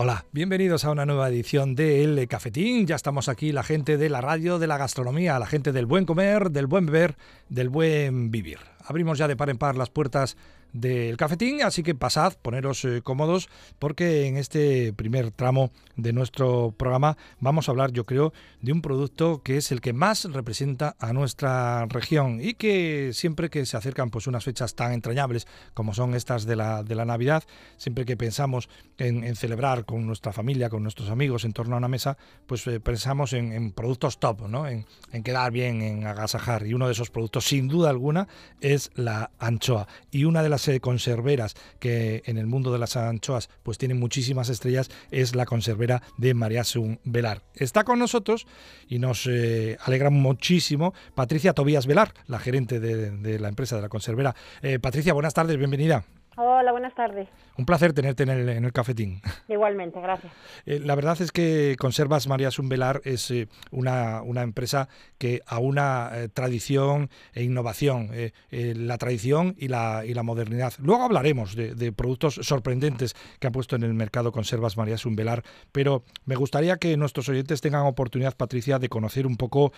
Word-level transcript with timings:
Hola, 0.00 0.26
bienvenidos 0.30 0.84
a 0.84 0.92
una 0.92 1.06
nueva 1.06 1.28
edición 1.28 1.74
de 1.74 2.04
El 2.04 2.28
Cafetín. 2.28 2.86
Ya 2.86 2.94
estamos 2.94 3.28
aquí, 3.28 3.50
la 3.50 3.64
gente 3.64 3.96
de 3.96 4.08
la 4.08 4.20
radio, 4.20 4.60
de 4.60 4.68
la 4.68 4.78
gastronomía, 4.78 5.40
la 5.40 5.46
gente 5.46 5.72
del 5.72 5.86
buen 5.86 6.04
comer, 6.06 6.52
del 6.52 6.68
buen 6.68 6.86
beber, 6.86 7.16
del 7.48 7.68
buen 7.68 8.30
vivir. 8.30 8.60
Abrimos 8.88 9.18
ya 9.18 9.28
de 9.28 9.36
par 9.36 9.50
en 9.50 9.58
par 9.58 9.76
las 9.76 9.90
puertas 9.90 10.36
del 10.72 11.16
cafetín, 11.16 11.62
así 11.62 11.82
que 11.82 11.94
pasad, 11.94 12.34
poneros 12.40 12.84
eh, 12.84 13.00
cómodos, 13.02 13.48
porque 13.78 14.26
en 14.26 14.36
este 14.36 14.92
primer 14.92 15.30
tramo 15.30 15.70
de 15.96 16.12
nuestro 16.12 16.74
programa 16.76 17.16
vamos 17.40 17.68
a 17.68 17.72
hablar, 17.72 17.92
yo 17.92 18.04
creo, 18.04 18.32
de 18.60 18.72
un 18.72 18.82
producto 18.82 19.42
que 19.42 19.56
es 19.56 19.72
el 19.72 19.80
que 19.80 19.92
más 19.92 20.24
representa 20.24 20.94
a 20.98 21.12
nuestra 21.12 21.86
región 21.86 22.40
y 22.40 22.54
que 22.54 23.10
siempre 23.14 23.50
que 23.50 23.64
se 23.66 23.76
acercan 23.76 24.10
pues 24.10 24.26
unas 24.26 24.44
fechas 24.44 24.74
tan 24.74 24.92
entrañables 24.92 25.46
como 25.74 25.94
son 25.94 26.14
estas 26.14 26.44
de 26.44 26.56
la, 26.56 26.82
de 26.82 26.94
la 26.94 27.04
Navidad, 27.04 27.44
siempre 27.76 28.04
que 28.04 28.16
pensamos 28.16 28.68
en, 28.98 29.36
celebrar 29.36 29.84
con 29.84 30.06
nuestra 30.06 30.32
familia, 30.32 30.68
con 30.68 30.82
nuestros 30.82 31.10
amigos 31.10 31.44
en 31.44 31.52
torno 31.52 31.76
a 31.76 31.78
una 31.78 31.88
mesa, 31.88 32.16
pues 32.46 32.66
eh, 32.66 32.80
pensamos 32.80 33.32
en, 33.32 33.72
productos 33.72 34.18
top, 34.18 34.48
¿no? 34.48 34.66
En, 34.66 34.86
en 35.12 35.22
quedar 35.22 35.52
bien, 35.52 35.82
en 35.82 36.06
agasajar. 36.06 36.66
Y 36.66 36.74
uno 36.74 36.86
de 36.86 36.92
esos 36.92 37.10
productos, 37.10 37.44
sin 37.44 37.68
duda 37.68 37.90
alguna, 37.90 38.28
es 38.60 38.77
la 38.94 39.30
anchoa. 39.38 39.86
Y 40.10 40.24
una 40.24 40.42
de 40.42 40.48
las 40.48 40.66
eh, 40.68 40.80
conserveras 40.80 41.54
que 41.78 42.22
en 42.26 42.38
el 42.38 42.46
mundo 42.46 42.72
de 42.72 42.78
las 42.78 42.96
anchoas 42.96 43.50
pues 43.62 43.78
tienen 43.78 43.98
muchísimas 43.98 44.48
estrellas 44.48 44.90
es 45.10 45.34
la 45.34 45.46
conservera 45.46 46.02
de 46.16 46.34
María 46.34 46.64
Sun 46.64 47.00
Velar. 47.04 47.42
Está 47.54 47.84
con 47.84 47.98
nosotros 47.98 48.46
y 48.88 48.98
nos 48.98 49.26
eh, 49.26 49.76
alegra 49.84 50.10
muchísimo 50.10 50.94
Patricia 51.14 51.52
Tobías 51.52 51.86
Velar, 51.86 52.14
la 52.26 52.38
gerente 52.38 52.80
de, 52.80 53.38
la 53.38 53.48
empresa 53.48 53.76
de 53.76 53.82
la 53.82 53.88
conservera. 53.88 54.34
Eh, 54.62 54.78
Patricia, 54.78 55.12
buenas 55.12 55.34
tardes, 55.34 55.56
bienvenida. 55.56 56.04
Hola, 56.36 56.70
buenas 56.72 56.94
tardes. 56.94 57.28
Un 57.58 57.66
placer 57.66 57.92
tenerte 57.92 58.22
en 58.22 58.28
el, 58.28 58.48
en 58.48 58.64
el 58.64 58.72
cafetín. 58.72 59.20
Igualmente, 59.48 60.00
gracias. 60.00 60.32
Eh, 60.64 60.78
la 60.78 60.94
verdad 60.94 61.20
es 61.20 61.32
que 61.32 61.74
Conservas 61.76 62.28
María 62.28 62.52
Sumbelar 62.52 63.00
es 63.02 63.32
eh, 63.32 63.48
una, 63.72 64.22
una, 64.22 64.42
empresa 64.42 64.88
que 65.18 65.42
a 65.44 65.58
una 65.58 66.10
eh, 66.14 66.28
tradición 66.28 67.10
e 67.34 67.42
innovación, 67.42 68.10
la 68.50 68.96
tradición 68.98 69.56
y 69.58 69.66
la, 69.66 70.04
y 70.06 70.14
la 70.14 70.22
modernidad. 70.22 70.74
Luego 70.78 71.02
hablaremos 71.02 71.56
de, 71.56 71.92
productos 71.92 72.38
sorprendentes 72.42 73.16
que 73.40 73.48
ha 73.48 73.50
puesto 73.50 73.74
en 73.74 73.82
el 73.82 73.92
mercado 73.92 74.30
Conservas 74.30 74.76
María 74.76 74.96
Sumbelar, 74.96 75.42
pero 75.72 76.04
me 76.26 76.36
gustaría 76.36 76.76
que 76.76 76.96
nuestros 76.96 77.28
oyentes 77.28 77.60
tengan 77.60 77.86
oportunidad, 77.86 78.36
Patricia, 78.36 78.78
de 78.78 78.88
conocer 78.88 79.26
un 79.26 79.36
poco 79.36 79.72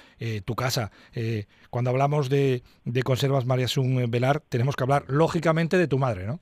tu 0.44 0.54
casa. 0.54 0.90
cuando 1.70 1.90
hablamos 1.90 2.28
de, 2.28 2.62
de 2.84 3.02
Conservas 3.02 3.46
María 3.46 3.68
Sumbelar, 3.68 4.40
tenemos 4.50 4.76
que 4.76 4.84
hablar 4.84 5.04
lógicamente 5.08 5.78
de 5.78 5.88
tu 5.88 5.98
madre, 5.98 6.26
¿no? 6.26 6.40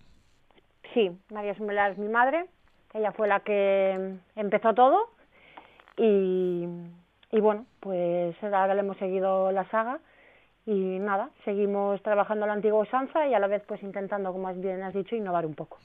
Sí, 0.94 1.10
María 1.30 1.54
Sumelar 1.54 1.92
es 1.92 1.98
mi 1.98 2.08
madre, 2.08 2.46
ella 2.94 3.12
fue 3.12 3.28
la 3.28 3.40
que 3.40 4.16
empezó 4.36 4.74
todo 4.74 5.10
y, 5.96 6.66
bueno, 7.32 7.66
pues 7.80 8.34
ahora 8.42 8.74
le 8.74 8.80
hemos 8.80 8.96
seguido 8.98 9.52
la 9.52 9.68
saga 9.70 10.00
y 10.64 10.98
nada, 10.98 11.30
seguimos 11.44 12.02
trabajando 12.02 12.46
la 12.46 12.52
antigua 12.52 12.80
usanza 12.80 13.26
y 13.26 13.34
a 13.34 13.38
la 13.38 13.46
vez 13.46 13.62
pues 13.66 13.82
intentando, 13.82 14.32
como 14.32 14.52
bien 14.54 14.82
has 14.82 14.94
dicho, 14.94 15.16
innovar 15.16 15.46
un 15.46 15.54
poco. 15.54 15.78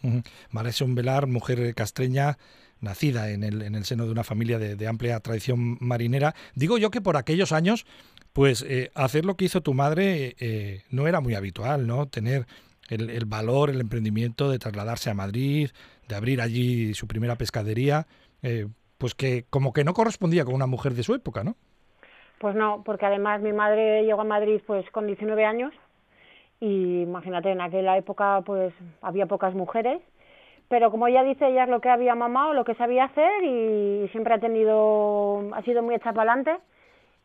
María 0.52 0.72
Velar, 0.88 1.28
mujer 1.28 1.74
castreña, 1.74 2.38
nacida 2.82 3.32
en 3.32 3.44
el, 3.44 3.62
en 3.62 3.76
el 3.76 3.86
seno 3.86 4.06
de 4.06 4.12
una 4.12 4.24
familia 4.24 4.60
de, 4.60 4.88
amplia 4.88 5.20
tradición 5.20 5.78
marinera. 5.80 6.36
Digo 6.54 6.78
yo 6.78 6.92
que 6.92 7.02
por 7.02 7.18
aquellos 7.18 7.52
años, 7.52 7.86
pues 8.34 8.64
eh, 8.68 8.92
hacer 8.94 9.26
lo 9.26 9.36
que 9.36 9.46
hizo 9.46 9.62
tu 9.62 9.74
madre 9.74 10.36
eh, 10.40 10.84
no 10.92 11.08
era 11.08 11.22
muy 11.22 11.34
habitual, 11.34 11.88
¿no? 11.88 12.08
Tener 12.08 12.46
el, 12.94 13.26
valor, 13.26 13.70
el 13.70 13.82
emprendimiento 13.82 14.50
de 14.50 14.60
trasladarse 14.60 15.10
a 15.10 15.14
Madrid, 15.14 15.70
de 16.08 16.16
abrir 16.16 16.42
allí 16.42 16.94
su 16.94 17.08
primera 17.08 17.36
pescadería, 17.36 18.06
eh, 18.42 18.68
pues 18.98 19.16
que 19.16 19.46
como 19.50 19.74
que 19.74 19.84
no 19.84 19.94
correspondía 19.94 20.46
con 20.46 20.54
una 20.54 20.68
mujer 20.68 20.94
de 20.94 21.04
su 21.04 21.14
época, 21.14 21.44
¿no? 21.44 21.56
Pues 22.40 22.56
no, 22.56 22.84
porque 22.84 23.06
además 23.06 23.42
mi 23.42 23.54
madre 23.54 24.04
llegó 24.04 24.22
a 24.22 24.26
Madrid 24.26 24.62
pues 24.66 24.90
con 24.92 25.08
19 25.08 25.46
años 25.46 25.74
y 26.60 27.02
imagínate, 27.02 27.52
en 27.52 27.62
aquella 27.62 27.98
época 27.98 28.42
pues 28.46 28.74
había 29.02 29.26
pocas 29.26 29.54
mujeres, 29.54 30.02
pero 30.70 30.92
como 30.92 31.08
ella 31.08 31.24
dice, 31.24 31.48
ella 31.48 31.64
es 31.64 31.70
lo 31.70 31.82
que 31.82 31.90
había 31.90 32.16
mamado, 32.16 32.54
lo 32.54 32.66
que 32.66 32.76
sabía 32.76 33.06
hacer 33.06 33.44
y 33.44 34.08
siempre 34.12 34.34
ha 34.34 34.40
tenido, 34.40 35.54
ha 35.54 35.62
sido 35.64 35.84
muy 35.84 35.96
hecha 35.96 36.14
para 36.14 36.34
adelante 36.34 36.64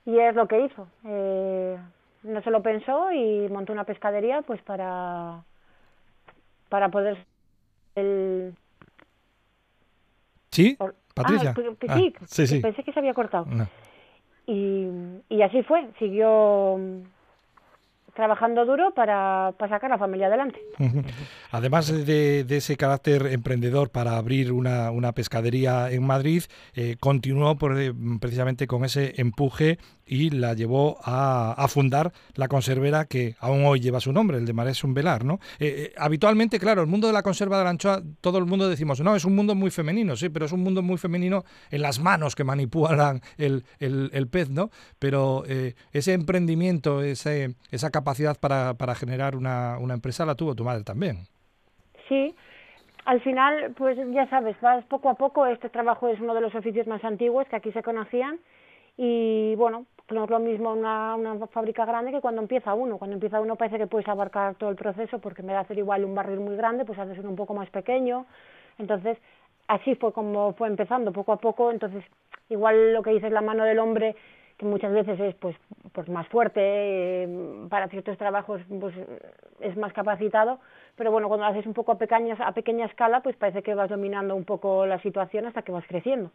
y 0.05 0.19
es 0.19 0.35
lo 0.35 0.49
que 0.49 0.61
hizo. 0.61 0.89
Eh, 1.05 1.79
no 2.25 2.43
se 2.43 2.51
lo 2.51 2.63
pensó 2.63 3.13
y 3.13 3.49
montó 3.49 3.73
una 3.73 3.85
pescadería 3.85 4.43
pues 4.43 4.61
para 4.63 5.45
para 6.69 6.91
poder 6.91 7.25
el 7.95 8.55
sí 10.51 10.77
Patricia. 11.15 11.55
Ah, 11.89 11.97
sí, 11.99 12.15
sí, 12.27 12.47
sí, 12.47 12.61
pensé 12.61 12.85
que 12.85 12.93
se 12.93 12.99
había 13.01 13.15
cortado. 13.15 13.47
Y, 14.47 14.87
y 15.29 15.43
así 15.43 15.63
fue 15.65 15.89
siguió 15.99 16.79
trabajando 18.19 18.65
duro 18.67 18.93
para, 18.95 19.53
para, 19.57 19.77
sacar 19.77 19.93
a 19.93 19.95
la 19.95 19.99
familia 19.99 20.27
adelante. 20.27 20.61
Además 21.53 22.05
de, 22.05 22.45
ese 22.49 22.77
carácter 22.77 23.27
emprendedor 23.27 23.91
para 23.91 24.17
abrir 24.17 24.51
una, 24.51 25.13
pescadería 25.13 25.89
en 25.93 26.05
Madrid, 26.05 26.43
eh, 26.75 26.97
continuó 26.99 27.57
por, 27.59 27.79
eh, 27.81 27.93
precisamente 28.21 28.67
con 28.67 28.85
ese 28.85 29.15
empuje 29.19 29.79
y 30.09 30.31
la 30.31 30.55
llevó 30.55 30.99
a, 31.05 31.67
fundar 31.69 32.13
la 32.35 32.49
conservera 32.49 33.05
que 33.05 33.37
aún 33.39 33.65
hoy 33.65 33.79
lleva 33.79 34.01
su 34.01 34.13
nombre, 34.13 34.39
el 34.39 34.47
de 34.47 34.53
Marés 34.53 34.83
Velar, 34.85 35.25
¿no? 35.25 35.39
Eh, 35.61 35.93
habitualmente, 35.97 36.59
claro, 36.59 36.81
el 36.81 36.89
mundo 36.89 37.07
de 37.07 37.13
la 37.13 37.23
conserva 37.23 37.59
de 37.59 37.65
la 37.65 37.71
anchoa, 37.71 38.03
todo 38.21 38.39
el 38.39 38.47
mundo 38.47 38.69
decimos, 38.69 39.01
no, 39.01 39.15
es 39.15 39.25
un 39.25 39.37
mundo 39.37 39.55
muy 39.55 39.71
femenino, 39.71 40.17
sí, 40.17 40.29
pero 40.29 40.47
es 40.47 40.53
un 40.53 40.63
mundo 40.63 40.83
muy 40.83 40.99
femenino 40.99 41.45
en 41.71 41.83
las 41.83 42.01
manos 42.01 42.35
que 42.35 42.43
manipulan 42.43 43.21
el, 43.37 43.65
el, 43.79 44.29
pez, 44.29 44.51
¿no? 44.51 44.71
Pero 44.99 45.45
ese 45.93 46.15
emprendimiento, 46.15 47.03
ese, 47.03 47.55
esa 47.71 47.91
capacidad 47.91 48.09
capacidad 48.09 48.37
para, 48.41 48.75
para 48.75 48.95
generar 48.95 49.37
una, 49.37 49.79
una 49.79 49.95
empresa 49.95 50.25
la 50.25 50.35
tuvo 50.35 50.55
tu 50.55 50.65
madre 50.65 50.83
también. 50.83 51.27
Sí, 52.09 52.35
al 53.05 53.21
final, 53.21 53.75
pues 53.77 53.99
ya 54.13 54.29
sabes, 54.31 54.59
vas 54.63 54.85
poco 54.87 55.11
a 55.11 55.15
poco, 55.15 55.47
este 55.47 55.69
trabajo 55.69 56.09
es 56.09 56.19
uno 56.21 56.35
de 56.35 56.41
los 56.41 56.55
oficios 56.55 56.87
más 56.87 57.05
antiguos 57.05 57.47
que 57.49 57.57
aquí 57.57 57.71
se 57.73 57.83
conocían 57.83 58.39
y 58.97 59.55
bueno, 59.57 59.85
no 60.11 60.25
es 60.25 60.31
lo 60.31 60.39
mismo 60.39 60.73
una, 60.73 61.15
una 61.17 61.47
fábrica 61.49 61.85
grande 61.85 62.13
que 62.13 62.21
cuando 62.21 62.41
empieza 62.41 62.75
uno. 62.75 62.99
Cuando 62.99 63.15
empieza 63.15 63.41
uno 63.41 63.57
parece 63.57 63.79
que 63.79 63.87
puedes 63.87 64.09
abarcar 64.09 64.55
todo 64.55 64.71
el 64.71 64.77
proceso 64.77 65.19
porque 65.19 65.43
me 65.43 65.53
da 65.53 65.61
hacer 65.61 65.79
igual 65.79 66.05
un 66.05 66.15
barril 66.15 66.41
muy 66.41 66.57
grande, 66.57 66.85
pues 66.85 66.99
haces 66.99 67.19
uno 67.19 67.31
un 67.31 67.37
poco 67.37 67.55
más 67.55 67.69
pequeño. 67.71 68.27
Entonces, 68.79 69.19
así 69.67 69.95
fue 69.97 70.13
como 70.13 70.55
fue 70.55 70.69
empezando, 70.69 71.13
poco 71.13 71.33
a 71.33 71.37
poco. 71.37 71.71
Entonces, 71.71 72.05
igual 72.49 72.95
lo 72.95 73.03
que 73.03 73.11
dices, 73.11 73.33
la 73.33 73.43
mano 73.43 73.65
del 73.65 73.79
hombre 73.79 74.17
que 74.59 74.67
muchas 74.67 74.93
veces 74.93 75.19
es 75.21 75.35
pues, 75.37 75.57
pues 75.93 76.09
más 76.09 76.27
fuerte, 76.29 76.61
eh, 76.61 77.29
para 77.71 77.89
ciertos 77.89 78.19
trabajos 78.19 78.61
pues, 78.81 78.95
es 79.61 79.77
más 79.77 79.93
capacitado, 79.93 80.59
pero 80.97 81.13
bueno, 81.13 81.29
cuando 81.29 81.47
lo 81.47 81.53
haces 81.53 81.65
un 81.65 81.75
poco 81.75 81.93
a 81.93 81.99
pequeña, 81.99 82.35
a 82.35 82.53
pequeña 82.53 82.87
escala, 82.87 83.23
pues 83.23 83.37
parece 83.37 83.63
que 83.63 83.75
vas 83.75 83.89
dominando 83.89 84.35
un 84.35 84.45
poco 84.45 84.85
la 84.85 85.01
situación 85.01 85.47
hasta 85.47 85.63
que 85.63 85.71
vas 85.71 85.85
creciendo. 85.87 86.33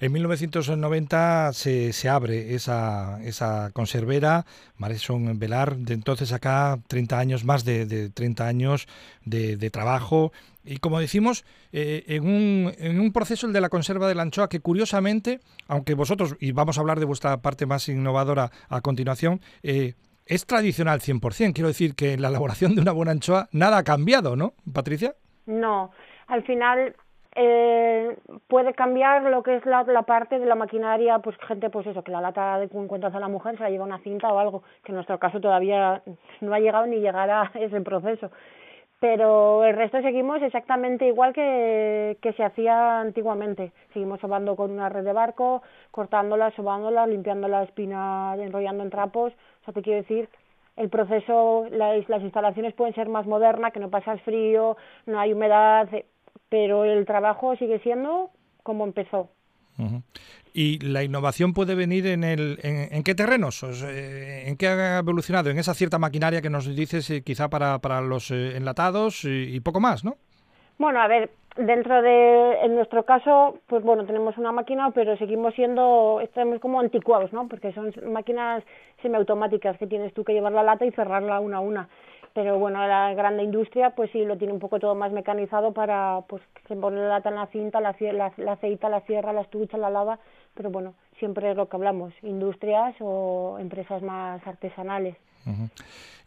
En 0.00 0.12
1990 0.12 1.52
se, 1.52 1.92
se 1.92 2.08
abre 2.08 2.54
esa, 2.54 3.20
esa 3.24 3.70
conservera, 3.72 4.46
Mareson 4.76 5.36
Velar, 5.40 5.76
de 5.76 5.94
entonces 5.94 6.32
acá 6.32 6.78
30 6.86 7.18
años, 7.18 7.44
más 7.44 7.64
de, 7.64 7.86
de 7.86 8.08
30 8.08 8.46
años 8.46 8.86
de, 9.24 9.56
de 9.56 9.70
trabajo, 9.70 10.30
y 10.66 10.78
como 10.78 11.00
decimos, 11.00 11.44
eh, 11.72 12.04
en, 12.08 13.00
un, 13.00 13.12
proceso 13.12 13.46
el 13.46 13.52
de 13.52 13.60
la 13.60 13.68
conserva 13.68 14.08
de 14.08 14.14
la 14.14 14.22
anchoa 14.22 14.48
que 14.48 14.60
curiosamente, 14.60 15.40
aunque 15.68 15.94
vosotros, 15.94 16.36
y 16.40 16.52
vamos 16.52 16.76
a 16.76 16.80
hablar 16.80 16.98
de 16.98 17.06
vuestra 17.06 17.36
parte 17.38 17.66
más 17.66 17.88
innovadora 17.88 18.50
a 18.68 18.80
continuación, 18.80 19.40
eh, 19.62 19.94
es 20.26 20.44
tradicional 20.46 21.00
100%. 21.00 21.54
Quiero 21.54 21.68
decir 21.68 21.94
que 21.94 22.14
en 22.14 22.22
la 22.22 22.28
elaboración 22.28 22.74
de 22.74 22.82
una 22.82 22.92
buena 22.92 23.12
anchoa 23.12 23.48
nada 23.52 23.78
ha 23.78 23.84
cambiado, 23.84 24.34
¿no, 24.34 24.54
Patricia? 24.72 25.14
No, 25.46 25.92
al 26.26 26.42
final 26.42 26.96
eh, 27.36 28.16
puede 28.48 28.74
cambiar 28.74 29.22
lo 29.24 29.42
que 29.42 29.56
es 29.56 29.66
la, 29.66 29.84
la, 29.84 30.02
parte 30.02 30.38
de 30.38 30.46
la 30.46 30.56
maquinaria, 30.56 31.20
pues 31.20 31.36
gente, 31.46 31.70
pues 31.70 31.86
eso, 31.86 32.02
que 32.02 32.10
la 32.10 32.20
lata 32.20 32.58
de 32.58 32.68
cuando 32.68 33.06
hace 33.06 33.20
la 33.20 33.28
mujer 33.28 33.56
se 33.56 33.62
la 33.62 33.70
lleva 33.70 33.84
una 33.84 34.00
cinta 34.00 34.28
o 34.28 34.38
algo, 34.38 34.62
que 34.82 34.90
en 34.90 34.96
nuestro 34.96 35.18
caso 35.18 35.38
todavía 35.40 36.02
no 36.40 36.54
ha 36.54 36.58
llegado 36.58 36.86
ni 36.86 36.96
llegará 36.96 37.52
ese 37.54 37.80
proceso 37.82 38.30
pero 39.00 39.64
el 39.64 39.76
resto 39.76 40.00
seguimos 40.00 40.40
exactamente 40.42 41.06
igual 41.06 41.32
que, 41.32 42.16
que 42.22 42.32
se 42.32 42.44
hacía 42.44 43.00
antiguamente. 43.00 43.72
Seguimos 43.92 44.20
sobando 44.20 44.56
con 44.56 44.70
una 44.70 44.88
red 44.88 45.04
de 45.04 45.12
barco, 45.12 45.62
cortándola, 45.90 46.50
sobándola, 46.52 47.06
limpiando 47.06 47.48
la 47.48 47.62
espina, 47.64 48.34
enrollando 48.38 48.82
en 48.82 48.90
trapos. 48.90 49.32
O 49.32 49.64
sea, 49.64 49.74
te 49.74 49.82
quiero 49.82 50.00
decir, 50.02 50.28
el 50.76 50.88
proceso, 50.88 51.66
las, 51.70 52.08
las 52.08 52.22
instalaciones 52.22 52.74
pueden 52.74 52.94
ser 52.94 53.08
más 53.08 53.26
modernas, 53.26 53.72
que 53.72 53.80
no 53.80 53.90
pasas 53.90 54.20
frío, 54.22 54.76
no 55.06 55.18
hay 55.18 55.32
humedad, 55.32 55.88
pero 56.48 56.84
el 56.84 57.04
trabajo 57.06 57.56
sigue 57.56 57.78
siendo 57.80 58.30
como 58.62 58.84
empezó. 58.84 59.30
¿Y 60.52 60.78
la 60.78 61.04
innovación 61.04 61.52
puede 61.52 61.74
venir 61.74 62.06
en, 62.06 62.24
el, 62.24 62.58
en, 62.62 63.02
qué 63.02 63.14
terrenos? 63.14 63.62
Eh, 63.62 64.44
¿En 64.46 64.56
qué 64.56 64.68
ha 64.68 64.98
evolucionado? 64.98 65.50
En 65.50 65.58
esa 65.58 65.74
cierta 65.74 65.98
maquinaria 65.98 66.40
que 66.40 66.48
nos 66.48 66.74
dices 66.74 67.10
eh, 67.10 67.22
quizá 67.22 67.48
para, 67.48 67.78
para 67.78 68.00
los 68.00 68.30
eh, 68.30 68.56
enlatados 68.56 69.24
y, 69.24 69.60
poco 69.60 69.80
más, 69.80 70.04
¿no? 70.04 70.16
Bueno, 70.78 71.00
a 71.00 71.08
ver, 71.08 71.30
dentro 71.56 72.00
de, 72.00 72.60
en 72.62 72.74
nuestro 72.74 73.04
caso, 73.04 73.58
pues 73.66 73.82
bueno, 73.82 74.06
tenemos 74.06 74.38
una 74.38 74.52
máquina, 74.52 74.90
pero 74.92 75.16
seguimos 75.18 75.54
siendo, 75.54 76.20
estamos 76.22 76.58
como 76.60 76.80
anticuados, 76.80 77.32
¿no? 77.34 77.48
Porque 77.48 77.72
son 77.72 77.92
máquinas 78.10 78.64
semiautomáticas 79.02 79.76
que 79.78 79.86
tienes 79.86 80.14
tú 80.14 80.24
que 80.24 80.32
llevar 80.32 80.52
la 80.52 80.62
lata 80.62 80.86
y 80.86 80.90
cerrarla 80.92 81.40
una 81.40 81.58
a 81.58 81.60
una. 81.60 81.88
Pero 82.36 82.58
bueno, 82.58 82.86
la 82.86 83.14
grande 83.14 83.44
industria, 83.44 83.94
pues 83.96 84.10
sí, 84.10 84.22
lo 84.22 84.36
tiene 84.36 84.52
un 84.52 84.58
poco 84.58 84.78
todo 84.78 84.94
más 84.94 85.10
mecanizado 85.10 85.72
para, 85.72 86.20
pues, 86.28 86.42
se 86.68 86.74
la 86.74 86.90
lata 86.90 87.30
en 87.30 87.36
la 87.36 87.46
cinta, 87.46 87.80
la, 87.80 87.96
la, 87.98 88.30
la 88.36 88.52
aceita, 88.52 88.90
la 88.90 89.00
cierra, 89.00 89.32
la 89.32 89.40
estucha, 89.40 89.78
la 89.78 89.88
lava, 89.88 90.18
pero 90.52 90.68
bueno, 90.68 90.92
siempre 91.18 91.50
es 91.50 91.56
lo 91.56 91.66
que 91.70 91.76
hablamos, 91.76 92.12
industrias 92.22 92.94
o 93.00 93.56
empresas 93.58 94.02
más 94.02 94.46
artesanales. 94.46 95.16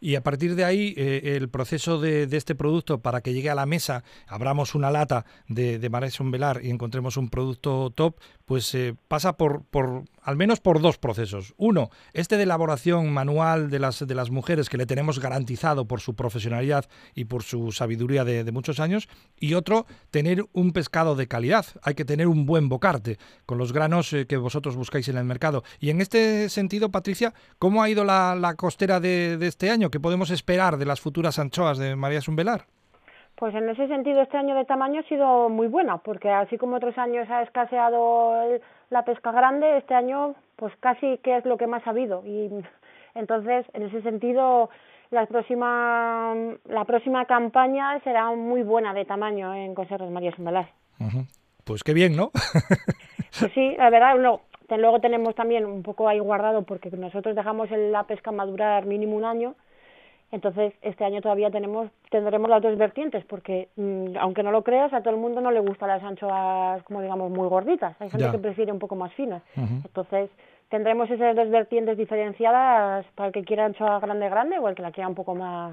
Y 0.00 0.16
a 0.16 0.22
partir 0.22 0.56
de 0.56 0.64
ahí, 0.64 0.94
eh, 0.96 1.36
el 1.36 1.48
proceso 1.48 2.00
de, 2.00 2.24
este 2.24 2.56
producto 2.56 3.00
para 3.00 3.20
que 3.20 3.32
llegue 3.32 3.50
a 3.50 3.54
la 3.54 3.66
mesa, 3.66 4.02
abramos 4.26 4.74
una 4.74 4.90
lata 4.90 5.26
de, 5.46 5.78
de 5.78 5.90
Marais 5.90 6.18
Velar 6.20 6.60
y 6.64 6.70
encontremos 6.70 7.18
un 7.18 7.28
producto 7.28 7.90
top, 7.90 8.16
pues 8.50 8.74
eh, 8.74 8.96
pasa 9.06 9.36
por, 9.36 9.62
al 10.22 10.36
menos 10.36 10.58
por 10.58 10.80
dos 10.80 10.98
procesos. 10.98 11.54
Uno, 11.56 11.88
este 12.12 12.36
de 12.36 12.42
elaboración 12.42 13.12
manual 13.12 13.70
de 13.70 13.78
las, 13.78 14.04
de 14.04 14.14
las 14.16 14.30
mujeres 14.30 14.68
que 14.68 14.76
le 14.76 14.86
tenemos 14.86 15.20
garantizado 15.20 15.86
por 15.86 16.00
su 16.00 16.16
profesionalidad 16.16 16.86
y 17.14 17.26
por 17.26 17.44
su 17.44 17.70
sabiduría 17.70 18.24
de, 18.24 18.50
muchos 18.50 18.80
años. 18.80 19.08
Y 19.38 19.54
otro, 19.54 19.86
tener 20.10 20.44
un 20.52 20.72
pescado 20.72 21.14
de 21.14 21.28
calidad. 21.28 21.64
Hay 21.84 21.94
que 21.94 22.04
tener 22.04 22.26
un 22.26 22.44
buen 22.44 22.68
bocarte 22.68 23.18
con 23.46 23.56
los 23.56 23.72
granos 23.72 24.12
eh, 24.14 24.26
que 24.26 24.36
vosotros 24.36 24.74
buscáis 24.74 25.06
en 25.06 25.16
el 25.16 25.24
mercado. 25.26 25.62
Y 25.78 25.90
en 25.90 26.00
este 26.00 26.48
sentido, 26.48 26.90
Patricia, 26.90 27.32
¿cómo 27.60 27.84
ha 27.84 27.88
ido 27.88 28.02
la, 28.02 28.34
la 28.34 28.56
costera 28.56 28.98
de, 28.98 29.36
de 29.38 29.46
este 29.46 29.70
año? 29.70 29.92
¿Qué 29.92 30.00
podemos 30.00 30.30
esperar 30.30 30.76
de 30.76 30.86
las 30.86 31.00
futuras 31.00 31.38
anchoas 31.38 31.78
de 31.78 31.94
María 31.94 32.20
Sumbelar? 32.20 32.66
Pues 33.40 33.54
en 33.54 33.70
ese 33.70 33.88
sentido 33.88 34.20
este 34.20 34.36
año 34.36 34.54
de 34.54 34.66
tamaño 34.66 35.00
ha 35.00 35.08
sido 35.08 35.48
muy 35.48 35.66
buena, 35.66 35.96
porque 35.96 36.28
así 36.28 36.58
como 36.58 36.76
otros 36.76 36.98
años 36.98 37.26
ha 37.30 37.40
escaseado 37.42 38.34
la 38.90 39.04
pesca 39.06 39.32
grande, 39.32 39.78
este 39.78 39.94
año 39.94 40.34
pues 40.56 40.76
casi 40.78 41.16
que 41.24 41.38
es 41.38 41.46
lo 41.46 41.56
que 41.56 41.66
más 41.66 41.86
ha 41.86 41.90
habido. 41.90 42.22
Y 42.26 42.50
entonces, 43.14 43.64
en 43.72 43.84
ese 43.84 44.02
sentido, 44.02 44.68
la 45.10 45.24
próxima, 45.24 46.34
la 46.66 46.84
próxima 46.84 47.24
campaña 47.24 47.98
será 48.00 48.30
muy 48.32 48.62
buena 48.62 48.92
de 48.92 49.06
tamaño 49.06 49.54
en 49.54 49.74
Conservas 49.74 50.10
María 50.10 50.36
Sumbelar. 50.36 50.68
Pues 51.64 51.82
qué 51.82 51.94
bien, 51.94 52.14
¿no? 52.14 52.32
pues 53.40 53.52
sí, 53.54 53.74
la 53.78 53.88
verdad, 53.88 54.16
no, 54.16 54.42
luego 54.68 55.00
tenemos 55.00 55.34
también 55.34 55.64
un 55.64 55.82
poco 55.82 56.10
ahí 56.10 56.18
guardado 56.18 56.64
porque 56.64 56.90
nosotros 56.90 57.34
dejamos 57.34 57.70
la 57.70 58.02
pesca 58.02 58.32
madurar 58.32 58.84
mínimo 58.84 59.16
un 59.16 59.24
año 59.24 59.54
entonces, 60.32 60.72
este 60.82 61.04
año 61.04 61.20
todavía 61.20 61.50
tenemos, 61.50 61.90
tendremos 62.10 62.48
las 62.48 62.62
dos 62.62 62.78
vertientes, 62.78 63.24
porque 63.24 63.68
mm, 63.76 64.16
aunque 64.20 64.42
no 64.42 64.52
lo 64.52 64.62
creas, 64.62 64.92
a 64.92 65.00
todo 65.00 65.14
el 65.14 65.20
mundo 65.20 65.40
no 65.40 65.50
le 65.50 65.60
gustan 65.60 65.88
las 65.88 66.02
anchoas, 66.02 66.82
como 66.84 67.02
digamos, 67.02 67.30
muy 67.30 67.48
gorditas. 67.48 67.96
Hay 68.00 68.10
gente 68.10 68.30
que 68.30 68.38
prefiere 68.38 68.72
un 68.72 68.78
poco 68.78 68.94
más 68.94 69.12
finas. 69.14 69.42
Entonces, 69.56 70.30
tendremos 70.68 71.10
esas 71.10 71.34
dos 71.34 71.50
vertientes 71.50 71.98
diferenciadas 71.98 73.04
para 73.16 73.28
el 73.28 73.32
que 73.32 73.44
quiera 73.44 73.64
anchoa 73.64 73.98
grande, 73.98 74.28
grande, 74.28 74.58
o 74.58 74.68
el 74.68 74.76
que 74.76 74.82
la 74.82 74.92
quiera 74.92 75.08
un 75.08 75.16
poco 75.16 75.34
más, 75.34 75.72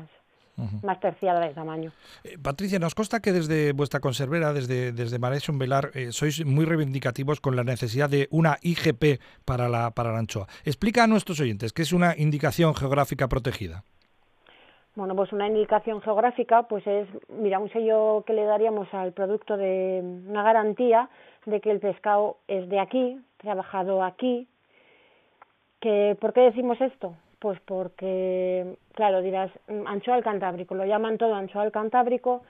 más 0.81 0.99
terciada 0.99 1.39
de 1.39 1.53
tamaño. 1.53 1.91
Eh, 2.23 2.39
Patricia, 2.41 2.79
nos 2.79 2.95
consta 2.95 3.19
que 3.19 3.31
desde 3.33 3.73
vuestra 3.73 3.99
conservera, 3.99 4.53
desde, 4.53 4.91
desde 4.91 5.19
Velar, 5.19 5.91
eh, 5.93 6.11
sois 6.11 6.43
muy 6.43 6.65
reivindicativos 6.65 7.39
con 7.41 7.55
la 7.55 7.63
necesidad 7.63 8.09
de 8.09 8.27
una 8.31 8.57
IGP 8.63 9.21
para 9.45 9.69
la, 9.69 9.91
para 9.91 10.11
la 10.11 10.17
anchoa. 10.17 10.47
Explica 10.65 11.03
a 11.03 11.07
nuestros 11.07 11.39
oyentes 11.39 11.73
qué 11.73 11.83
es 11.83 11.93
una 11.93 12.15
indicación 12.17 12.73
geográfica 12.73 13.27
protegida. 13.27 13.83
Bueno, 14.97 15.15
pues 15.15 15.31
una 15.31 15.45
indicación 15.45 16.01
geográfica, 16.01 16.63
pues 16.63 16.85
es, 16.87 17.07
mira, 17.29 17.59
un 17.59 17.69
sello 17.69 18.23
que 18.25 18.33
le 18.33 18.45
daríamos 18.45 18.91
al 18.95 19.13
producto 19.13 19.55
de 19.55 20.01
una 20.27 20.41
garantía 20.41 21.07
de 21.45 21.61
que 21.61 21.69
el 21.69 21.79
pescado 21.79 22.37
es 22.47 22.67
de 22.67 22.79
aquí, 22.79 23.21
trabajado 23.37 24.03
aquí. 24.03 24.47
Que, 25.79 26.17
¿Por 26.19 26.33
qué 26.33 26.41
decimos 26.41 26.81
esto? 26.81 27.13
Pues 27.37 27.59
porque, 27.59 28.75
claro, 28.95 29.21
dirás, 29.21 29.51
anchoa 29.85 30.15
al 30.15 30.23
cantábrico, 30.23 30.73
lo 30.73 30.83
llaman 30.83 31.19
todo 31.19 31.35
anchoa 31.35 31.61
al 31.61 31.71
cantábrico, 31.71 32.41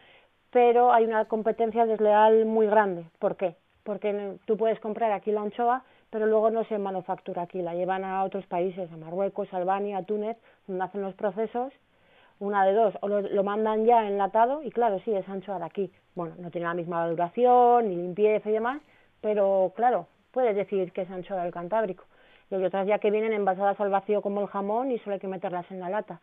pero 0.50 0.94
hay 0.94 1.04
una 1.04 1.26
competencia 1.26 1.86
desleal 1.86 2.46
muy 2.46 2.68
grande. 2.68 3.04
¿Por 3.20 3.36
qué? 3.36 3.58
Porque 3.84 4.38
tú 4.46 4.56
puedes 4.56 4.80
comprar 4.80 5.12
aquí 5.12 5.34
la 5.34 5.42
anchoa, 5.42 5.84
pero 6.10 6.26
luego 6.28 6.50
no 6.50 6.64
se 6.64 6.78
manufactura 6.78 7.42
aquí, 7.42 7.62
la 7.62 7.76
llevan 7.76 8.06
a 8.06 8.24
otros 8.24 8.46
países, 8.46 8.90
a 8.90 8.96
Marruecos, 8.96 9.54
Albania, 9.54 10.02
Túnez, 10.04 10.38
donde 10.66 10.86
hacen 10.86 11.02
los 11.02 11.14
procesos 11.16 11.74
una 12.39 12.66
de 12.66 12.74
dos, 12.74 12.94
o 13.01 13.07
lo, 13.07 13.44
mandan 13.44 13.86
ya 13.86 14.07
enlatado 14.07 14.62
y 14.63 14.72
claro, 14.72 15.00
sí, 15.00 15.13
es 15.13 15.28
anchoa 15.28 15.60
de 15.60 15.66
aquí. 15.66 15.92
Bueno, 16.16 16.36
no 16.39 16.51
tiene 16.51 16.68
la 16.68 16.74
misma 16.74 17.07
duración, 17.07 17.89
ni 17.89 17.95
limpieza 17.95 18.50
y 18.50 18.54
demás, 18.54 18.81
pero 19.22 19.74
claro, 19.75 20.07
puedes 20.31 20.56
decir 20.56 20.92
que 20.92 21.01
es 21.01 21.10
anchoa 21.10 21.44
del 21.44 21.54
Cantábrico. 21.54 22.04
Y 22.50 22.56
hay 22.56 22.63
otras 22.63 22.88
ya 22.88 23.00
que 23.00 23.12
vienen 23.12 23.34
envasadas 23.34 23.80
al 23.80 23.89
vacío 23.89 24.22
como 24.22 24.42
el 24.42 24.48
jamón 24.48 24.92
y 24.92 25.00
solo 25.00 25.16
hay 25.16 25.19
que 25.19 25.28
meterlas 25.28 25.69
en 25.72 25.80
la 25.80 25.89
lata. 25.89 26.22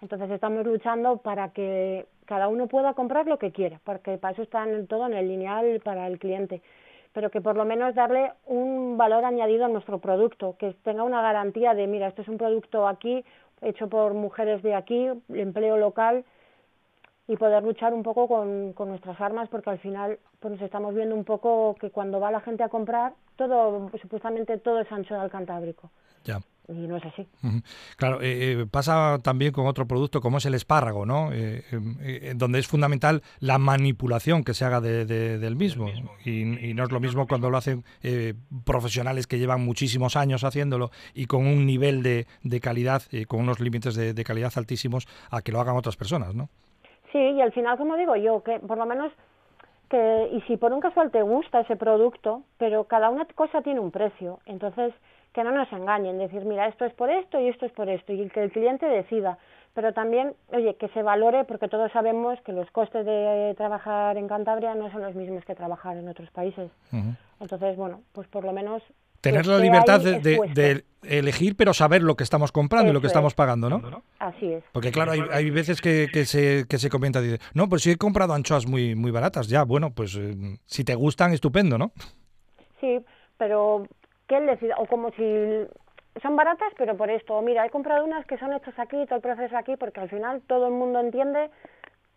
Entonces 0.00 0.30
estamos 0.30 0.64
luchando 0.64 1.18
para 1.18 1.50
que 1.50 2.06
cada 2.24 2.48
uno 2.48 2.68
pueda 2.68 2.94
comprar 2.94 3.26
lo 3.26 3.38
que 3.38 3.50
quiera, 3.50 3.80
porque 3.84 4.16
para 4.16 4.32
eso 4.32 4.42
está 4.42 4.64
en 4.64 4.86
todo 4.86 5.06
en 5.06 5.14
el 5.14 5.28
lineal 5.28 5.80
para 5.82 6.06
el 6.06 6.18
cliente, 6.18 6.62
pero 7.12 7.30
que 7.30 7.40
por 7.40 7.56
lo 7.56 7.64
menos 7.64 7.94
darle 7.94 8.32
un 8.46 8.96
valor 8.96 9.24
añadido 9.24 9.64
a 9.64 9.68
nuestro 9.68 9.98
producto, 9.98 10.56
que 10.58 10.74
tenga 10.84 11.02
una 11.02 11.20
garantía 11.20 11.74
de, 11.74 11.86
mira, 11.86 12.06
esto 12.06 12.22
es 12.22 12.28
un 12.28 12.38
producto 12.38 12.86
aquí, 12.86 13.24
hecho 13.62 13.88
por 13.88 14.14
mujeres 14.14 14.62
de 14.62 14.74
aquí, 14.74 15.08
empleo 15.28 15.76
local 15.76 16.24
y 17.26 17.36
poder 17.36 17.62
luchar 17.62 17.92
un 17.92 18.02
poco 18.02 18.26
con, 18.26 18.72
con 18.72 18.88
nuestras 18.88 19.20
armas 19.20 19.48
porque 19.48 19.70
al 19.70 19.78
final 19.78 20.18
pues 20.40 20.52
nos 20.52 20.62
estamos 20.62 20.94
viendo 20.94 21.14
un 21.14 21.24
poco 21.24 21.76
que 21.80 21.90
cuando 21.90 22.20
va 22.20 22.30
la 22.30 22.40
gente 22.40 22.62
a 22.62 22.68
comprar 22.68 23.12
todo 23.36 23.90
supuestamente 24.00 24.58
todo 24.58 24.80
es 24.80 24.90
ancho 24.90 25.14
del 25.14 25.30
Cantábrico. 25.30 25.90
Y 26.68 26.86
no 26.86 26.96
es 26.96 27.04
así. 27.04 27.26
Claro, 27.96 28.20
eh, 28.20 28.52
eh, 28.52 28.66
pasa 28.70 29.18
también 29.22 29.52
con 29.52 29.66
otro 29.66 29.86
producto 29.86 30.20
como 30.20 30.38
es 30.38 30.46
el 30.46 30.54
espárrago, 30.54 31.06
¿no? 31.06 31.30
Eh, 31.32 31.62
donde 32.36 32.58
es 32.58 32.66
fundamental 32.66 33.22
la 33.40 33.58
manipulación 33.58 34.44
que 34.44 34.54
se 34.54 34.64
haga 34.64 34.80
del 34.80 35.56
mismo. 35.56 35.88
Y, 36.24 36.44
no 36.74 36.84
es 36.84 36.92
lo 36.92 37.00
mismo 37.00 37.26
cuando 37.26 37.50
lo 37.50 37.56
hacen 37.56 37.84
profesionales 38.64 39.26
que 39.26 39.38
llevan 39.38 39.64
muchísimos 39.64 40.16
años 40.16 40.44
haciéndolo 40.44 40.90
y 41.14 41.26
con 41.26 41.46
un 41.46 41.66
nivel 41.66 42.02
de, 42.02 42.26
de 42.42 42.60
calidad, 42.60 43.02
con 43.26 43.40
unos 43.40 43.60
límites 43.60 43.94
de, 43.94 44.12
de, 44.12 44.24
calidad 44.24 44.52
altísimos, 44.56 45.08
a 45.30 45.40
que 45.42 45.52
lo 45.52 45.60
hagan 45.60 45.76
otras 45.76 45.96
personas, 45.96 46.34
¿no? 46.34 46.48
Sí, 47.12 47.18
y 47.18 47.40
al 47.40 47.52
final, 47.52 47.78
como 47.78 47.96
digo 47.96 48.14
yo, 48.16 48.42
que 48.42 48.60
por 48.60 48.76
lo 48.76 48.84
menos 48.84 49.10
que, 49.88 50.28
y 50.32 50.40
si 50.42 50.56
por 50.56 50.72
un 50.72 50.80
casual 50.80 51.10
te 51.10 51.22
gusta 51.22 51.60
ese 51.60 51.76
producto, 51.76 52.42
pero 52.58 52.84
cada 52.84 53.08
una 53.08 53.24
cosa 53.34 53.62
tiene 53.62 53.80
un 53.80 53.90
precio, 53.90 54.40
entonces 54.44 54.92
que 55.38 55.44
no 55.44 55.52
nos 55.52 55.72
engañen, 55.72 56.18
decir, 56.18 56.44
mira, 56.44 56.66
esto 56.66 56.84
es 56.84 56.92
por 56.94 57.08
esto 57.10 57.40
y 57.40 57.46
esto 57.46 57.64
es 57.64 57.70
por 57.70 57.88
esto, 57.88 58.12
y 58.12 58.28
que 58.28 58.42
el 58.42 58.50
cliente 58.50 58.86
decida. 58.86 59.38
Pero 59.72 59.92
también, 59.92 60.34
oye, 60.48 60.74
que 60.74 60.88
se 60.88 61.00
valore, 61.00 61.44
porque 61.44 61.68
todos 61.68 61.92
sabemos 61.92 62.40
que 62.40 62.50
los 62.50 62.68
costes 62.72 63.06
de 63.06 63.54
trabajar 63.56 64.16
en 64.16 64.26
Cantabria 64.26 64.74
no 64.74 64.90
son 64.90 65.02
los 65.02 65.14
mismos 65.14 65.44
que 65.44 65.54
trabajar 65.54 65.96
en 65.96 66.08
otros 66.08 66.28
países. 66.32 66.72
Entonces, 67.38 67.76
bueno, 67.76 68.00
pues 68.12 68.26
por 68.26 68.42
lo 68.42 68.52
menos 68.52 68.82
Tener 69.20 69.46
la 69.46 69.58
libertad 69.58 70.00
de, 70.00 70.84
elegir, 71.02 71.56
pero 71.56 71.72
saber 71.72 72.02
lo 72.02 72.16
que 72.16 72.24
estamos 72.24 72.50
comprando 72.50 72.90
y 72.90 72.92
lo 72.92 73.00
que 73.00 73.06
estamos 73.06 73.34
pagando, 73.34 73.70
¿no? 73.70 74.02
Así 74.18 74.46
es. 74.46 74.64
Porque 74.72 74.90
claro, 74.90 75.12
hay, 75.12 75.22
hay 75.30 75.50
veces 75.50 75.80
que, 75.80 76.08
que, 76.12 76.24
se, 76.24 76.66
que 76.68 76.78
se 76.78 76.90
comenta, 76.90 77.20
dice, 77.20 77.38
no, 77.54 77.68
pues 77.68 77.82
si 77.82 77.92
he 77.92 77.96
comprado 77.96 78.34
anchoas 78.34 78.66
muy, 78.66 78.96
muy 78.96 79.12
baratas, 79.12 79.48
ya, 79.48 79.62
bueno, 79.62 79.92
pues 79.92 80.16
eh, 80.16 80.58
si 80.66 80.82
te 80.82 80.96
gustan, 80.96 81.32
estupendo, 81.32 81.78
¿no? 81.78 81.92
Sí, 82.80 83.00
pero 83.36 83.86
que 84.28 84.36
él 84.36 84.46
decida, 84.46 84.76
o 84.78 84.86
como 84.86 85.10
si 85.12 85.66
son 86.22 86.36
baratas, 86.36 86.72
pero 86.76 86.96
por 86.96 87.10
esto, 87.10 87.40
mira, 87.42 87.66
he 87.66 87.70
comprado 87.70 88.04
unas 88.04 88.26
que 88.26 88.38
son 88.38 88.52
hechas 88.52 88.78
aquí, 88.78 89.04
todo 89.06 89.16
el 89.16 89.22
proceso 89.22 89.56
aquí, 89.56 89.76
porque 89.76 90.00
al 90.00 90.08
final 90.08 90.42
todo 90.46 90.66
el 90.66 90.74
mundo 90.74 91.00
entiende, 91.00 91.50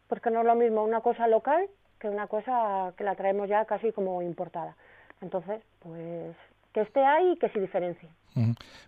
porque 0.07 0.29
no 0.29 0.41
es 0.41 0.45
lo 0.45 0.55
mismo 0.55 0.83
una 0.83 1.01
cosa 1.01 1.27
local 1.27 1.67
que 1.99 2.09
una 2.09 2.27
cosa 2.27 2.93
que 2.97 3.03
la 3.03 3.15
traemos 3.15 3.47
ya 3.47 3.65
casi 3.65 3.91
como 3.91 4.21
importada. 4.21 4.75
Entonces, 5.21 5.61
pues 5.79 6.35
que 6.73 6.81
esté 6.81 7.03
ahí 7.05 7.33
y 7.33 7.37
que 7.37 7.49
se 7.49 7.59
diferencie. 7.59 8.09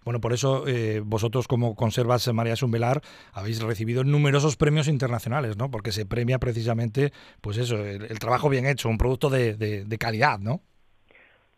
Bueno, 0.05 0.21
por 0.21 0.31
eso 0.31 0.65
eh, 0.67 1.01
vosotros 1.03 1.49
como 1.49 1.75
Conservas 1.75 2.33
María 2.33 2.55
Sumbelar 2.55 3.01
habéis 3.33 3.61
recibido 3.61 4.03
numerosos 4.05 4.55
premios 4.55 4.87
internacionales, 4.87 5.57
¿no? 5.57 5.69
Porque 5.69 5.91
se 5.91 6.05
premia 6.05 6.39
precisamente, 6.39 7.11
pues 7.41 7.57
eso, 7.57 7.75
el, 7.85 8.19
trabajo 8.19 8.49
bien 8.49 8.65
hecho, 8.65 8.87
un 8.87 8.97
producto 8.97 9.29
de, 9.29 9.55
de 9.55 9.97
calidad, 9.97 10.39
¿no? 10.39 10.61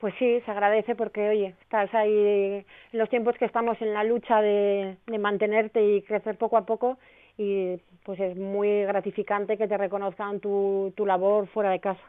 Pues 0.05 0.13
sí, 0.19 0.39
se 0.45 0.51
agradece 0.51 0.93
porque, 0.93 1.29
oye, 1.29 1.55
estás 1.63 1.91
ahí 1.95 2.15
en 2.15 2.65
los 2.91 3.09
tiempos 3.09 3.35
que 3.39 3.45
estamos 3.45 3.81
en 3.81 3.91
la 3.91 4.03
lucha 4.03 4.39
de, 4.39 4.97
mantenerte 5.19 5.83
y 5.83 6.03
crecer 6.03 6.37
poco 6.37 6.57
a 6.57 6.65
poco 6.67 6.99
y 7.39 7.77
pues 8.03 8.19
es 8.19 8.37
muy 8.37 8.83
gratificante 8.83 9.57
que 9.57 9.67
te 9.67 9.75
reconozcan 9.75 10.39
tu, 10.39 10.93
tu 10.95 11.07
labor 11.07 11.47
fuera 11.47 11.71
de 11.71 11.79
casa. 11.79 12.03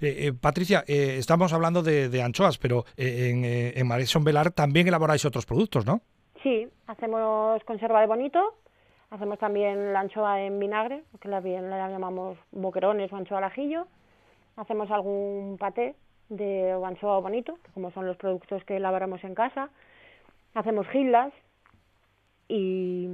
Eh, 0.00 0.28
eh, 0.28 0.32
Patricia, 0.32 0.84
eh, 0.86 1.16
estamos 1.18 1.52
hablando 1.52 1.82
de, 1.82 2.22
anchoas, 2.22 2.56
pero 2.56 2.86
en, 2.96 3.44
en 3.44 3.86
Marisson 3.86 4.24
Velar 4.24 4.50
también 4.52 4.88
elaboráis 4.88 5.26
otros 5.26 5.44
productos, 5.44 5.84
¿no? 5.84 6.00
Sí, 6.42 6.66
hacemos 6.86 7.62
conserva 7.64 8.00
de 8.00 8.06
bonito, 8.06 8.54
hacemos 9.10 9.38
también 9.38 9.92
la 9.92 10.00
anchoa 10.00 10.40
en 10.40 10.58
vinagre, 10.58 11.02
que 11.20 11.28
la, 11.28 11.42
la 11.42 11.90
llamamos 11.90 12.38
boquerones 12.52 13.12
o 13.12 13.16
anchoa 13.16 13.36
al 13.36 13.44
ajillo, 13.44 13.86
hacemos 14.56 14.90
algún 14.90 15.58
paté 15.58 15.94
de 16.28 16.72
anchoa 16.84 17.20
bonito, 17.20 17.58
como 17.74 17.90
son 17.90 18.06
los 18.06 18.16
productos 18.16 18.64
que 18.64 18.76
elaboramos 18.76 19.22
en 19.24 19.34
casa. 19.34 19.70
Hacemos 20.54 20.86
gilas 20.88 21.32
y 22.48 23.08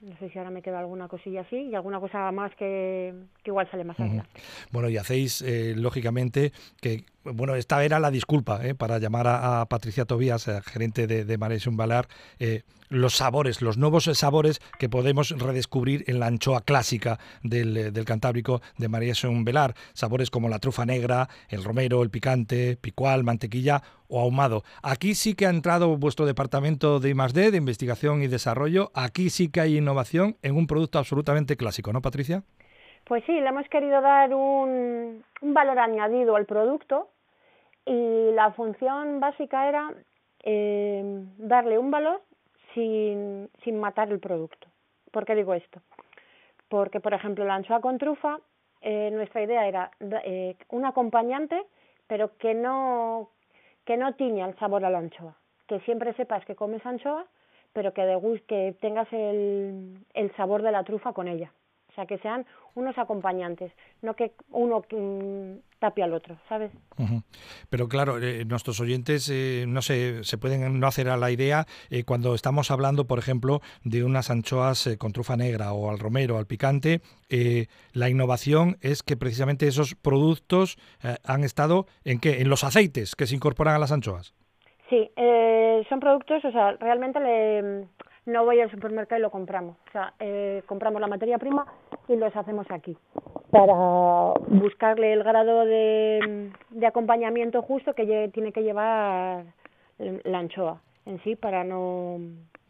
no 0.00 0.16
sé 0.18 0.30
si 0.30 0.38
ahora 0.38 0.50
me 0.50 0.62
queda 0.62 0.78
alguna 0.78 1.08
cosilla 1.08 1.42
así 1.42 1.56
y 1.56 1.74
alguna 1.74 2.00
cosa 2.00 2.32
más 2.32 2.54
que, 2.56 3.14
igual 3.44 3.70
sale 3.70 3.84
más 3.84 4.00
adelante. 4.00 4.30
Bueno, 4.70 4.88
y 4.88 4.96
hacéis, 4.96 5.42
eh, 5.42 5.74
lógicamente, 5.76 6.52
que 6.80 7.04
bueno, 7.24 7.54
esta 7.54 7.84
era 7.84 8.00
la 8.00 8.10
disculpa 8.10 8.66
¿eh? 8.66 8.74
para 8.74 8.98
llamar 8.98 9.26
a, 9.28 9.66
Patricia 9.66 10.06
Tobías, 10.06 10.48
eh, 10.48 10.60
gerente 10.64 11.06
de, 11.06 11.24
de 11.24 11.38
Mares 11.38 11.66
Balar, 11.70 12.08
eh, 12.38 12.62
los 12.88 13.14
sabores, 13.14 13.62
los 13.62 13.76
nuevos 13.76 14.04
sabores 14.14 14.60
que 14.78 14.88
podemos 14.88 15.30
redescubrir 15.30 16.04
en 16.08 16.18
la 16.18 16.26
anchoa 16.26 16.62
clásica 16.62 17.20
del, 17.42 17.92
del 17.92 18.04
Cantábrico 18.04 18.62
de 18.78 18.88
María 18.88 19.14
Velar. 19.44 19.74
Sabores 19.92 20.30
como 20.30 20.48
la 20.48 20.58
trufa 20.58 20.86
negra, 20.86 21.28
el 21.48 21.62
romero, 21.62 22.02
el 22.02 22.10
picante, 22.10 22.76
picual, 22.76 23.22
mantequilla 23.22 23.82
o 24.08 24.20
ahumado. 24.20 24.64
Aquí 24.82 25.14
sí 25.14 25.34
que 25.34 25.46
ha 25.46 25.50
entrado 25.50 25.96
vuestro 25.98 26.26
departamento 26.26 26.98
de 26.98 27.10
I+D, 27.10 27.52
de 27.52 27.56
investigación 27.56 28.22
y 28.24 28.26
desarrollo. 28.26 28.90
Aquí 28.92 29.30
sí 29.30 29.50
que 29.50 29.60
hay 29.60 29.76
innovación 29.76 29.89
en 30.42 30.56
un 30.56 30.66
producto 30.66 30.98
absolutamente 30.98 31.56
clásico, 31.56 31.92
¿no, 31.92 32.00
Patricia? 32.00 32.42
Pues 33.04 33.24
sí, 33.24 33.32
le 33.32 33.48
hemos 33.48 33.68
querido 33.68 34.00
dar 34.00 34.34
un, 34.34 35.24
valor 35.42 35.78
añadido 35.78 36.36
al 36.36 36.46
producto 36.46 37.08
y 37.84 38.30
la 38.32 38.52
función 38.52 39.20
básica 39.20 39.68
era 39.68 39.92
eh, 40.44 41.02
darle 41.38 41.78
un 41.78 41.90
valor 41.90 42.20
sin, 42.74 43.48
sin 43.64 43.80
matar 43.80 44.10
el 44.10 44.20
producto. 44.20 44.68
¿Por 45.10 45.24
qué 45.24 45.34
digo 45.34 45.54
esto? 45.54 45.80
Porque, 46.68 47.00
por 47.00 47.14
ejemplo, 47.14 47.44
la 47.44 47.56
anchoa 47.56 47.80
con 47.80 47.98
trufa, 47.98 48.38
eh, 48.80 49.10
nuestra 49.12 49.42
idea 49.42 49.66
era 49.66 49.90
eh, 50.24 50.56
un 50.68 50.84
acompañante, 50.84 51.60
pero 52.06 52.36
que 52.38 52.54
no, 52.54 53.30
que 53.84 53.96
no 53.96 54.14
tiña 54.14 54.46
el 54.46 54.56
sabor 54.58 54.84
a 54.84 54.90
la 54.90 54.98
anchoa. 54.98 55.36
Que 55.66 55.80
siempre 55.80 56.14
sepas 56.14 56.44
que 56.44 56.54
comes 56.54 56.84
anchoa, 56.86 57.26
pero 57.72 57.92
que, 57.92 58.42
que 58.46 58.74
tengas 58.80 59.12
el, 59.12 60.04
el 60.14 60.34
sabor 60.36 60.62
de 60.62 60.72
la 60.72 60.84
trufa 60.84 61.12
con 61.12 61.28
ella. 61.28 61.52
O 61.90 61.94
sea, 61.94 62.06
que 62.06 62.18
sean 62.18 62.46
unos 62.74 62.96
acompañantes, 62.98 63.72
no 64.00 64.14
que 64.14 64.32
uno 64.50 64.84
mm, 64.90 65.58
tape 65.80 66.02
al 66.04 66.14
otro, 66.14 66.38
¿sabes? 66.48 66.70
Pero 67.68 67.88
claro, 67.88 68.22
eh, 68.22 68.44
nuestros 68.44 68.78
oyentes 68.80 69.28
eh, 69.28 69.64
no 69.66 69.82
se, 69.82 70.22
se 70.22 70.38
pueden 70.38 70.78
no 70.78 70.86
hacer 70.86 71.08
a 71.08 71.16
la 71.16 71.32
idea 71.32 71.66
eh, 71.90 72.04
cuando 72.04 72.34
estamos 72.34 72.70
hablando, 72.70 73.06
por 73.06 73.18
ejemplo, 73.18 73.60
de 73.82 74.04
unas 74.04 74.30
anchoas 74.30 74.88
con 74.98 75.12
trufa 75.12 75.36
negra 75.36 75.72
o 75.72 75.90
al 75.90 75.98
romero, 75.98 76.38
al 76.38 76.46
picante. 76.46 77.00
la 77.92 78.08
innovación 78.08 78.78
es 78.82 79.02
que 79.02 79.16
precisamente 79.16 79.66
esos 79.66 79.94
productos 79.96 80.78
han 81.24 81.42
estado 81.42 81.86
en 82.04 82.20
qué? 82.20 82.40
En 82.40 82.48
los 82.48 82.62
aceites 82.62 83.16
que 83.16 83.26
se 83.26 83.34
incorporan 83.34 83.74
a 83.74 83.78
las 83.78 83.92
anchoas. 83.92 84.34
Sí, 84.90 85.10
son 85.88 86.00
productos, 86.00 86.44
o 86.44 86.52
sea, 86.52 86.72
realmente 86.72 87.20
le 87.20 87.86
no 88.26 88.44
voy 88.44 88.60
al 88.60 88.70
supermercado 88.70 89.18
y 89.18 89.22
lo 89.22 89.30
compramos. 89.30 89.76
O 89.88 89.92
sea, 89.92 90.12
eh, 90.20 90.62
compramos 90.66 91.00
la 91.00 91.06
materia 91.06 91.38
prima 91.38 91.66
y 92.08 92.16
los 92.16 92.34
hacemos 92.36 92.66
aquí 92.70 92.96
para 93.50 93.74
buscarle 94.48 95.12
el 95.12 95.24
grado 95.24 95.64
de, 95.64 96.50
de 96.70 96.86
acompañamiento 96.86 97.62
justo 97.62 97.94
que 97.94 98.30
tiene 98.32 98.52
que 98.52 98.62
llevar 98.62 99.44
la 99.98 100.38
anchoa 100.38 100.80
en 101.06 101.18
sí 101.22 101.34
para 101.36 101.64
no 101.64 102.18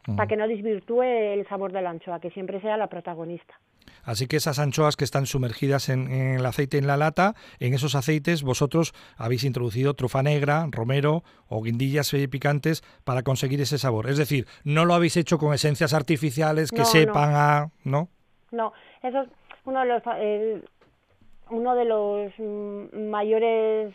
para 0.07 0.27
que 0.27 0.37
no 0.37 0.49
desvirtúe 0.49 1.03
el 1.03 1.47
sabor 1.49 1.73
de 1.73 1.83
la 1.83 1.91
anchoa, 1.91 2.21
que 2.21 2.31
siempre 2.31 2.61
sea 2.61 2.77
la 2.77 2.89
protagonista. 2.89 3.59
Así 4.03 4.27
que 4.27 4.37
esas 4.37 4.59
anchoas 4.59 4.97
que 4.97 5.05
están 5.05 5.27
sumergidas 5.27 5.89
en, 5.89 6.11
el 6.11 6.45
aceite 6.47 6.79
en 6.79 6.87
la 6.87 6.97
lata, 6.97 7.35
en 7.59 7.75
esos 7.75 7.95
aceites 7.95 8.43
vosotros 8.43 8.93
habéis 9.17 9.45
introducido 9.45 9.95
trufa 9.95 10.23
negra, 10.23 10.67
romero 10.71 11.23
o 11.49 11.63
guindillas 11.63 12.15
picantes 12.31 12.83
para 13.05 13.23
conseguir 13.23 13.61
ese 13.61 13.79
sabor. 13.79 14.09
Es 14.09 14.19
decir, 14.19 14.47
no 14.65 14.85
lo 14.85 14.95
habéis 14.95 15.17
hecho 15.17 15.39
con 15.39 15.53
esencias 15.55 15.95
artificiales 15.95 16.71
que 16.71 16.85
sepan 16.85 17.33
a... 17.35 17.71
¿No? 17.85 18.09
No, 18.51 18.73
eso 19.03 19.23
es 19.23 19.29
uno 19.65 19.81
de 19.81 19.87
los... 19.87 20.03
uno 21.51 21.75
de 21.75 21.85
los 21.85 22.93
mayores... 22.95 23.95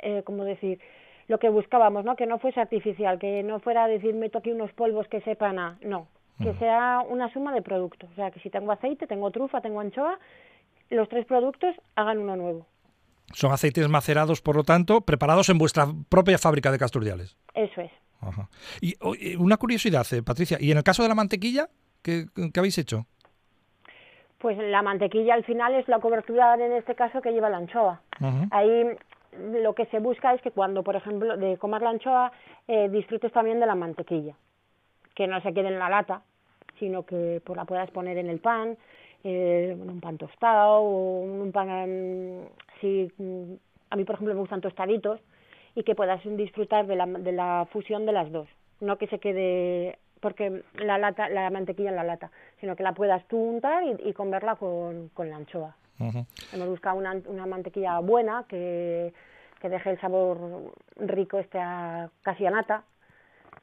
Eh, 0.00 0.22
¿Cómo 0.24 0.44
decir? 0.44 0.80
Lo 1.28 1.38
que 1.38 1.48
buscábamos, 1.48 2.04
¿no? 2.04 2.16
Que 2.16 2.26
no 2.26 2.38
fuese 2.38 2.60
artificial, 2.60 3.18
que 3.18 3.42
no 3.42 3.60
fuera 3.60 3.84
a 3.84 3.88
decir 3.88 4.14
meto 4.14 4.38
aquí 4.38 4.50
unos 4.50 4.72
polvos 4.72 5.06
que 5.08 5.20
sepan 5.22 5.58
a, 5.58 5.78
no, 5.82 6.08
que 6.40 6.54
sea 6.54 7.02
una 7.08 7.32
suma 7.32 7.52
de 7.52 7.62
productos. 7.62 8.10
O 8.10 8.14
sea, 8.14 8.30
que 8.30 8.40
si 8.40 8.50
tengo 8.50 8.72
aceite, 8.72 9.06
tengo 9.06 9.30
trufa, 9.30 9.60
tengo 9.60 9.80
anchoa, 9.80 10.18
los 10.90 11.08
tres 11.08 11.26
productos 11.26 11.74
hagan 11.94 12.18
uno 12.18 12.36
nuevo. 12.36 12.66
Son 13.32 13.52
aceites 13.52 13.88
macerados, 13.88 14.42
por 14.42 14.56
lo 14.56 14.64
tanto, 14.64 15.00
preparados 15.00 15.48
en 15.48 15.58
vuestra 15.58 15.86
propia 16.08 16.38
fábrica 16.38 16.70
de 16.70 16.78
Casturdiales. 16.78 17.36
Eso 17.54 17.80
es. 17.80 17.90
Y 18.80 18.94
una 19.36 19.56
curiosidad, 19.56 20.06
eh, 20.12 20.22
Patricia, 20.22 20.56
¿y 20.60 20.70
en 20.70 20.78
el 20.78 20.84
caso 20.84 21.02
de 21.02 21.08
la 21.08 21.14
mantequilla, 21.14 21.68
qué, 22.02 22.26
habéis 22.56 22.78
hecho? 22.78 23.06
Pues 24.38 24.58
la 24.58 24.82
mantequilla 24.82 25.34
al 25.34 25.44
final 25.44 25.74
es 25.74 25.88
la 25.88 26.00
cobertura 26.00 26.54
en 26.54 26.72
este 26.72 26.94
caso 26.94 27.20
que 27.22 27.32
lleva 27.32 27.48
la 27.48 27.58
anchoa. 27.58 28.00
Ahí 28.50 28.86
lo 29.38 29.74
que 29.74 29.86
se 29.86 29.98
busca 29.98 30.34
es 30.34 30.42
que 30.42 30.50
cuando, 30.50 30.82
por 30.82 30.96
ejemplo, 30.96 31.36
de 31.36 31.56
comer 31.58 31.82
la 31.82 31.90
anchoa, 31.90 32.32
eh, 32.68 32.88
disfrutes 32.88 33.32
también 33.32 33.60
de 33.60 33.66
la 33.66 33.74
mantequilla 33.74 34.34
que 35.14 35.26
no 35.26 35.40
se 35.40 35.52
quede 35.54 35.68
en 35.68 35.78
la 35.78 35.88
lata, 35.88 36.22
sino 36.78 37.04
que 37.04 37.40
pues, 37.44 37.56
la 37.56 37.64
puedas 37.64 37.90
poner 37.90 38.18
en 38.18 38.28
el 38.28 38.40
pan, 38.40 38.76
eh, 39.22 39.76
un 39.78 40.00
pan 40.00 40.18
tostado 40.18 40.80
o 40.80 41.20
un 41.20 41.52
pan, 41.52 42.48
si, 42.80 43.10
a 43.90 43.96
mí 43.96 44.04
por 44.04 44.16
ejemplo 44.16 44.34
me 44.34 44.40
gustan 44.40 44.60
tostaditos, 44.60 45.20
y 45.76 45.82
que 45.82 45.94
puedas 45.94 46.20
disfrutar 46.24 46.86
de 46.86 46.96
la, 46.96 47.06
de 47.06 47.32
la 47.32 47.66
fusión 47.72 48.06
de 48.06 48.12
las 48.12 48.30
dos, 48.30 48.48
no 48.80 48.96
que 48.96 49.06
se 49.08 49.18
quede 49.18 49.98
porque 50.20 50.62
la 50.76 50.96
lata, 50.96 51.28
la 51.28 51.50
mantequilla 51.50 51.90
en 51.90 51.96
la 51.96 52.04
lata, 52.04 52.30
sino 52.58 52.76
que 52.76 52.82
la 52.82 52.94
puedas 52.94 53.26
tú 53.28 53.36
untar 53.36 53.82
y, 53.84 54.12
comerla 54.14 54.56
con, 54.56 55.10
con 55.10 55.28
la 55.28 55.36
anchoa. 55.36 55.76
Me 55.98 56.66
busca 56.66 56.92
una, 56.92 57.12
una 57.26 57.46
mantequilla 57.46 57.98
buena 58.00 58.44
que, 58.48 59.12
que 59.60 59.68
deje 59.68 59.90
el 59.90 60.00
sabor 60.00 60.72
rico 60.96 61.38
este 61.38 61.58
a, 61.58 62.10
casi 62.22 62.46
a 62.46 62.50
nata. 62.50 62.84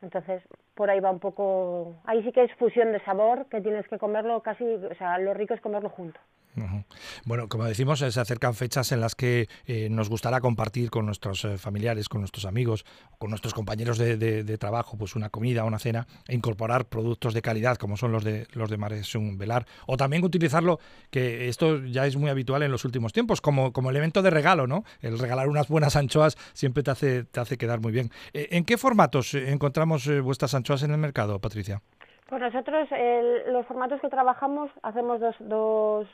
Entonces, 0.01 0.41
por 0.73 0.89
ahí 0.89 0.99
va 0.99 1.11
un 1.11 1.19
poco, 1.19 1.95
ahí 2.05 2.23
sí 2.23 2.31
que 2.31 2.43
es 2.43 2.53
fusión 2.55 2.91
de 2.91 2.99
sabor, 3.01 3.45
que 3.47 3.61
tienes 3.61 3.87
que 3.87 3.99
comerlo 3.99 4.41
casi, 4.41 4.63
o 4.63 4.95
sea, 4.95 5.19
lo 5.19 5.33
rico 5.33 5.53
es 5.53 5.61
comerlo 5.61 5.89
junto. 5.89 6.19
Bueno, 7.25 7.47
como 7.47 7.63
decimos, 7.63 7.99
se 7.99 8.19
acercan 8.19 8.53
fechas 8.53 8.91
en 8.91 8.99
las 8.99 9.15
que 9.15 9.47
eh, 9.65 9.87
nos 9.89 10.09
gustará 10.09 10.41
compartir 10.41 10.89
con 10.89 11.05
nuestros 11.05 11.45
eh, 11.45 11.57
familiares, 11.57 12.09
con 12.09 12.21
nuestros 12.21 12.45
amigos, 12.45 12.85
con 13.19 13.29
nuestros 13.29 13.53
compañeros 13.53 13.97
de, 13.97 14.57
trabajo, 14.57 14.97
pues 14.97 15.15
una 15.15 15.29
comida, 15.29 15.63
una 15.63 15.79
cena, 15.79 16.07
e 16.27 16.35
incorporar 16.35 16.85
productos 16.85 17.33
de 17.33 17.41
calidad 17.41 17.77
como 17.77 17.95
son 17.95 18.11
los 18.11 18.23
de 18.23 18.47
los 18.53 18.69
de 18.69 18.77
Maresum 18.77 19.37
Velar, 19.37 19.65
o 19.87 19.95
también 19.97 20.23
utilizarlo, 20.23 20.79
que 21.09 21.47
esto 21.47 21.83
ya 21.85 22.05
es 22.05 22.17
muy 22.17 22.29
habitual 22.29 22.63
en 22.63 22.71
los 22.71 22.83
últimos 22.83 23.13
tiempos, 23.13 23.39
como, 23.39 23.71
como 23.71 23.89
elemento 23.89 24.21
de 24.21 24.29
regalo, 24.29 24.67
¿no? 24.67 24.83
El 25.01 25.17
regalar 25.19 25.47
unas 25.47 25.67
buenas 25.69 25.95
anchoas 25.95 26.37
siempre 26.53 26.83
te 26.83 26.91
hace, 26.91 27.23
te 27.23 27.39
hace 27.39 27.57
quedar 27.57 27.79
muy 27.79 27.91
bien. 27.91 28.11
Eh, 28.33 28.49
¿En 28.51 28.65
qué 28.65 28.77
formatos 28.77 29.33
encontramos 29.33 30.09
vuestras 30.21 30.53
anchoas 30.53 30.83
en 30.83 30.91
el 30.91 30.97
mercado, 30.97 31.39
Patricia? 31.39 31.81
Pues 32.27 32.41
nosotros, 32.41 32.87
los 33.47 33.65
formatos 33.65 33.99
que 33.99 34.07
trabajamos, 34.09 34.71
hacemos 34.83 35.19
dos, 35.19 35.35
dos 35.39 36.07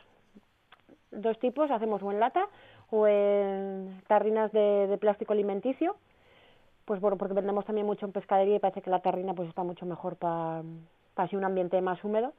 dos 1.18 1.40
tipos, 1.40 1.70
hacemos 1.72 2.02
o 2.04 2.12
en 2.12 2.20
lata 2.20 2.48
o 2.90 3.08
en 3.08 4.02
tarrinas 4.08 4.52
de, 4.52 4.98
plástico 5.00 5.34
alimenticio, 5.34 5.96
pues 6.86 7.02
bueno, 7.02 7.18
porque 7.18 7.34
vendemos 7.34 7.66
también 7.66 7.86
mucho 7.86 8.06
en 8.06 8.14
pescadería 8.14 8.56
y 8.56 8.60
parece 8.60 8.82
que 8.82 8.90
la 8.90 9.00
tarrina 9.00 9.34
pues 9.34 9.50
está 9.50 9.64
mucho 9.64 9.86
mejor 9.86 10.16
para 10.16 10.64
así 11.18 11.36
un 11.36 11.44
ambiente 11.44 11.82
más 11.82 12.04
húmedo. 12.04 12.34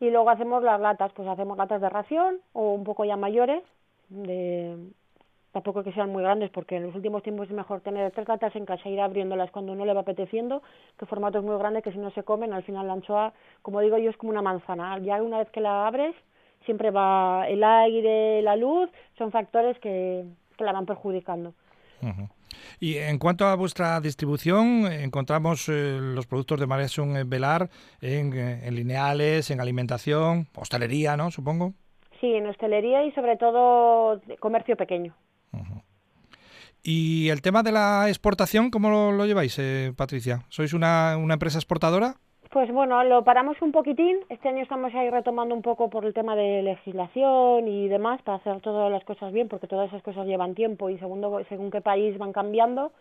Y 0.00 0.10
luego 0.10 0.28
hacemos 0.30 0.62
las 0.62 0.80
latas, 0.80 1.12
pues 1.12 1.28
hacemos 1.28 1.56
latas 1.56 1.80
de 1.80 1.88
ración 1.88 2.40
o 2.52 2.72
un 2.72 2.82
poco 2.82 3.04
ya 3.04 3.16
mayores, 3.16 3.62
de 4.08 4.76
tampoco 5.54 5.84
que 5.84 5.92
sean 5.92 6.10
muy 6.10 6.22
grandes 6.22 6.50
porque 6.50 6.76
en 6.76 6.82
los 6.82 6.94
últimos 6.96 7.22
tiempos 7.22 7.48
es 7.48 7.54
mejor 7.54 7.80
tener 7.80 8.10
tres 8.10 8.26
latas 8.26 8.54
en 8.56 8.66
casa 8.66 8.88
e 8.88 8.92
ir 8.92 9.00
abriéndolas 9.00 9.52
cuando 9.52 9.76
no 9.76 9.86
le 9.86 9.94
va 9.94 10.00
apeteciendo 10.00 10.62
que 10.98 11.06
formatos 11.06 11.44
muy 11.44 11.56
grandes 11.56 11.84
que 11.84 11.92
si 11.92 11.98
no 11.98 12.10
se 12.10 12.24
comen 12.24 12.52
al 12.52 12.64
final 12.64 12.88
la 12.88 12.94
anchoa 12.94 13.32
como 13.62 13.80
digo 13.80 13.96
yo 13.96 14.10
es 14.10 14.16
como 14.16 14.32
una 14.32 14.42
manzana 14.42 14.98
ya 14.98 15.22
una 15.22 15.38
vez 15.38 15.48
que 15.50 15.60
la 15.60 15.86
abres 15.86 16.16
siempre 16.64 16.90
va 16.90 17.46
el 17.48 17.62
aire, 17.62 18.42
la 18.42 18.56
luz, 18.56 18.90
son 19.18 19.30
factores 19.30 19.78
que, 19.78 20.24
la 20.58 20.72
van 20.72 20.86
perjudicando. 20.86 21.54
Y 22.80 22.96
en 22.96 23.18
cuanto 23.18 23.46
a 23.46 23.54
vuestra 23.56 24.00
distribución, 24.00 24.86
encontramos 24.86 25.68
eh, 25.68 25.98
los 26.00 26.26
productos 26.26 26.60
de 26.60 26.66
Maresun 26.66 27.28
Velar 27.28 27.70
en, 28.00 28.32
eh, 28.36 28.66
en, 28.66 28.74
lineales, 28.74 29.50
en 29.50 29.60
alimentación, 29.60 30.46
hostelería, 30.54 31.16
¿no? 31.16 31.30
Supongo. 31.30 31.72
Sí, 32.20 32.32
en 32.34 32.46
hostelería 32.46 33.04
y 33.04 33.12
sobre 33.12 33.36
todo 33.36 34.20
comercio 34.40 34.76
pequeño. 34.76 35.14
¿Y 36.82 37.30
el 37.30 37.40
tema 37.40 37.62
de 37.62 37.72
la 37.72 38.08
exportación, 38.08 38.70
cómo 38.70 39.12
lo, 39.12 39.26
lleváis, 39.26 39.58
eh, 39.58 39.92
Patricia? 39.96 40.44
¿Sois 40.50 40.74
una, 40.74 41.16
una 41.16 41.34
empresa 41.34 41.58
exportadora? 41.58 42.16
Pues 42.54 42.70
bueno, 42.70 43.02
lo 43.02 43.24
paramos 43.24 43.60
un 43.62 43.72
poquitín. 43.72 44.20
Este 44.28 44.48
año 44.48 44.62
estamos 44.62 44.94
ahí 44.94 45.10
retomando 45.10 45.56
un 45.56 45.60
poco 45.60 45.90
por 45.90 46.04
el 46.04 46.14
tema 46.14 46.36
de 46.36 46.62
legislación 46.62 47.66
y 47.66 47.88
demás 47.88 48.22
para 48.22 48.36
hacer 48.36 48.60
todas 48.60 48.92
las 48.92 49.02
cosas 49.02 49.32
bien, 49.32 49.48
porque 49.48 49.66
todas 49.66 49.88
esas 49.88 50.04
cosas 50.04 50.24
llevan 50.24 50.54
tiempo 50.54 50.88
y 50.88 50.96
segundo, 50.98 51.42
según 51.48 51.72
qué 51.72 51.80
país 51.80 52.16
van 52.16 52.32
cambiando. 52.32 52.92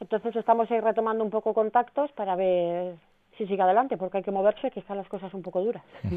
Entonces 0.00 0.34
estamos 0.34 0.70
ahí 0.70 0.80
retomando 0.80 1.22
un 1.22 1.28
poco 1.28 1.52
contactos 1.52 2.10
para 2.12 2.36
ver 2.36 2.94
si 3.36 3.46
sigue 3.46 3.62
adelante, 3.62 3.96
porque 3.96 4.18
hay 4.18 4.22
que 4.22 4.30
moverse, 4.30 4.70
que 4.70 4.80
están 4.80 4.96
las 4.96 5.08
cosas 5.08 5.32
un 5.34 5.42
poco 5.42 5.62
duras. 5.62 5.82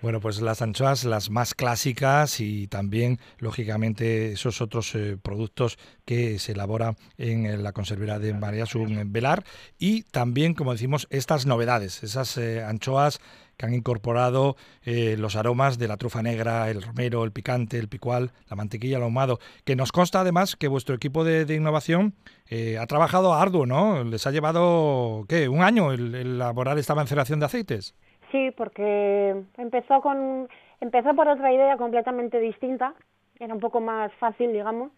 Bueno, 0.00 0.20
pues 0.20 0.40
las 0.40 0.62
anchoas, 0.62 1.04
las 1.04 1.28
más 1.28 1.54
clásicas 1.54 2.38
y 2.38 2.68
también, 2.68 3.18
lógicamente, 3.38 4.32
esos 4.32 4.60
otros 4.60 4.94
eh, 4.94 5.16
productos 5.20 5.76
que 6.04 6.38
se 6.38 6.52
elaboran 6.52 6.94
en 7.16 7.64
la 7.64 7.72
conservera 7.72 8.20
de 8.20 8.32
María 8.32 8.64
Velar 9.06 9.42
y 9.76 10.02
también, 10.04 10.54
como 10.54 10.72
decimos, 10.72 11.08
estas 11.10 11.46
novedades, 11.46 12.04
esas 12.04 12.38
eh, 12.38 12.62
anchoas 12.62 13.20
que 13.58 13.66
han 13.66 13.74
incorporado 13.74 14.56
eh, 14.84 15.16
los 15.18 15.36
aromas 15.36 15.78
de 15.78 15.88
la 15.88 15.96
trufa 15.96 16.22
negra, 16.22 16.70
el 16.70 16.80
romero, 16.80 17.24
el 17.24 17.32
picante, 17.32 17.78
el 17.78 17.88
picual, 17.88 18.30
la 18.48 18.56
mantequilla, 18.56 18.96
el 18.96 19.02
ahumado, 19.02 19.38
que 19.64 19.76
nos 19.76 19.92
consta 19.92 20.20
además 20.20 20.56
que 20.56 20.68
vuestro 20.68 20.94
equipo 20.94 21.24
de, 21.24 21.52
innovación 21.54 22.14
eh, 22.48 22.78
ha 22.78 22.86
trabajado 22.86 23.34
arduo, 23.34 23.66
¿no? 23.66 24.04
Les 24.04 24.26
ha 24.26 24.30
llevado, 24.30 25.24
¿qué? 25.28 25.48
¿Un 25.48 25.62
año 25.62 25.92
el, 25.92 26.14
elaborar 26.14 26.78
esta 26.78 26.94
manceración 26.94 27.40
de 27.40 27.46
aceites? 27.46 27.94
Sí, 28.30 28.52
porque 28.56 29.34
empezó 29.56 30.00
con 30.00 30.48
empezó 30.80 31.14
por 31.14 31.26
otra 31.26 31.52
idea 31.52 31.76
completamente 31.76 32.38
distinta, 32.38 32.94
era 33.40 33.52
un 33.52 33.60
poco 33.60 33.80
más 33.80 34.12
fácil, 34.14 34.52
digamos, 34.52 34.92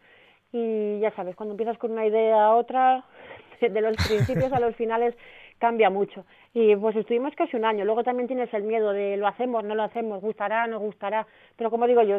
y 0.53 1.01
ya 1.01 1.15
sabes, 1.15 1.37
cuando 1.37 1.55
empiezas 1.55 1.79
con 1.79 1.93
una 1.93 2.07
idea 2.07 2.45
a 2.45 2.55
otra, 2.57 3.05
de 3.61 3.81
los 3.81 3.97
principios 3.97 4.53
a 4.53 4.61
los 4.61 4.77
finales 4.77 5.15
cambia 5.61 5.91
mucho. 5.91 6.25
Y 6.53 6.75
pues 6.75 6.97
estuvimos 6.97 7.33
casi 7.37 7.57
un 7.57 7.65
año. 7.65 7.85
Luego 7.85 8.03
también 8.03 8.27
tienes 8.27 8.53
el 8.53 8.65
miedo 8.65 8.93
de 8.93 9.17
lo 9.17 9.29
hacemos, 9.29 9.63
no 9.63 9.77
lo 9.77 9.85
hacemos, 9.85 10.21
gustará, 10.21 10.67
no 10.67 10.81
gustará. 10.81 11.27
Pero 11.57 11.71
como 11.71 11.87
digo 11.87 12.03
yo, 12.03 12.19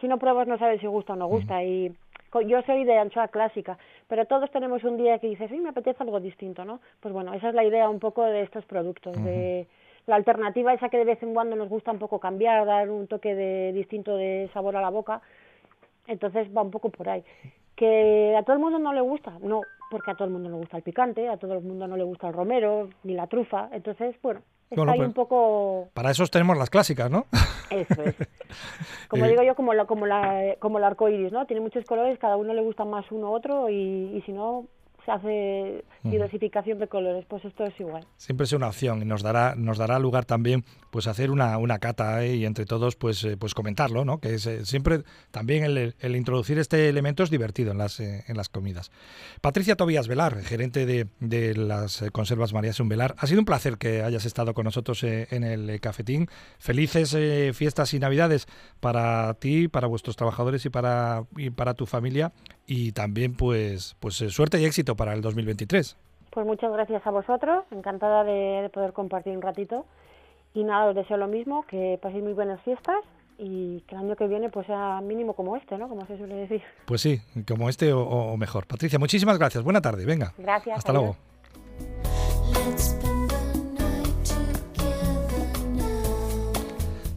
si 0.00 0.08
no 0.08 0.18
pruebas 0.18 0.48
no 0.48 0.56
sabes 0.56 0.80
si 0.80 0.86
gusta 0.86 1.12
o 1.12 1.16
no 1.16 1.26
gusta. 1.26 1.62
Y 1.62 1.92
yo 2.46 2.62
soy 2.62 2.84
de 2.84 2.96
anchoa 2.96 3.28
clásica, 3.28 3.78
pero 4.06 4.24
todos 4.26 4.50
tenemos 4.50 4.84
un 4.84 4.96
día 4.96 5.18
que 5.18 5.28
dices, 5.28 5.50
sí, 5.50 5.58
me 5.58 5.70
apetece 5.70 6.02
algo 6.02 6.20
distinto, 6.20 6.64
¿no? 6.64 6.80
Pues 7.00 7.12
bueno, 7.12 7.34
esa 7.34 7.48
es 7.48 7.54
la 7.54 7.64
idea 7.64 7.88
un 7.88 7.98
poco 7.98 8.22
de 8.22 8.42
estos 8.42 8.64
productos, 8.66 9.22
de 9.24 9.66
la 10.06 10.16
alternativa 10.16 10.72
esa 10.72 10.88
que 10.88 10.98
de 10.98 11.04
vez 11.04 11.22
en 11.22 11.34
cuando 11.34 11.56
nos 11.56 11.68
gusta 11.68 11.90
un 11.90 11.98
poco 11.98 12.20
cambiar, 12.20 12.64
dar 12.64 12.90
un 12.90 13.06
toque 13.06 13.34
de 13.34 13.72
distinto 13.72 14.16
de 14.16 14.48
sabor 14.52 14.76
a 14.76 14.80
la 14.80 14.90
boca. 14.90 15.20
Entonces 16.06 16.48
va 16.54 16.62
un 16.62 16.70
poco 16.70 16.90
por 16.90 17.08
ahí. 17.08 17.24
Que 17.74 18.34
a 18.36 18.42
todo 18.42 18.54
el 18.54 18.62
mundo 18.62 18.78
no 18.78 18.92
le 18.92 19.00
gusta, 19.00 19.32
no, 19.40 19.62
porque 19.90 20.10
a 20.10 20.14
todo 20.14 20.26
el 20.26 20.32
mundo 20.32 20.48
le 20.48 20.56
gusta 20.56 20.76
el 20.76 20.82
picante, 20.82 21.28
a 21.28 21.36
todo 21.36 21.54
el 21.54 21.62
mundo 21.62 21.86
no 21.86 21.96
le 21.96 22.04
gusta 22.04 22.28
el 22.28 22.34
romero, 22.34 22.88
ni 23.04 23.14
la 23.14 23.26
trufa, 23.26 23.68
entonces, 23.72 24.16
bueno, 24.22 24.40
está 24.70 24.90
ahí 24.90 24.98
pues, 24.98 25.08
un 25.08 25.14
poco... 25.14 25.88
Para 25.94 26.10
eso 26.10 26.26
tenemos 26.26 26.56
las 26.58 26.70
clásicas, 26.70 27.10
¿no? 27.10 27.26
Eso 27.70 28.02
es. 28.02 28.14
Como 29.08 29.26
digo 29.26 29.42
yo, 29.42 29.54
como, 29.54 29.72
la, 29.72 29.86
como, 29.86 30.06
la, 30.06 30.56
como 30.58 30.78
el 30.78 30.84
arco 30.84 31.08
iris, 31.08 31.32
¿no? 31.32 31.46
Tiene 31.46 31.62
muchos 31.62 31.84
colores, 31.84 32.18
cada 32.18 32.36
uno 32.36 32.52
le 32.52 32.62
gusta 32.62 32.84
más 32.84 33.10
uno 33.10 33.30
u 33.30 33.34
otro, 33.34 33.70
y, 33.70 33.74
y 34.14 34.22
si 34.26 34.32
no, 34.32 34.66
hace 35.08 35.84
diversificación 36.02 36.78
de 36.78 36.88
colores, 36.88 37.24
pues 37.28 37.44
esto 37.44 37.64
es 37.64 37.78
igual. 37.80 38.06
Siempre 38.16 38.44
es 38.44 38.52
una 38.52 38.68
opción 38.68 39.02
y 39.02 39.04
nos 39.04 39.22
dará, 39.22 39.54
nos 39.56 39.78
dará 39.78 39.98
lugar 39.98 40.24
también 40.24 40.64
pues 40.90 41.06
hacer 41.06 41.30
una, 41.30 41.58
una 41.58 41.78
cata 41.78 42.24
¿eh? 42.24 42.36
y 42.36 42.44
entre 42.44 42.64
todos 42.64 42.96
pues, 42.96 43.24
eh, 43.24 43.36
pues 43.36 43.54
comentarlo, 43.54 44.04
¿no? 44.04 44.20
Que 44.20 44.34
es, 44.34 44.46
eh, 44.46 44.64
siempre 44.64 45.02
también 45.30 45.64
el, 45.64 45.94
el, 45.98 46.16
introducir 46.16 46.58
este 46.58 46.88
elemento 46.88 47.22
es 47.22 47.30
divertido 47.30 47.72
en 47.72 47.78
las, 47.78 48.00
en 48.00 48.36
las 48.36 48.48
comidas. 48.48 48.90
Patricia 49.40 49.76
Tobías 49.76 50.08
Velar, 50.08 50.42
gerente 50.42 50.86
de, 50.86 51.06
de 51.20 51.54
las 51.54 52.04
conservas 52.12 52.52
María 52.52 52.72
Sun 52.72 52.88
Velar, 52.88 53.14
ha 53.18 53.26
sido 53.26 53.40
un 53.40 53.46
placer 53.46 53.78
que 53.78 54.02
hayas 54.02 54.24
estado 54.24 54.54
con 54.54 54.64
nosotros 54.64 55.02
en 55.02 55.44
el 55.44 55.80
cafetín. 55.80 56.28
Felices 56.58 57.16
fiestas 57.56 57.94
y 57.94 57.98
navidades 57.98 58.46
para 58.80 59.34
ti, 59.34 59.68
para 59.68 59.86
vuestros 59.86 60.16
trabajadores 60.16 60.64
y 60.66 60.70
para, 60.70 61.24
y 61.36 61.50
para 61.50 61.74
tu 61.74 61.86
familia 61.86 62.32
y 62.68 62.92
también 62.92 63.34
pues, 63.34 63.96
pues 63.98 64.16
suerte 64.16 64.60
y 64.60 64.66
éxito 64.66 64.94
para 64.94 65.14
el 65.14 65.22
2023. 65.22 65.96
Pues 66.30 66.46
muchas 66.46 66.70
gracias 66.70 67.04
a 67.06 67.10
vosotros, 67.10 67.64
encantada 67.70 68.22
de, 68.24 68.70
poder 68.72 68.92
compartir 68.92 69.34
un 69.34 69.42
ratito. 69.42 69.86
Y 70.52 70.64
nada, 70.64 70.90
os 70.90 70.94
deseo 70.94 71.16
lo 71.16 71.28
mismo, 71.28 71.64
que 71.66 71.98
paséis 72.02 72.22
muy 72.22 72.34
buenas 72.34 72.60
fiestas 72.62 72.98
y 73.38 73.80
que 73.88 73.94
el 73.94 74.02
año 74.02 74.16
que 74.16 74.26
viene 74.26 74.50
pues 74.50 74.66
sea 74.66 75.00
mínimo 75.00 75.32
como 75.32 75.56
este, 75.56 75.78
¿no? 75.78 75.88
Como 75.88 76.06
se 76.06 76.18
suele 76.18 76.34
decir. 76.34 76.62
Pues 76.84 77.00
sí, 77.00 77.22
como 77.46 77.70
este 77.70 77.92
o, 77.94 78.36
mejor. 78.36 78.66
Patricia, 78.66 78.98
muchísimas 78.98 79.38
gracias. 79.38 79.64
Buena 79.64 79.80
tarde, 79.80 80.04
venga. 80.04 80.34
Gracias. 80.36 80.78
Hasta 80.78 80.92
luego. 80.92 81.16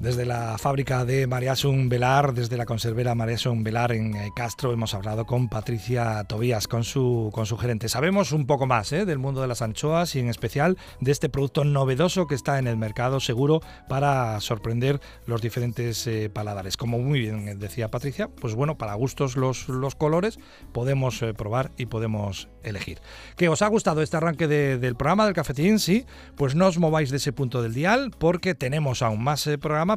Desde 0.01 0.25
la 0.25 0.57
fábrica 0.57 1.05
de 1.05 1.27
Mariasun 1.27 1.87
Velar, 1.87 2.33
desde 2.33 2.57
la 2.57 2.65
conservera 2.65 3.13
Mariasun 3.13 3.63
Velar 3.63 3.91
en 3.91 4.15
eh, 4.15 4.31
Castro, 4.35 4.73
hemos 4.73 4.95
hablado 4.95 5.27
con 5.27 5.47
Patricia 5.47 6.23
Tobías, 6.23 6.67
con 6.67 6.83
su, 6.83 7.29
con 7.31 7.45
su 7.45 7.55
gerente. 7.55 7.87
Sabemos 7.87 8.31
un 8.31 8.47
poco 8.47 8.65
más 8.65 8.91
¿eh? 8.93 9.05
del 9.05 9.19
mundo 9.19 9.41
de 9.41 9.47
las 9.47 9.61
anchoas 9.61 10.15
y 10.15 10.19
en 10.19 10.27
especial 10.27 10.79
de 11.01 11.11
este 11.11 11.29
producto 11.29 11.65
novedoso 11.65 12.25
que 12.25 12.33
está 12.33 12.57
en 12.57 12.65
el 12.65 12.77
mercado 12.77 13.19
seguro 13.19 13.61
para 13.87 14.39
sorprender 14.39 14.99
los 15.27 15.39
diferentes 15.39 16.07
eh, 16.07 16.31
paladares. 16.33 16.77
Como 16.77 16.97
muy 16.97 17.19
bien 17.19 17.59
decía 17.59 17.91
Patricia, 17.91 18.27
pues 18.27 18.55
bueno, 18.55 18.79
para 18.79 18.95
gustos 18.95 19.37
los, 19.37 19.69
los 19.69 19.93
colores 19.93 20.39
podemos 20.71 21.23
probar 21.37 21.73
y 21.77 21.85
podemos 21.85 22.49
elegir. 22.63 22.99
¿Que 23.37 23.49
os 23.49 23.61
ha 23.61 23.67
gustado 23.67 24.01
este 24.01 24.17
arranque 24.17 24.47
del 24.47 24.95
programa 24.95 25.25
del 25.25 25.35
cafetín? 25.35 25.77
Sí, 25.77 26.07
pues 26.35 26.55
no 26.55 26.65
os 26.65 26.79
mováis 26.79 27.11
de 27.11 27.17
ese 27.17 27.33
punto 27.33 27.61
del 27.61 27.75
dial 27.75 28.11
porque 28.17 28.55
tenemos 28.55 29.03
aún 29.03 29.23
más 29.23 29.47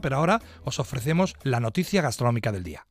pero 0.01 0.17
ahora 0.17 0.41
os 0.65 0.79
ofrecemos 0.79 1.35
la 1.43 1.61
noticia 1.61 2.03
gastronómica 2.03 2.53
del 2.53 2.65
día. 2.65 2.87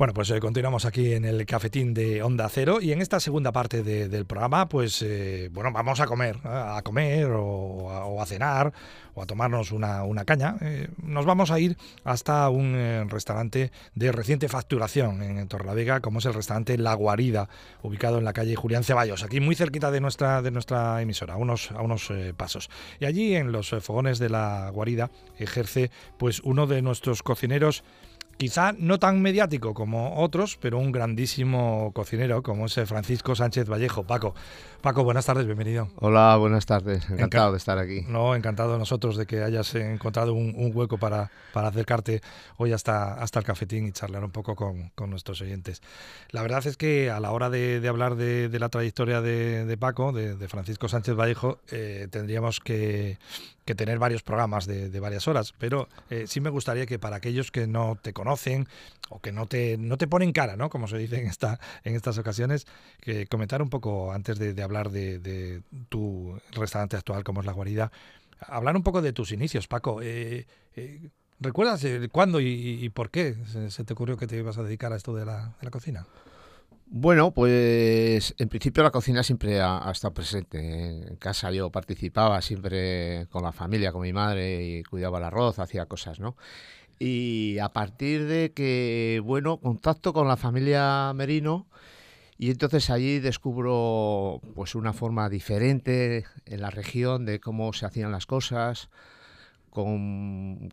Bueno, 0.00 0.14
pues 0.14 0.30
eh, 0.30 0.40
continuamos 0.40 0.86
aquí 0.86 1.12
en 1.12 1.26
el 1.26 1.44
cafetín 1.44 1.92
de 1.92 2.22
Onda 2.22 2.48
Cero 2.48 2.78
y 2.80 2.92
en 2.92 3.02
esta 3.02 3.20
segunda 3.20 3.52
parte 3.52 3.82
del 3.82 4.24
programa, 4.24 4.66
pues 4.66 5.02
eh, 5.02 5.50
bueno, 5.52 5.72
vamos 5.72 6.00
a 6.00 6.06
comer, 6.06 6.38
a 6.42 6.80
comer 6.82 7.26
o 7.32 8.18
a, 8.18 8.24
cenar 8.24 8.72
o 9.12 9.22
a 9.22 9.26
tomarnos 9.26 9.72
una, 9.72 10.24
caña. 10.24 10.56
Eh, 10.62 10.88
nos 11.02 11.26
vamos 11.26 11.50
a 11.50 11.60
ir 11.60 11.76
hasta 12.02 12.48
un 12.48 13.10
restaurante 13.10 13.72
de 13.94 14.10
reciente 14.10 14.48
facturación 14.48 15.22
en 15.22 15.46
Torlavega, 15.48 16.00
como 16.00 16.20
es 16.20 16.24
el 16.24 16.32
restaurante 16.32 16.78
La 16.78 16.94
Guarida, 16.94 17.50
ubicado 17.82 18.16
en 18.16 18.24
la 18.24 18.32
calle 18.32 18.56
Julián 18.56 18.84
Ceballos, 18.84 19.22
aquí 19.22 19.40
muy 19.40 19.54
cerquita 19.54 19.90
de 19.90 20.00
nuestra, 20.00 20.40
de 20.40 20.50
nuestra 20.50 21.02
emisora, 21.02 21.34
a 21.34 21.36
unos, 21.36 21.72
a 21.72 21.82
unos 21.82 22.10
pasos. 22.38 22.70
Y 23.00 23.04
allí 23.04 23.36
en 23.36 23.52
los 23.52 23.68
fogones 23.82 24.18
de 24.18 24.30
La 24.30 24.70
Guarida 24.72 25.10
ejerce 25.36 25.90
pues 26.16 26.40
uno 26.42 26.66
de 26.66 26.80
nuestros 26.80 27.22
cocineros 27.22 27.84
quizá 28.40 28.72
no 28.72 28.98
tan 28.98 29.20
mediático 29.20 29.74
como 29.74 30.16
otros, 30.16 30.56
pero 30.56 30.78
un 30.78 30.92
grandísimo 30.92 31.92
cocinero 31.92 32.42
como 32.42 32.64
es 32.64 32.80
Francisco 32.86 33.36
Sánchez 33.36 33.68
Vallejo. 33.68 34.04
Paco, 34.04 34.34
Paco, 34.80 35.04
buenas 35.04 35.26
tardes, 35.26 35.44
bienvenido. 35.44 35.90
Hola, 35.96 36.38
buenas 36.38 36.64
tardes, 36.64 37.04
encantado 37.10 37.52
de 37.52 37.58
estar 37.58 37.76
aquí. 37.76 38.00
No, 38.08 38.34
encantado 38.34 38.78
nosotros 38.78 39.18
de 39.18 39.26
que 39.26 39.42
hayas 39.42 39.74
encontrado 39.74 40.32
un, 40.32 40.72
hueco 40.74 40.96
para, 40.96 41.30
para, 41.52 41.68
acercarte 41.68 42.22
hoy 42.56 42.72
hasta, 42.72 43.12
hasta 43.12 43.40
el 43.40 43.44
cafetín 43.44 43.86
y 43.86 43.92
charlar 43.92 44.24
un 44.24 44.30
poco 44.30 44.56
con, 44.56 45.10
nuestros 45.10 45.42
oyentes. 45.42 45.82
La 46.30 46.40
verdad 46.40 46.66
es 46.66 46.78
que 46.78 47.10
a 47.10 47.20
la 47.20 47.32
hora 47.32 47.50
de, 47.50 47.86
hablar 47.86 48.16
de, 48.16 48.48
la 48.58 48.70
trayectoria 48.70 49.20
de, 49.20 49.76
Paco, 49.78 50.12
de, 50.12 50.48
Francisco 50.48 50.88
Sánchez 50.88 51.14
Vallejo, 51.14 51.58
eh, 51.70 52.08
tendríamos 52.10 52.60
que, 52.60 53.18
tener 53.74 53.98
varios 53.98 54.22
programas 54.22 54.66
de, 54.66 55.00
varias 55.00 55.28
horas, 55.28 55.54
pero 55.58 55.88
eh, 56.10 56.24
sí 56.26 56.40
me 56.40 56.50
gustaría 56.50 56.86
que 56.86 56.98
para 56.98 57.16
aquellos 57.16 57.50
que 57.50 57.66
no 57.66 57.96
te 58.00 58.12
conocen 58.12 58.66
o 59.08 59.20
que 59.20 59.32
no 59.32 59.46
te, 59.46 59.76
no 59.78 59.96
te 59.96 60.06
ponen 60.06 60.32
cara, 60.32 60.56
¿no? 60.56 60.70
como 60.70 60.88
se 60.88 60.98
dice 60.98 61.20
en, 61.20 61.26
esta, 61.26 61.60
en 61.84 61.94
estas 61.94 62.18
ocasiones, 62.18 62.66
que 63.00 63.26
comentar 63.26 63.62
un 63.62 63.70
poco 63.70 64.12
antes 64.12 64.38
de, 64.38 64.60
hablar 64.62 64.90
de, 64.90 65.62
tu 65.88 66.38
restaurante 66.52 66.96
actual 66.96 67.24
como 67.24 67.40
es 67.40 67.46
La 67.46 67.52
Guarida, 67.52 67.90
hablar 68.40 68.76
un 68.76 68.82
poco 68.82 69.02
de 69.02 69.12
tus 69.12 69.32
inicios, 69.32 69.68
Paco. 69.68 70.00
Eh, 70.02 70.46
eh, 70.76 71.10
¿Recuerdas 71.38 71.84
cuándo 72.12 72.38
y, 72.40 72.86
por 72.90 73.10
qué 73.10 73.34
se, 73.70 73.84
te 73.84 73.92
ocurrió 73.94 74.18
que 74.18 74.26
te 74.26 74.36
ibas 74.36 74.58
a 74.58 74.62
dedicar 74.62 74.92
a 74.92 74.96
esto 74.96 75.14
de 75.14 75.24
la, 75.24 75.54
de 75.58 75.64
la 75.64 75.70
cocina? 75.70 76.06
Bueno, 76.92 77.32
pues 77.32 78.34
en 78.38 78.48
principio 78.48 78.82
la 78.82 78.90
cocina 78.90 79.22
siempre 79.22 79.60
ha, 79.60 79.88
estado 79.92 80.12
presente. 80.12 80.58
En 81.08 81.16
casa 81.16 81.52
yo 81.52 81.70
participaba 81.70 82.42
siempre 82.42 83.28
con 83.30 83.44
la 83.44 83.52
familia, 83.52 83.92
con 83.92 84.02
mi 84.02 84.12
madre, 84.12 84.64
y 84.64 84.82
cuidaba 84.82 85.18
el 85.18 85.24
arroz, 85.24 85.60
hacía 85.60 85.86
cosas, 85.86 86.18
¿no? 86.18 86.36
Y 86.98 87.58
a 87.60 87.68
partir 87.70 88.26
de 88.26 88.52
que, 88.52 89.22
bueno, 89.24 89.58
contacto 89.58 90.12
con 90.12 90.26
la 90.26 90.36
familia 90.36 91.12
Merino, 91.14 91.68
y 92.38 92.50
entonces 92.50 92.90
allí 92.90 93.20
descubro 93.20 94.40
pues 94.56 94.74
una 94.74 94.92
forma 94.92 95.28
diferente 95.28 96.24
en 96.46 96.60
la 96.60 96.70
región 96.70 97.24
de 97.24 97.40
cómo 97.40 97.72
se 97.72 97.86
hacían 97.86 98.12
las 98.12 98.26
cosas, 98.26 98.90
con, 99.70 100.70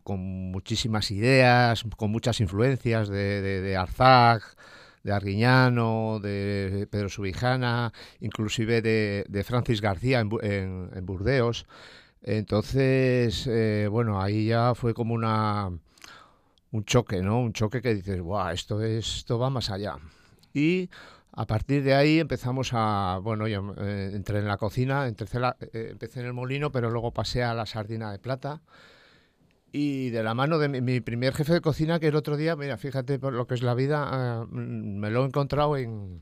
muchísimas 0.52 1.10
ideas, 1.12 1.84
con 1.96 2.10
muchas 2.10 2.40
influencias 2.40 3.08
de, 3.08 3.40
de, 3.40 3.60
de 3.60 3.76
Arzac, 3.76 4.42
de 5.02 5.12
Arguiñano, 5.12 6.20
de 6.20 6.86
Pedro 6.90 7.08
Subijana, 7.08 7.92
inclusive 8.20 8.82
de, 8.82 9.44
Francis 9.44 9.80
García 9.80 10.20
en, 10.20 11.06
Burdeos. 11.06 11.66
Entonces, 12.22 13.46
eh, 13.46 13.88
bueno, 13.90 14.20
ahí 14.20 14.46
ya 14.46 14.74
fue 14.74 14.94
como 14.94 15.14
una 15.14 15.70
un 16.70 16.84
choque, 16.84 17.22
¿no? 17.22 17.40
Un 17.40 17.52
choque 17.52 17.80
que 17.80 17.94
dices, 17.94 18.20
¡guau! 18.20 18.52
Esto, 18.52 18.82
esto 18.82 19.38
va 19.38 19.50
más 19.50 19.70
allá. 19.70 19.96
Y 20.52 20.90
a 21.32 21.46
partir 21.46 21.82
de 21.82 21.94
ahí 21.94 22.18
empezamos 22.20 22.70
a, 22.72 23.20
bueno, 23.22 23.46
yo 23.48 23.74
eh, 23.78 24.10
entré 24.14 24.40
en 24.40 24.48
la 24.48 24.56
cocina, 24.56 25.06
empecé, 25.06 25.38
eh, 25.72 25.88
empecé 25.92 26.20
en 26.20 26.26
el 26.26 26.32
molino, 26.32 26.72
pero 26.72 26.90
luego 26.90 27.12
pasé 27.12 27.42
a 27.42 27.54
la 27.54 27.66
sardina 27.66 28.12
de 28.12 28.18
plata 28.18 28.60
y 29.80 30.10
de 30.10 30.24
la 30.24 30.34
mano 30.34 30.58
de 30.58 30.68
mi, 30.68 31.00
primer 31.00 31.32
jefe 31.34 31.52
de 31.52 31.60
cocina, 31.60 32.00
que 32.00 32.08
el 32.08 32.16
otro 32.16 32.36
día, 32.36 32.56
mira, 32.56 32.76
fíjate 32.78 33.20
por 33.20 33.32
lo 33.32 33.46
que 33.46 33.54
es 33.54 33.62
la 33.62 33.74
vida, 33.74 34.44
mm, 34.50 34.98
me 34.98 35.08
lo 35.08 35.22
he 35.22 35.26
encontrado 35.26 35.76
en, 35.76 36.20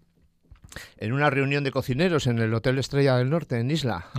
en 0.98 1.12
una 1.14 1.30
reunión 1.30 1.64
de 1.64 1.70
cocineros 1.70 2.26
en 2.26 2.38
el 2.38 2.52
Hotel 2.52 2.78
Estrella 2.78 3.16
del 3.16 3.30
Norte, 3.30 3.58
en 3.58 3.70
Isla. 3.70 4.10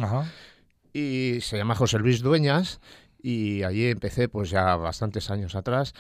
Y 0.91 1.37
se 1.41 1.55
llama 1.55 1.75
José 1.75 1.99
Luis 1.99 2.21
Dueñas, 2.21 2.79
y 3.21 3.61
allí 3.61 3.85
empecé 3.85 4.27
pues 4.27 4.49
ya 4.49 4.75
bastantes 4.75 5.29
años 5.29 5.53
atrás. 5.53 5.93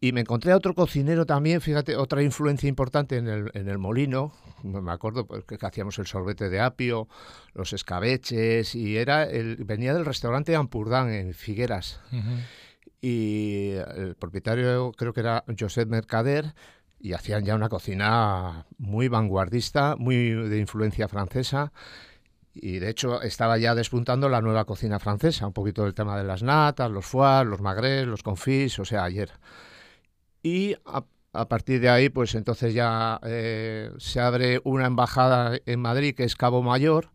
Y 0.00 0.12
me 0.12 0.22
encontré 0.22 0.52
a 0.52 0.56
otro 0.56 0.74
cocinero 0.74 1.26
también, 1.26 1.60
fíjate, 1.60 1.94
otra 1.94 2.22
influencia 2.22 2.70
importante 2.70 3.18
en 3.18 3.28
el, 3.28 3.50
en 3.52 3.68
el 3.68 3.76
molino. 3.76 4.32
Me 4.62 4.92
acuerdo 4.92 5.26
pues, 5.26 5.44
que, 5.44 5.58
hacíamos 5.60 5.98
el 5.98 6.06
sorbete 6.06 6.48
de 6.48 6.60
apio, 6.60 7.06
los 7.52 7.74
escabeches, 7.74 8.74
y 8.74 8.96
era 8.96 9.24
el, 9.24 9.56
venía 9.56 9.92
del 9.92 10.06
restaurante 10.06 10.56
Ampurdán 10.56 11.12
en 11.12 11.34
Figueras 11.34 12.00
y 13.00 13.72
el 13.96 14.16
propietario 14.16 14.92
creo 14.96 15.12
que 15.12 15.20
era 15.20 15.44
Josep 15.58 15.88
Mercader 15.88 16.54
y 17.00 17.12
hacían 17.12 17.44
ya 17.44 17.54
una 17.54 17.68
cocina 17.68 18.66
muy 18.78 19.08
vanguardista, 19.08 19.96
muy 19.96 20.30
de 20.30 20.58
influencia 20.58 21.08
francesa 21.08 21.72
y 22.60 22.78
de 22.78 22.90
hecho 22.90 23.22
estaba 23.22 23.58
ya 23.58 23.74
despuntando 23.74 24.28
la 24.28 24.40
nueva 24.40 24.64
cocina 24.64 24.98
francesa, 24.98 25.46
un 25.46 25.52
poquito 25.52 25.84
del 25.84 25.94
tema 25.94 26.18
de 26.18 26.24
las 26.24 26.42
natas, 26.42 26.90
los 26.90 27.06
foies, 27.06 27.46
los 27.46 27.60
magrets, 27.60 28.08
los 28.08 28.22
confits, 28.22 28.78
o 28.78 28.84
sea, 28.84 29.04
ayer. 29.04 29.30
Y 30.42 30.76
a, 30.84 31.48
partir 31.48 31.80
de 31.80 31.88
ahí, 31.88 32.08
pues 32.08 32.34
entonces 32.34 32.74
ya 32.74 33.20
eh, 33.24 33.90
se 33.98 34.20
abre 34.20 34.60
una 34.64 34.86
embajada 34.86 35.58
en 35.66 35.80
Madrid 35.80 36.14
que 36.14 36.24
es 36.24 36.36
Cabo 36.36 36.62
Mayor, 36.62 37.10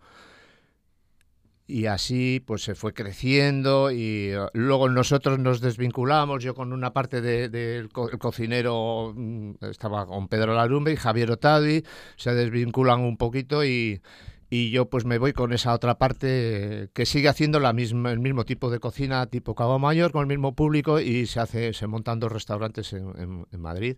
y 1.73 1.87
así 1.87 2.39
pues 2.45 2.61
se 2.61 2.75
fue 2.75 2.93
creciendo 2.93 3.89
y 3.89 4.29
eh, 4.29 4.37
luego 4.53 4.89
nosotros 4.89 5.39
nos 5.39 5.59
desvinculamos, 5.59 6.43
yo 6.43 6.53
con 6.53 6.71
una 6.71 6.93
parte 6.93 7.19
del 7.19 7.89
cocinero 7.89 9.11
mm, 9.15 9.53
estaba 9.71 10.05
con 10.05 10.27
Pedro 10.27 10.53
Larumbe 10.53 10.93
y 10.93 10.97
Javier 10.97 11.31
Otadi, 11.31 11.83
se 12.15 12.35
desvinculan 12.35 12.99
un 12.99 13.17
poquito 13.17 13.65
y, 13.65 14.03
y, 14.51 14.69
yo 14.69 14.87
pues 14.87 15.05
me 15.05 15.17
voy 15.17 15.33
con 15.33 15.51
esa 15.51 15.73
otra 15.73 15.97
parte 15.97 16.91
que 16.93 17.07
sigue 17.07 17.27
haciendo 17.27 17.59
la 17.59 17.73
misma, 17.73 18.11
el 18.11 18.19
mismo 18.19 18.45
tipo 18.45 18.69
de 18.69 18.79
cocina 18.79 19.25
tipo 19.25 19.55
Cabo 19.55 19.79
Mayor 19.79 20.11
con 20.11 20.21
el 20.21 20.27
mismo 20.27 20.53
público 20.53 20.99
y 20.99 21.25
se 21.25 21.39
hace 21.39 21.73
se 21.73 21.87
montan 21.87 22.19
dos 22.19 22.31
restaurantes 22.31 22.93
en, 22.93 23.47
Madrid, 23.57 23.97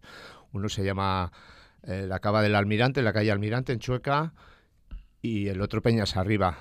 uno 0.54 0.70
se 0.70 0.86
llama 0.86 1.34
eh, 1.84 2.06
la 2.08 2.20
Cava 2.20 2.42
del 2.42 2.56
Almirante, 2.56 3.02
la 3.02 3.12
calle 3.12 3.34
Almirante 3.34 3.74
en 3.74 3.80
Chueca 3.80 4.34
y 5.22 5.50
el 5.50 5.60
otro 5.60 5.82
Peñas 5.82 6.16
Arriba 6.16 6.58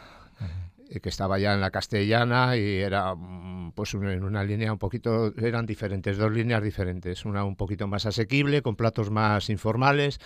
que 1.03 1.09
estaba 1.09 1.39
ya 1.39 1.55
en 1.55 1.61
la 1.61 1.71
castellana 1.71 2.57
y 2.57 2.79
era 2.79 3.15
mm, 3.15 3.73
pues 3.75 3.95
en 3.95 4.25
una 4.25 4.45
línea 4.45 4.73
un 4.73 4.79
poquito, 4.79 5.35
eran 5.39 5.67
diferentes, 5.67 6.17
dos 6.17 6.33
líneas 6.33 6.63
diferentes, 6.63 7.25
una 7.25 7.45
un 7.45 7.57
poquito 7.57 7.87
más 7.87 8.07
asequible, 8.07 8.63
con 8.63 8.77
platos 8.77 9.11
más 9.11 9.51
informales 9.51 10.21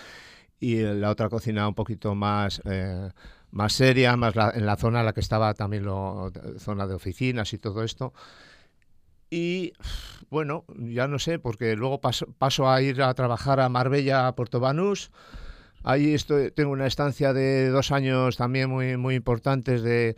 y 0.61 0.81
la 0.83 1.11
otra 1.11 1.29
cocina 1.29 1.69
un 1.69 1.75
poquito 1.75 2.15
más, 2.15 2.61
eh, 2.65 3.11
más 3.51 3.73
seria, 3.73 4.17
más 4.17 4.35
en 4.55 4.67
la 4.67 4.77
zona 4.77 5.01
en 5.01 5.07
la 5.07 5.13
que 5.13 5.21
estaba 5.21 5.55
también 5.55 5.87
la 5.87 6.31
zona 6.59 6.87
de 6.87 6.95
oficinas 6.95 7.53
y 7.53 7.59
todo 7.59 7.83
esto. 7.85 8.13
Y 9.31 9.75
bueno, 10.31 10.65
ya 10.79 11.07
no 11.07 11.19
sé, 11.19 11.39
porque 11.39 11.77
luego 11.77 12.01
paso, 12.01 12.27
paso 12.39 12.71
a 12.71 12.81
ir 12.83 13.03
a 13.03 13.13
trabajar 13.15 13.61
a 13.61 13.69
Marbella, 13.69 14.27
a 14.27 14.35
Puerto 14.35 14.59
Banús. 14.59 15.11
Ahí 15.85 16.15
estoy, 16.15 16.51
tengo 16.51 16.73
una 16.73 16.87
estancia 16.87 17.33
de 17.33 17.69
dos 17.69 17.93
años 17.93 18.37
también 18.37 18.69
muy, 18.71 18.97
muy 18.97 19.15
importantes 19.15 19.83
de, 19.83 20.17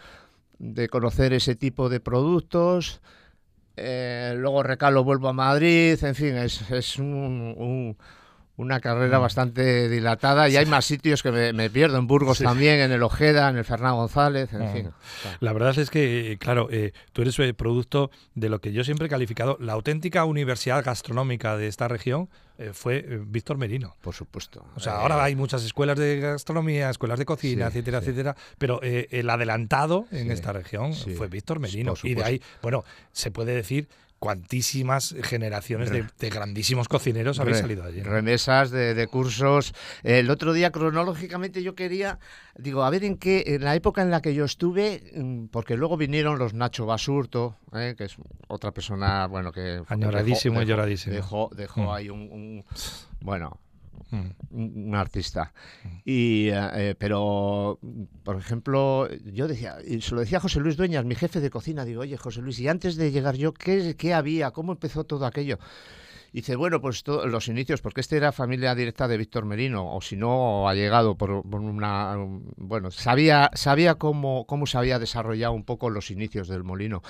de 0.61 0.89
conocer 0.89 1.33
ese 1.33 1.57
tipo 1.57 1.89
de 1.89 2.01
productos. 2.01 3.01
Eh, 3.77 4.35
luego 4.37 4.63
recalo, 4.63 5.03
vuelvo 5.03 5.29
a 5.29 5.33
Madrid, 5.33 5.99
en 6.05 6.15
fin, 6.15 6.37
es, 6.37 6.71
es 6.71 6.99
un, 6.99 7.97
una 8.61 8.81
carrera 8.81 9.19
mm. 9.19 9.23
bastante 9.23 9.89
dilatada 9.89 10.49
y 10.49 10.57
hay 10.57 10.67
más 10.67 10.85
sitios 10.85 11.23
que 11.23 11.31
me, 11.31 11.71
pierdo, 11.71 11.97
en 11.99 12.07
Burgos 12.07 12.39
también, 12.39 12.81
en 12.81 12.93
el 12.93 13.03
Ojeda, 13.03 13.49
en 13.49 13.57
el 13.57 13.65
Fernando 13.65 13.97
González, 13.97 14.53
en 14.53 14.69
mm. 14.69 14.73
fin. 14.73 14.91
La 15.41 15.53
verdad 15.53 15.77
es 15.79 15.89
que, 15.89 16.37
claro, 16.39 16.69
eh, 16.71 16.93
tú 17.13 17.23
eres 17.23 17.39
el 17.39 17.55
producto 17.55 18.11
de 18.35 18.51
lo 18.51 18.61
que 18.61 18.73
yo 18.73 18.85
siempre 18.85 19.07
he 19.07 19.11
calificado, 19.11 19.57
la 19.61 19.73
auténtica 19.73 20.25
universidad 20.25 20.85
gastronómica 20.85 21.57
de 21.57 21.69
esta 21.69 21.89
región, 21.89 22.29
eh, 22.59 22.73
fue 22.75 22.99
eh, 22.99 23.21
Víctor 23.25 23.57
Merino. 23.57 23.97
Por 24.03 24.15
supuesto. 24.15 24.67
O 24.77 24.81
sea, 24.81 24.97
ahora 24.97 25.25
hay 25.25 25.35
muchas 25.35 25.65
escuelas 25.65 25.99
de 25.99 26.21
gastronomía, 26.21 26.91
escuelas 26.91 27.19
de 27.19 27.25
cocina, 27.25 27.69
etcétera, 27.69 27.99
etcétera, 27.99 28.37
pero 28.59 28.81
el 28.83 29.31
adelantado 29.31 30.07
en 30.11 30.31
esta 30.31 30.53
región 30.53 30.93
fue 30.95 31.29
Víctor 31.29 31.61
Merino. 31.61 31.95
Y 32.03 32.15
de 32.15 32.25
ahí, 32.25 32.43
bueno, 32.61 32.85
se 33.13 33.31
puede 33.31 33.55
decir 33.55 33.89
cuantísimas 34.21 35.17
generaciones 35.23 35.91
de, 35.91 36.31
grandísimos 36.31 36.89
cocineros 36.89 37.41
habéis 37.41 37.59
salido 37.59 37.85
allí. 37.85 38.03
Remesas 38.03 38.71
de, 38.71 39.09
cursos. 39.11 39.75
El 40.03 40.31
otro 40.31 40.53
día, 40.53 40.71
cronológicamente, 40.71 41.63
yo 41.63 41.75
quería, 41.75 42.19
digo, 42.57 42.85
a 42.85 42.91
ver 42.91 43.03
en 43.03 43.17
qué, 43.17 43.45
en 43.47 43.65
la 43.65 43.75
época 43.75 44.03
en 44.03 44.11
la 44.11 44.21
que 44.21 44.35
yo 44.35 44.45
estuve, 44.45 45.11
mm, 45.17 45.47
porque 45.47 45.77
luego 45.77 45.97
vinieron 45.97 46.39
los 46.39 46.53
Nacho 46.53 46.85
Basurto, 46.85 47.57
eh, 47.73 47.95
que 47.97 48.05
es 48.05 48.17
otra 48.47 48.73
persona, 48.73 49.27
bueno, 49.27 49.53
que... 49.53 49.83
Añoradísimo 49.89 50.61
y 50.61 50.67
lloradísimo. 50.67 51.17
Dejó, 51.17 51.51
dejó 51.57 51.85
mm. 51.85 51.91
ahí 51.91 52.11
un, 52.11 52.63
bueno, 53.23 53.59
un, 54.51 54.95
artista. 54.95 55.53
Y, 56.05 56.49
eh, 56.49 56.71
eh, 56.75 56.95
pero, 56.99 57.79
por 58.23 58.37
ejemplo, 58.37 59.09
yo 59.25 59.49
decía, 59.49 59.77
y 59.87 60.01
se 60.01 60.15
lo 60.15 60.21
decía 60.21 60.41
José 60.41 60.61
Luis 60.61 60.77
Dueñas, 60.77 61.05
mi 61.05 61.15
jefe 61.15 61.41
de 61.41 61.51
cocina, 61.51 61.85
digo, 61.85 62.03
oye, 62.03 62.17
José 62.17 62.41
Luis, 62.41 62.59
y 62.61 62.69
antes 62.69 62.97
de 62.97 63.11
llegar 63.11 63.37
yo, 63.37 63.53
¿qué, 63.55 63.97
qué 63.97 64.15
había? 64.15 64.51
¿Cómo 64.51 64.73
empezó 64.73 65.05
todo 65.05 65.27
aquello? 65.27 65.59
dice, 66.33 66.57
bueno, 66.57 66.81
pues 66.81 67.05
los 67.07 67.49
inicios, 67.49 67.81
porque 67.81 68.01
este 68.01 68.17
era 68.17 68.33
familia 68.33 68.75
directa 68.75 69.09
de 69.09 69.17
Víctor 69.17 69.45
Merino, 69.45 69.95
o 69.95 70.01
si 70.01 70.17
no, 70.17 70.69
ha 70.69 70.75
llegado 70.75 71.17
por, 71.17 71.31
una... 71.31 72.17
Bueno, 72.57 72.91
sabía, 72.91 73.51
sabía 73.55 73.97
cómo, 73.97 74.47
cómo 74.47 74.67
se 74.67 74.79
había 74.79 74.99
desarrollado 74.99 75.53
un 75.53 75.65
poco 75.65 75.91
los 75.91 76.11
inicios 76.11 76.49
del 76.49 76.65
molino. 76.65 77.03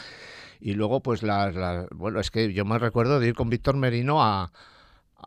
Y 0.60 0.74
luego, 0.74 1.00
pues, 1.00 1.22
la, 1.22 1.86
bueno, 1.92 2.20
es 2.20 2.30
que 2.30 2.52
yo 2.52 2.64
me 2.64 2.78
recuerdo 2.78 3.20
de 3.20 3.28
ir 3.28 3.34
con 3.34 3.50
Víctor 3.50 3.76
Merino 3.76 4.22
a, 4.22 4.52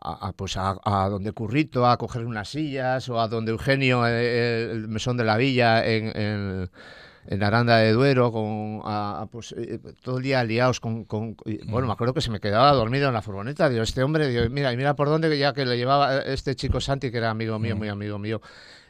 a, 0.00 0.32
pues 0.32 0.56
a, 0.56 1.08
donde 1.08 1.32
Currito 1.32 1.86
a 1.86 1.96
coger 1.96 2.24
unas 2.24 2.48
sillas 2.48 3.08
o 3.08 3.20
a 3.20 3.28
donde 3.28 3.52
Eugenio, 3.52 4.06
eh, 4.06 4.70
el, 4.70 4.88
mesón 4.88 5.16
de 5.16 5.24
la 5.24 5.36
villa 5.36 5.84
en, 5.86 6.68
en, 7.26 7.42
Aranda 7.42 7.78
de 7.78 7.92
Duero, 7.92 8.30
con 8.32 8.82
pues, 9.30 9.54
eh, 9.56 9.80
todo 10.02 10.18
el 10.18 10.24
día 10.24 10.44
liados 10.44 10.80
con, 10.80 11.04
con 11.04 11.36
bueno, 11.66 11.86
me 11.86 11.92
acuerdo 11.92 12.12
que 12.12 12.20
se 12.20 12.30
me 12.30 12.38
quedaba 12.40 12.72
dormido 12.72 13.08
en 13.08 13.14
la 13.14 13.22
furgoneta, 13.22 13.68
digo, 13.68 13.82
este 13.82 14.02
hombre, 14.02 14.28
digo, 14.28 14.48
mira, 14.50 14.72
y 14.72 14.76
mira 14.76 14.94
por 14.94 15.08
dónde 15.08 15.36
ya 15.38 15.54
que 15.54 15.64
le 15.64 15.76
llevaba 15.76 16.18
este 16.18 16.54
chico 16.54 16.80
Santi, 16.80 17.10
que 17.10 17.18
era 17.18 17.30
amigo 17.30 17.58
mío, 17.58 17.76
muy 17.76 17.88
amigo 17.88 18.18
mío, 18.18 18.42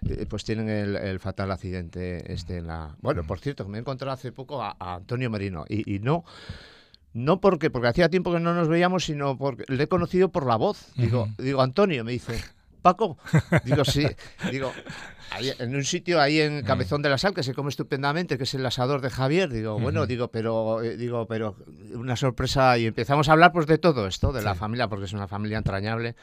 eh, 0.09 0.27
pues 0.29 0.45
tienen 0.45 0.69
el, 0.69 1.21
fatal 1.21 1.51
accidente 1.53 2.33
este 2.33 2.59
en 2.59 2.67
la... 2.67 2.97
Bueno, 3.01 3.23
por 3.25 3.39
cierto, 3.39 3.69
me 3.69 3.79
he 3.79 3.81
encontrado 3.81 4.13
hace 4.13 4.33
poco 4.33 4.63
a, 4.63 4.77
Antonio 4.79 5.31
Merino 5.31 5.65
y, 5.69 5.95
y 5.95 6.01
no 6.01 6.25
no 7.15 7.41
porque, 7.41 7.71
porque 7.71 7.89
hacía 7.89 8.11
tiempo 8.11 8.33
que 8.33 8.41
no 8.41 8.53
nos 8.55 8.69
veíamos, 8.69 9.05
sino 9.07 9.39
porque 9.39 9.65
le 9.69 9.85
he 9.85 9.89
conocido 9.89 10.31
por 10.31 10.47
la 10.47 10.57
voz. 10.57 10.93
Digo, 10.97 11.29
digo 11.39 11.63
Antonio, 11.63 12.05
me 12.05 12.13
dice, 12.13 12.43
Paco. 12.83 13.17
Digo, 13.65 13.83
sí. 13.85 14.07
Digo, 14.51 14.71
en 15.39 15.75
un 15.75 15.85
sitio 15.85 16.21
ahí 16.21 16.41
en 16.41 16.63
Cabezón 16.65 17.01
de 17.01 17.09
la 17.09 17.17
Sal, 17.17 17.33
que 17.33 17.43
se 17.43 17.55
come 17.55 17.71
estupendamente, 17.71 18.37
que 18.37 18.45
es 18.45 18.53
el 18.53 18.67
asador 18.67 19.01
de 19.01 19.09
Javier. 19.09 19.51
Digo, 19.51 19.79
bueno, 19.79 20.07
digo, 20.07 20.29
pero, 20.29 20.83
eh, 20.83 20.99
digo, 20.99 21.27
pero 21.27 21.57
una 21.95 22.15
sorpresa. 22.15 22.77
Y 22.77 22.85
empezamos 22.85 23.31
a 23.31 23.33
hablar 23.33 23.53
pues 23.53 23.67
de 23.67 23.79
todo 23.79 24.07
esto, 24.07 24.33
de 24.33 24.43
la 24.43 24.55
familia, 24.55 24.89
porque 24.89 25.07
es 25.07 25.15
una 25.15 25.27
familia 25.27 25.57
entrañable 25.57 26.15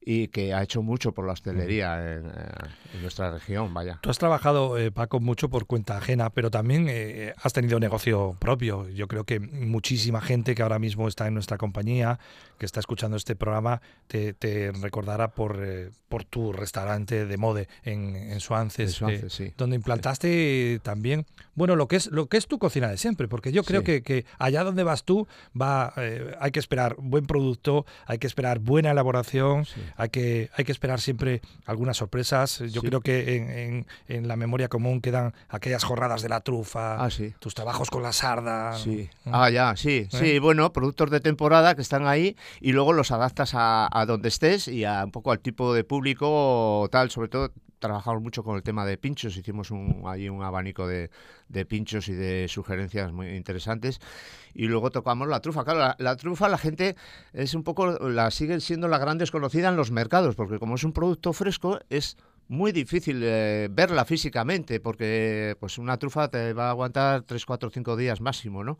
y 0.00 0.28
que 0.28 0.54
ha 0.54 0.62
hecho 0.62 0.82
mucho 0.82 1.12
por 1.12 1.26
la 1.26 1.32
hostelería 1.32 2.16
en, 2.16 2.26
eh, 2.26 3.00
nuestra 3.00 3.30
región, 3.30 3.72
vaya. 3.74 3.98
Tú 4.00 4.10
has 4.10 4.18
trabajado, 4.18 4.78
eh, 4.78 4.90
Paco, 4.90 5.20
mucho 5.20 5.48
por 5.48 5.66
cuenta 5.66 5.96
ajena, 5.98 6.30
pero 6.30 6.50
también 6.50 6.86
eh, 6.88 7.34
has 7.42 7.52
tenido 7.52 7.78
negocio 7.80 8.36
propio. 8.38 8.88
Yo 8.88 9.08
creo 9.08 9.24
que 9.24 9.40
muchísima 9.40 10.20
gente 10.20 10.54
que 10.54 10.62
ahora 10.62 10.78
mismo 10.78 11.08
está 11.08 11.26
en 11.26 11.34
nuestra 11.34 11.58
compañía, 11.58 12.18
que 12.58 12.66
está 12.66 12.80
escuchando 12.80 13.16
este 13.16 13.36
programa 13.36 13.80
te, 14.06 14.72
recordará 14.80 15.28
por, 15.28 15.58
eh, 15.62 15.90
por 16.08 16.24
tu 16.24 16.52
restaurante 16.52 17.26
de 17.26 17.36
Mode 17.36 17.68
en, 17.84 18.16
en 18.16 18.40
Suances, 18.40 19.00
eh, 19.02 19.54
donde 19.56 19.76
implantaste 19.76 20.80
también, 20.82 21.26
bueno, 21.54 21.76
lo 21.76 21.88
que 21.88 21.96
es 21.96 22.06
lo 22.08 22.26
que 22.26 22.36
es 22.36 22.46
tu 22.46 22.58
cocina 22.58 22.88
de 22.88 22.96
siempre, 22.96 23.28
porque 23.28 23.52
yo 23.52 23.64
creo 23.64 23.82
que, 23.82 24.02
que, 24.02 24.24
allá 24.38 24.64
donde 24.64 24.82
vas 24.82 25.04
tú 25.04 25.26
va 25.60 25.92
eh, 25.96 26.34
hay 26.40 26.50
que 26.50 26.58
esperar 26.58 26.96
buen 26.98 27.26
producto, 27.26 27.86
hay 28.06 28.18
que 28.18 28.26
esperar 28.26 28.58
buena 28.58 28.90
elaboración, 28.90 29.66
hay 29.96 30.08
que 30.08 30.50
hay 30.56 30.64
que 30.64 30.72
esperar 30.72 31.00
siempre 31.00 31.42
algunas 31.66 31.96
sorpresas. 31.96 32.58
Yo 32.70 32.82
creo 32.82 33.00
que 33.00 33.36
en, 33.36 33.86
en, 34.08 34.28
la 34.28 34.36
memoria 34.36 34.68
común 34.68 35.00
quedan 35.00 35.34
aquellas 35.48 35.84
jornadas 35.84 36.22
de 36.22 36.28
la 36.28 36.40
trufa, 36.40 37.04
ah, 37.04 37.08
tus 37.38 37.54
trabajos 37.54 37.90
con 37.90 38.02
la 38.02 38.12
sarda. 38.12 38.76
Sí. 38.76 39.08
Ah, 39.26 39.50
ya, 39.50 39.76
sí, 39.76 40.08
sí, 40.10 40.38
bueno, 40.38 40.72
productos 40.72 41.10
de 41.10 41.20
temporada 41.20 41.74
que 41.74 41.82
están 41.82 42.06
ahí 42.06 42.36
y 42.60 42.72
luego 42.72 42.92
los 42.92 43.10
adaptas 43.10 43.52
a, 43.54 44.04
donde 44.06 44.28
estés 44.28 44.68
y 44.68 44.84
a 44.84 45.04
un 45.04 45.10
poco 45.10 45.32
al 45.32 45.40
tipo 45.40 45.74
de 45.74 45.84
público 45.84 46.88
tal, 46.90 47.10
sobre 47.10 47.28
todo 47.28 47.52
trabajamos 47.78 48.22
mucho 48.22 48.42
con 48.42 48.56
el 48.56 48.62
tema 48.62 48.84
de 48.84 48.98
pinchos, 48.98 49.36
hicimos 49.36 49.70
un, 49.70 50.02
ahí 50.06 50.28
un 50.28 50.42
abanico 50.42 50.86
de, 50.86 51.10
pinchos 51.68 52.08
y 52.08 52.12
de 52.12 52.46
sugerencias 52.48 53.12
muy 53.12 53.28
interesantes. 53.28 54.00
Y 54.54 54.66
luego 54.66 54.90
tocamos 54.90 55.28
la 55.28 55.40
trufa. 55.40 55.64
Claro, 55.64 55.94
la, 55.98 56.16
trufa 56.16 56.48
la 56.48 56.58
gente 56.58 56.96
es 57.32 57.54
un 57.54 57.62
poco, 57.62 58.08
la 58.08 58.30
sigue 58.30 58.60
siendo 58.60 58.88
la 58.88 58.98
gran 58.98 59.18
desconocida 59.18 59.68
en 59.68 59.76
los 59.76 59.90
mercados, 59.90 60.34
porque 60.34 60.58
como 60.58 60.74
es 60.74 60.84
un 60.84 60.92
producto 60.92 61.32
fresco, 61.32 61.78
es 61.88 62.16
muy 62.48 62.72
difícil 62.72 63.20
eh, 63.22 63.68
verla 63.70 64.04
físicamente, 64.04 64.80
porque 64.80 65.56
pues 65.60 65.78
una 65.78 65.98
trufa 65.98 66.28
te 66.28 66.52
va 66.54 66.68
a 66.68 66.70
aguantar 66.70 67.22
3, 67.22 67.44
4, 67.44 67.70
5 67.70 67.96
días 67.96 68.20
máximo, 68.20 68.64
¿no? 68.64 68.78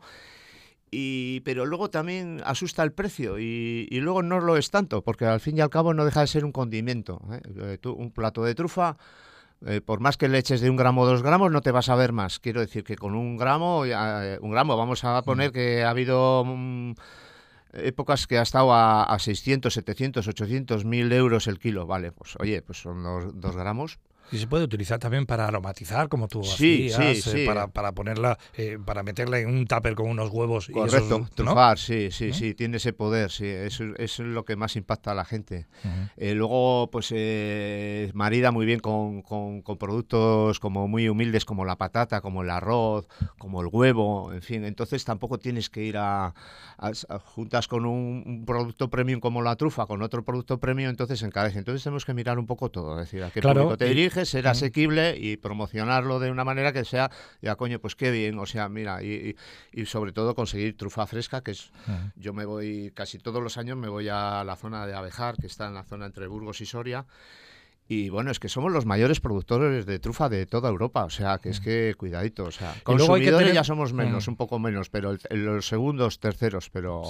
Y, 0.91 1.41
pero 1.41 1.65
luego 1.65 1.89
también 1.89 2.41
asusta 2.45 2.83
el 2.83 2.91
precio 2.91 3.37
y, 3.39 3.87
luego 3.91 4.23
no 4.23 4.39
lo 4.39 4.57
es 4.57 4.71
tanto, 4.71 5.03
porque 5.03 5.25
al 5.25 5.39
fin 5.39 5.57
y 5.57 5.61
al 5.61 5.69
cabo 5.69 5.93
no 5.93 6.05
deja 6.05 6.21
de 6.21 6.27
ser 6.27 6.45
un 6.45 6.51
condimento. 6.51 7.21
¿eh? 7.31 7.77
Eh, 7.83 7.87
un 7.87 8.11
plato 8.11 8.43
de 8.43 8.55
trufa, 8.55 8.97
eh, 9.65 9.81
por 9.81 9.99
más 9.99 10.17
que 10.17 10.27
le 10.27 10.37
eches 10.39 10.61
de 10.61 10.69
un 10.69 10.77
gramo 10.77 11.01
o 11.01 11.05
dos 11.05 11.21
gramos, 11.21 11.51
no 11.51 11.61
te 11.61 11.71
vas 11.71 11.89
a 11.89 11.95
ver 11.95 12.11
más. 12.11 12.39
Quiero 12.39 12.61
decir 12.61 12.83
que 12.83 12.95
con 12.95 13.13
un 13.15 13.37
gramo, 13.37 13.81
un 13.81 14.51
gramo, 14.51 14.77
vamos 14.77 15.03
a 15.03 15.21
poner 15.21 15.51
que 15.51 15.83
ha 15.83 15.91
habido 15.91 16.43
mm, 16.45 16.93
épocas 17.73 18.25
que 18.25 18.39
ha 18.39 18.41
estado 18.41 18.73
a, 18.73 19.03
a, 19.03 19.19
600, 19.19 19.71
700, 19.71 20.27
800, 20.27 20.85
1000 20.85 21.11
euros 21.13 21.47
el 21.47 21.59
kilo. 21.59 21.85
Vale, 21.85 22.11
pues 22.11 22.35
oye, 22.39 22.61
pues 22.63 22.81
son 22.81 23.03
dos, 23.03 23.39
dos 23.39 23.55
gramos 23.55 23.99
y 24.31 24.37
se 24.37 24.47
puede 24.47 24.63
utilizar 24.63 24.99
también 24.99 25.25
para 25.25 25.47
aromatizar, 25.47 26.07
como 26.07 26.27
tú 26.27 26.43
sí, 26.43 26.91
hacías, 26.91 27.23
sí, 27.23 27.41
eh, 27.41 27.45
para, 27.45 27.67
para, 27.67 27.91
ponerla, 27.93 28.37
eh, 28.55 28.77
para 28.83 29.03
meterla 29.03 29.39
en 29.39 29.49
un 29.49 29.65
tupper 29.65 29.95
con 29.95 30.07
unos 30.07 30.29
huevos. 30.29 30.69
Correcto, 30.71 31.27
y 31.27 31.35
trufar, 31.35 31.79
sí, 31.79 32.11
sí, 32.11 32.33
sí, 32.33 32.53
tiene 32.53 32.77
ese 32.77 32.93
poder, 32.93 33.31
sí, 33.31 33.45
eso, 33.47 33.83
es 33.97 34.19
lo 34.19 34.45
que 34.45 34.55
más 34.55 34.75
impacta 34.75 35.11
a 35.11 35.15
la 35.15 35.25
gente. 35.25 35.67
Eh, 36.17 36.35
luego, 36.35 36.89
pues, 36.91 37.13
marida 38.13 38.51
muy 38.51 38.65
bien 38.65 38.79
con, 38.79 39.21
con, 39.21 39.63
productos 39.79 40.59
como 40.59 40.87
muy 40.87 41.07
humildes 41.07 41.45
como 41.45 41.65
la 41.65 41.77
patata, 41.77 42.21
como 42.21 42.43
el 42.43 42.49
arroz, 42.49 43.07
como 43.37 43.61
el 43.61 43.69
huevo, 43.71 44.33
en 44.33 44.41
fin, 44.41 44.65
entonces 44.65 45.05
tampoco 45.05 45.39
tienes 45.39 45.69
que 45.69 45.83
ir 45.83 45.97
a, 45.97 46.33
juntas 47.25 47.67
con 47.67 47.85
un, 47.85 48.43
producto 48.45 48.89
premium 48.89 49.19
como 49.19 49.41
la 49.41 49.55
trufa, 49.55 49.85
con 49.85 50.01
otro 50.01 50.23
producto 50.23 50.59
premium, 50.59 50.89
entonces 50.89 51.21
encarece. 51.23 51.59
Entonces 51.59 51.83
tenemos 51.83 52.05
que 52.05 52.13
mirar 52.13 52.39
un 52.39 52.45
poco 52.45 52.69
todo, 52.69 52.99
es 52.99 53.05
decir, 53.05 53.23
a 53.23 53.31
qué 53.31 53.41
público 53.41 53.77
te 53.77 53.85
diriges 53.85 54.18
ser 54.25 54.47
asequible 54.47 55.17
y 55.17 55.37
promocionarlo 55.37 56.19
de 56.19 56.31
una 56.31 56.43
manera 56.43 56.73
que 56.73 56.85
sea, 56.85 57.11
ya 57.41 57.55
coño, 57.55 57.79
pues 57.79 57.95
qué 57.95 58.11
bien, 58.11 58.37
o 58.39 58.45
sea, 58.45 58.69
mira, 58.69 59.03
y, 59.03 59.35
y, 59.73 59.85
sobre 59.85 60.11
todo 60.11 60.35
conseguir 60.35 60.77
trufa 60.77 61.05
fresca, 61.07 61.41
que 61.41 61.51
es, 61.51 61.71
yo 62.15 62.33
me 62.33 62.45
voy, 62.45 62.91
casi 62.95 63.19
todos 63.19 63.41
los 63.41 63.57
años 63.57 63.77
me 63.77 63.89
voy 63.89 64.09
a 64.09 64.43
la 64.43 64.55
zona 64.55 64.85
de 64.85 64.93
Abejar, 64.93 65.37
que 65.37 65.47
está 65.47 65.67
en 65.67 65.73
la 65.73 65.83
zona 65.83 66.05
entre 66.05 66.27
Burgos 66.27 66.61
y 66.61 66.65
Soria, 66.65 67.05
y 67.91 68.09
bueno, 68.09 68.29
es 68.29 68.39
que 68.39 68.49
somos 68.49 68.71
los 68.71 68.85
mayores 68.85 69.19
productores 69.19 69.87
de 69.87 69.97
trufa 69.97 70.29
de 70.29 70.45
toda 70.45 70.69
Europa, 70.69 71.05
o 71.05 71.09
sea, 71.09 71.39
que 71.39 71.49
es 71.49 71.59
mm. 71.59 71.63
que 71.63 71.95
cuidadito, 71.97 72.43
o 72.43 72.51
sea, 72.51 72.75
consumidores 72.83 73.51
ya 73.51 73.63
somos 73.63 73.93
menos, 73.93 74.27
mm. 74.27 74.29
un 74.29 74.37
poco 74.37 74.59
menos, 74.59 74.91
pero 74.91 75.17
los 75.31 75.67
segundos, 75.67 76.19
terceros, 76.19 76.69
pero... 76.69 77.01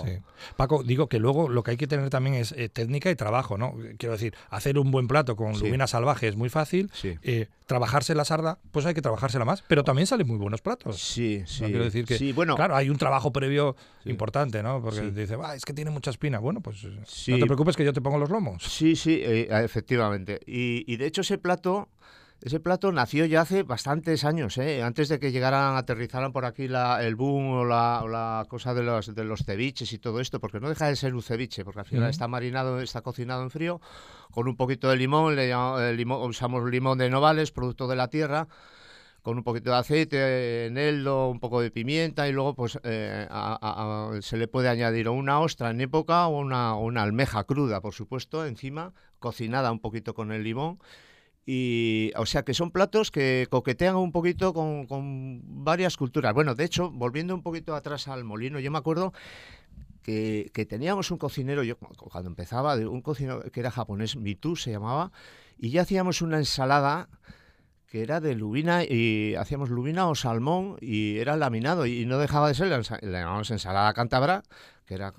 Paco, 0.55 0.81
digo 0.81 1.09
que 1.09 1.19
luego 1.19 1.49
lo 1.49 1.63
que 1.63 1.71
hay 1.71 1.77
que 1.77 1.87
tener 1.87 2.09
también 2.09 2.35
es 2.35 2.53
eh, 2.53 2.69
técnica 2.69 3.11
y 3.11 3.15
trabajo, 3.17 3.57
¿no? 3.57 3.75
Quiero 3.97 4.13
decir, 4.13 4.33
hacer 4.49 4.79
un 4.79 4.89
buen 4.89 5.09
plato 5.09 5.35
con 5.35 5.59
lubina 5.59 5.85
salvaje 5.85 6.29
es 6.29 6.37
muy 6.37 6.47
fácil, 6.47 6.89
eh, 7.03 7.47
trabajarse 7.65 8.15
la 8.15 8.23
sarda, 8.23 8.57
pues 8.71 8.85
hay 8.85 8.93
que 8.93 9.01
trabajársela 9.01 9.43
más, 9.43 9.61
pero 9.67 9.83
también 9.83 10.07
salen 10.07 10.27
muy 10.27 10.37
buenos 10.37 10.61
platos. 10.61 10.97
Sí, 10.97 11.43
sí. 11.45 11.65
quiero 11.65 11.83
decir 11.83 12.05
que, 12.05 12.17
sí, 12.17 12.31
bueno, 12.31 12.55
claro, 12.55 12.77
hay 12.77 12.89
un 12.89 12.97
trabajo 12.97 13.33
previo 13.33 13.75
importante, 14.05 14.63
¿no? 14.63 14.81
Porque 14.81 15.11
dice, 15.11 15.37
es 15.55 15.65
que 15.65 15.73
tiene 15.73 15.91
mucha 15.91 16.09
espina. 16.09 16.39
Bueno, 16.39 16.61
pues 16.61 16.83
no 16.83 17.37
te 17.37 17.45
preocupes 17.45 17.75
que 17.75 17.83
yo 17.83 17.91
te 17.91 18.01
pongo 18.01 18.17
los 18.17 18.29
lomos. 18.29 18.63
Sí, 18.63 18.95
sí, 18.95 19.19
eh, 19.21 19.49
efectivamente. 19.63 20.39
Y 20.45 20.68
y, 20.87 20.97
de 20.97 21.05
hecho 21.05 21.21
ese 21.21 21.37
plato, 21.37 21.89
ese 22.41 22.59
plato 22.59 22.91
nació 22.91 23.25
ya 23.25 23.41
hace 23.41 23.63
bastantes 23.63 24.23
años, 24.23 24.57
¿eh? 24.57 24.81
antes 24.83 25.09
de 25.09 25.19
que 25.19 25.31
llegaran, 25.31 25.75
aterrizaran 25.75 26.31
por 26.31 26.45
aquí 26.45 26.67
la, 26.67 27.03
el 27.03 27.15
boom 27.15 27.51
o 27.51 27.65
la, 27.65 28.45
cosa 28.49 28.73
de 28.73 28.83
los, 28.83 29.13
de 29.13 29.23
los 29.23 29.43
ceviches 29.45 29.91
y 29.93 29.99
todo 29.99 30.19
esto, 30.19 30.39
porque 30.39 30.59
no 30.59 30.69
deja 30.69 30.87
de 30.87 30.95
ser 30.95 31.13
un 31.13 31.21
ceviche, 31.21 31.65
porque 31.65 31.81
al 31.81 31.85
final 31.85 32.09
está 32.09 32.27
marinado, 32.27 32.79
está 32.79 33.01
cocinado 33.01 33.43
en 33.43 33.49
frío, 33.49 33.81
con 34.31 34.47
un 34.47 34.55
poquito 34.55 34.89
de 34.89 34.95
limón, 34.95 35.35
le 35.35 35.51
eh, 35.51 35.93
limón, 35.93 36.29
usamos 36.29 36.69
limón 36.69 36.97
de 36.97 37.09
novales, 37.09 37.51
producto 37.51 37.87
de 37.87 37.95
la 37.95 38.09
tierra, 38.09 38.47
con 39.29 39.37
un 39.37 39.43
poquito 39.43 39.69
de 39.69 39.77
aceite, 39.77 40.65
eneldo, 40.65 41.29
un 41.29 41.39
poco 41.39 41.61
de 41.61 41.69
pimienta 41.69 42.27
y 42.27 42.31
luego 42.31 42.55
pues 42.55 42.79
eh, 42.81 43.27
se 44.21 44.37
le 44.37 44.47
puede 44.47 44.69
añadir 44.69 45.07
una 45.07 45.39
ostra 45.39 45.69
en 45.69 45.81
época 45.81 46.25
o 46.25 46.39
una, 46.39 46.73
una 46.73 47.03
almeja 47.03 47.43
cruda, 47.43 47.79
por 47.79 47.93
supuesto, 47.93 48.43
encima, 48.47 48.91
cocinada 49.19 49.71
un 49.71 49.81
poquito 49.81 50.15
con 50.15 50.31
el 50.31 50.43
limón. 50.43 50.79
Y, 51.45 52.11
o 52.15 52.25
sea 52.25 52.41
que 52.41 52.55
son 52.55 52.71
platos 52.71 53.11
que 53.11 53.45
coquetean 53.51 53.97
un 53.97 54.11
poquito 54.11 54.51
con, 54.51 54.87
con, 54.87 55.63
varias 55.63 55.95
culturas. 55.95 56.33
Bueno, 56.33 56.55
de 56.55 56.63
hecho, 56.63 56.89
volviendo 56.89 57.35
un 57.35 57.43
poquito 57.43 57.75
atrás 57.75 58.07
al 58.07 58.23
molino, 58.23 58.59
yo 58.59 58.71
me 58.71 58.79
acuerdo 58.79 59.13
que, 60.01 60.65
teníamos 60.67 61.11
un 61.11 61.19
cocinero, 61.19 61.61
yo 61.61 61.77
cuando 61.77 62.31
empezaba, 62.31 62.73
un 62.77 63.03
cocinero 63.03 63.43
que 63.51 63.59
era 63.59 63.69
japonés, 63.69 64.15
Mitu 64.15 64.55
se 64.55 64.71
llamaba, 64.71 65.11
y 65.55 65.69
ya 65.69 65.83
hacíamos 65.83 66.23
una 66.23 66.37
ensalada 66.37 67.09
que 67.89 68.03
era 68.03 68.19
de 68.19 68.35
lubina 68.35 68.83
y 68.83 69.35
hacíamos 69.35 69.69
lubina 69.69 70.07
o 70.07 70.15
salmón 70.15 70.77
y 70.79 71.17
era 71.17 71.35
laminado 71.35 71.87
y 71.87 72.05
no 72.05 72.19
dejaba 72.19 72.47
de 72.47 72.53
ser, 72.53 72.67
le 73.01 73.11
llamamos 73.11 73.49
ensalada 73.49 73.93
cántabra, 73.93 74.43
que 74.85 74.93
era, 74.93 75.11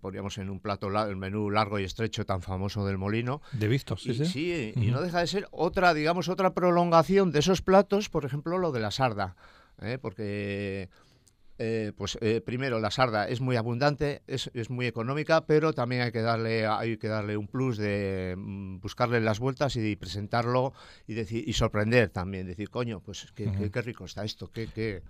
poníamos 0.00 0.38
en 0.38 0.50
un 0.50 0.58
plato 0.58 0.88
el 0.88 1.16
menú 1.16 1.50
largo 1.50 1.78
y 1.78 1.84
estrecho 1.84 2.26
tan 2.26 2.42
famoso 2.42 2.84
del 2.84 2.98
molino. 2.98 3.42
De 3.52 3.68
vistos, 3.68 4.02
sí, 4.02 4.14
sí. 4.26 4.72
y 4.74 4.90
no 4.90 5.00
deja 5.00 5.20
de 5.20 5.28
ser 5.28 5.48
otra, 5.52 5.94
digamos, 5.94 6.28
otra 6.28 6.52
prolongación 6.52 7.30
de 7.30 7.38
esos 7.38 7.62
platos, 7.62 8.08
por 8.08 8.24
ejemplo, 8.24 8.58
lo 8.58 8.72
de 8.72 8.80
la 8.80 8.90
sarda, 8.90 9.36
¿eh? 9.80 9.98
porque 10.00 10.88
eh, 11.58 11.92
pues 11.96 12.16
eh, 12.20 12.40
primero 12.40 12.78
la 12.78 12.90
sarda 12.90 13.28
es 13.28 13.40
muy 13.40 13.56
abundante, 13.56 14.22
es, 14.26 14.48
muy 14.70 14.86
económica, 14.86 15.44
pero 15.44 15.72
también 15.72 16.02
hay 16.02 16.12
que 16.12 16.22
darle 16.22 16.66
hay 16.66 16.98
que 16.98 17.08
darle 17.08 17.36
un 17.36 17.48
plus 17.48 17.76
de 17.78 18.34
mm, 18.36 18.78
buscarle 18.80 19.20
las 19.20 19.40
vueltas 19.40 19.74
y 19.76 19.96
presentarlo 19.96 20.72
y 21.06 21.14
decir 21.14 21.48
y 21.48 21.52
sorprender 21.54 22.10
también, 22.10 22.46
decir 22.46 22.70
coño, 22.70 23.00
pues 23.00 23.32
qué, 23.34 23.50
qué, 23.72 23.82
rico 23.82 24.04
está 24.04 24.24
esto, 24.24 24.50
qué, 24.52 24.68
qué 24.72 25.02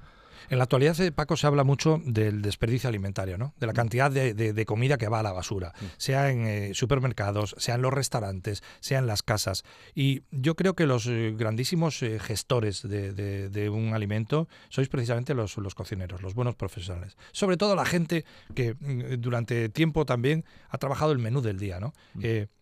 en 0.51 0.59
la 0.59 0.64
actualidad, 0.64 0.98
eh, 1.01 1.12
Paco, 1.12 1.37
se 1.37 1.46
habla 1.46 1.64
mucho 1.64 2.01
del 2.05 2.42
desperdicio 2.42 2.88
alimentario, 2.88 3.38
¿no? 3.38 3.55
de 3.59 3.66
la 3.66 3.72
mm. 3.72 3.77
cantidad 3.77 4.11
de, 4.11 4.64
comida 4.66 4.98
que 4.98 5.09
va 5.09 5.20
a 5.20 5.22
la 5.22 5.33
basura, 5.33 5.72
mm. 5.81 5.85
sea 5.96 6.31
en 6.31 6.46
eh, 6.46 6.70
supermercados, 6.74 7.55
sea 7.59 7.77
en 7.77 7.83
los 7.83 7.92
restaurantes, 7.92 8.62
sea 8.81 8.98
en 8.98 9.07
las 9.07 9.22
casas. 9.22 9.64
Y 9.94 10.22
yo 10.31 10.55
creo 10.55 10.74
que 10.74 10.87
los 10.87 11.07
eh, 11.07 11.35
grandísimos 11.37 11.98
gestores 12.20 12.83
de, 12.83 13.70
un 13.72 13.92
alimento 13.92 14.48
sois 14.68 14.88
precisamente 14.88 15.35
los, 15.35 15.57
cocineros, 15.74 16.22
los 16.22 16.35
buenos 16.35 16.55
profesionales. 16.55 17.16
Sobre 17.33 17.57
todo 17.57 17.74
la 17.74 17.85
gente 17.85 18.24
que 18.55 18.74
mm, 18.74 19.20
durante 19.20 19.68
tiempo 19.68 20.07
también 20.07 20.44
ha 20.70 20.79
trabajado 20.79 21.12
el 21.12 21.18
menú 21.18 21.42
del 21.42 21.59
día. 21.59 21.81
¿no? 21.81 21.92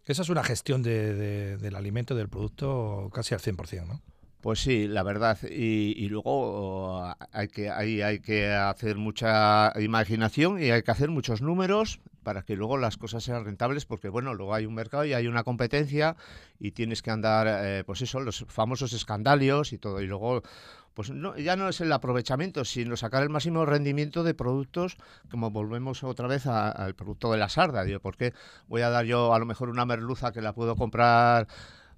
esa 0.07 0.23
es 0.23 0.29
una 0.29 0.45
gestión 0.45 0.83
del 0.83 1.77
alimento, 1.77 2.15
del 2.15 2.29
producto 2.29 3.11
casi 3.13 3.35
al 3.35 3.41
100%, 3.41 3.87
¿no? 3.87 4.03
Pues 4.41 4.61
sí, 4.61 4.87
la 4.87 5.03
verdad. 5.03 5.39
Y, 5.43 6.09
luego 6.09 7.03
hay 7.33 7.49
que, 7.49 7.71
hay, 7.71 8.03
hay 8.03 8.21
que 8.21 8.53
hacer 8.53 8.97
mucha 8.97 9.73
imaginación 9.81 10.63
y 10.63 10.71
hay 10.71 10.83
que 10.83 10.91
hacer 10.91 11.11
muchos 11.11 11.43
números 11.43 12.01
para 12.27 12.43
que 12.43 12.57
luego 12.57 12.77
las 12.77 12.97
cosas 12.97 13.23
sean 13.23 13.45
rentables, 13.45 13.87
porque 13.87 14.09
bueno, 14.09 14.35
luego 14.35 14.53
hay 14.53 14.67
un 14.67 14.75
mercado 14.75 15.05
y 15.05 15.13
hay 15.13 15.29
una 15.29 15.45
competencia 15.45 16.17
y 16.59 16.73
tienes 16.73 17.01
que 17.01 17.13
andar, 17.13 17.47
eh, 17.49 17.85
pues 17.87 18.03
eso, 18.03 18.19
los 18.19 18.45
famosos 18.49 18.93
escandalios 18.93 19.73
y 19.73 19.79
todo. 19.79 20.01
Y 20.01 20.09
luego, 20.09 20.43
pues 20.93 21.11
no, 21.11 21.37
ya 21.37 21.55
no 21.55 21.69
es 21.69 21.81
el 21.81 21.93
aprovechamiento, 21.93 22.65
sino 22.65 22.97
sacar 22.97 23.23
el 23.23 23.31
máximo 23.31 23.65
rendimiento 23.65 24.25
de 24.25 24.35
productos, 24.35 24.97
como 25.31 25.53
volvemos 25.53 26.03
otra 26.03 26.27
vez 26.27 26.49
al 26.49 26.97
producto 26.97 27.31
de 27.31 27.39
la 27.39 27.49
sarda. 27.49 27.85
Digo, 27.85 28.01
¿por 28.01 28.17
qué 28.17 28.35
voy 28.67 28.83
a 28.83 28.91
dar 28.91 29.05
yo 29.05 29.33
a 29.33 29.39
lo 29.39 29.47
mejor 29.47 29.69
una 29.69 29.87
merluza 29.87 30.33
que 30.33 30.43
la 30.43 30.53
puedo 30.53 30.75
comprar? 30.75 31.47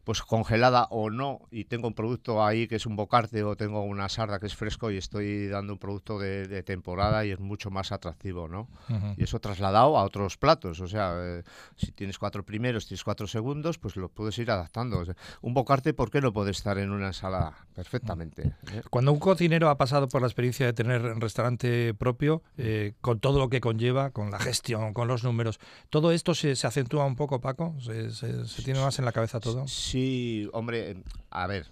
Pues 0.09 0.23
congelada 0.23 0.87
o 0.89 1.11
no, 1.11 1.43
y 1.51 1.65
tengo 1.65 1.87
un 1.87 1.93
producto 1.93 2.43
ahí 2.43 2.67
que 2.67 2.77
es 2.77 2.87
un 2.87 2.97
bocarte 2.97 3.43
o 3.43 3.57
tengo 3.57 3.83
una 3.83 4.09
sarda 4.09 4.41
que 4.41 4.47
es 4.47 4.57
fresco 4.57 4.91
y 4.91 4.97
estoy 4.97 5.49
dando 5.49 5.75
un 5.75 5.79
producto 5.79 6.19
de, 6.19 6.63
temporada 6.63 7.27
y 7.27 7.31
es 7.31 7.39
mucho 7.39 7.69
más 7.71 7.93
atractivo, 7.93 8.49
¿no? 8.49 8.71
Y 9.19 9.25
eso 9.25 9.39
trasladado 9.39 9.99
a 9.99 10.05
otros 10.05 10.39
platos, 10.39 10.81
o 10.81 10.89
sea, 10.89 11.13
eh, 11.19 11.43
si 11.77 11.93
tienes 11.93 12.19
cuatro 12.19 12.43
primeros, 12.43 12.87
tienes 12.87 13.05
cuatro 13.05 13.27
segundos, 13.27 13.77
pues 13.77 13.97
lo 13.97 14.09
puedes 14.09 14.39
ir 14.39 14.51
adaptando. 14.51 15.05
un 15.43 15.53
bocarte, 15.53 15.93
¿por 15.93 16.11
qué 16.11 16.23
no 16.23 16.33
puede 16.33 16.53
estar 16.53 16.79
en 16.79 16.91
una 16.91 17.09
ensalada? 17.09 17.67
Perfectamente. 17.75 18.55
¿eh? 18.73 18.81
Cuando 18.89 19.13
un 19.13 19.19
cocinero 19.19 19.69
ha 19.69 19.77
pasado 19.77 20.09
por 20.09 20.23
la 20.23 20.27
experiencia 20.27 20.65
de 20.65 20.73
tener 20.73 21.05
un 21.05 21.21
restaurante 21.21 21.93
propio, 21.93 22.43
eh, 22.57 22.95
con 23.03 23.21
todo 23.21 23.39
lo 23.39 23.51
que 23.51 23.61
conlleva, 23.61 24.09
con 24.09 24.31
la 24.31 24.39
gestión, 24.39 24.95
con 24.95 25.07
los 25.07 25.23
números, 25.23 25.61
¿todo 25.91 26.13
esto 26.13 26.35
se, 26.35 26.53
acentúa 26.53 27.05
un 27.05 27.15
poco, 27.15 27.43
Paco? 27.43 27.77
¿Se, 27.81 28.11
se 28.11 28.63
tiene 28.63 28.81
más 28.81 28.99
en 28.99 29.05
la 29.05 29.13
cabeza 29.13 29.39
todo? 29.39 29.69
Sí 29.69 29.98
Sí, 29.99 30.49
hombre, 30.53 31.03
a 31.29 31.49
ver, 31.49 31.67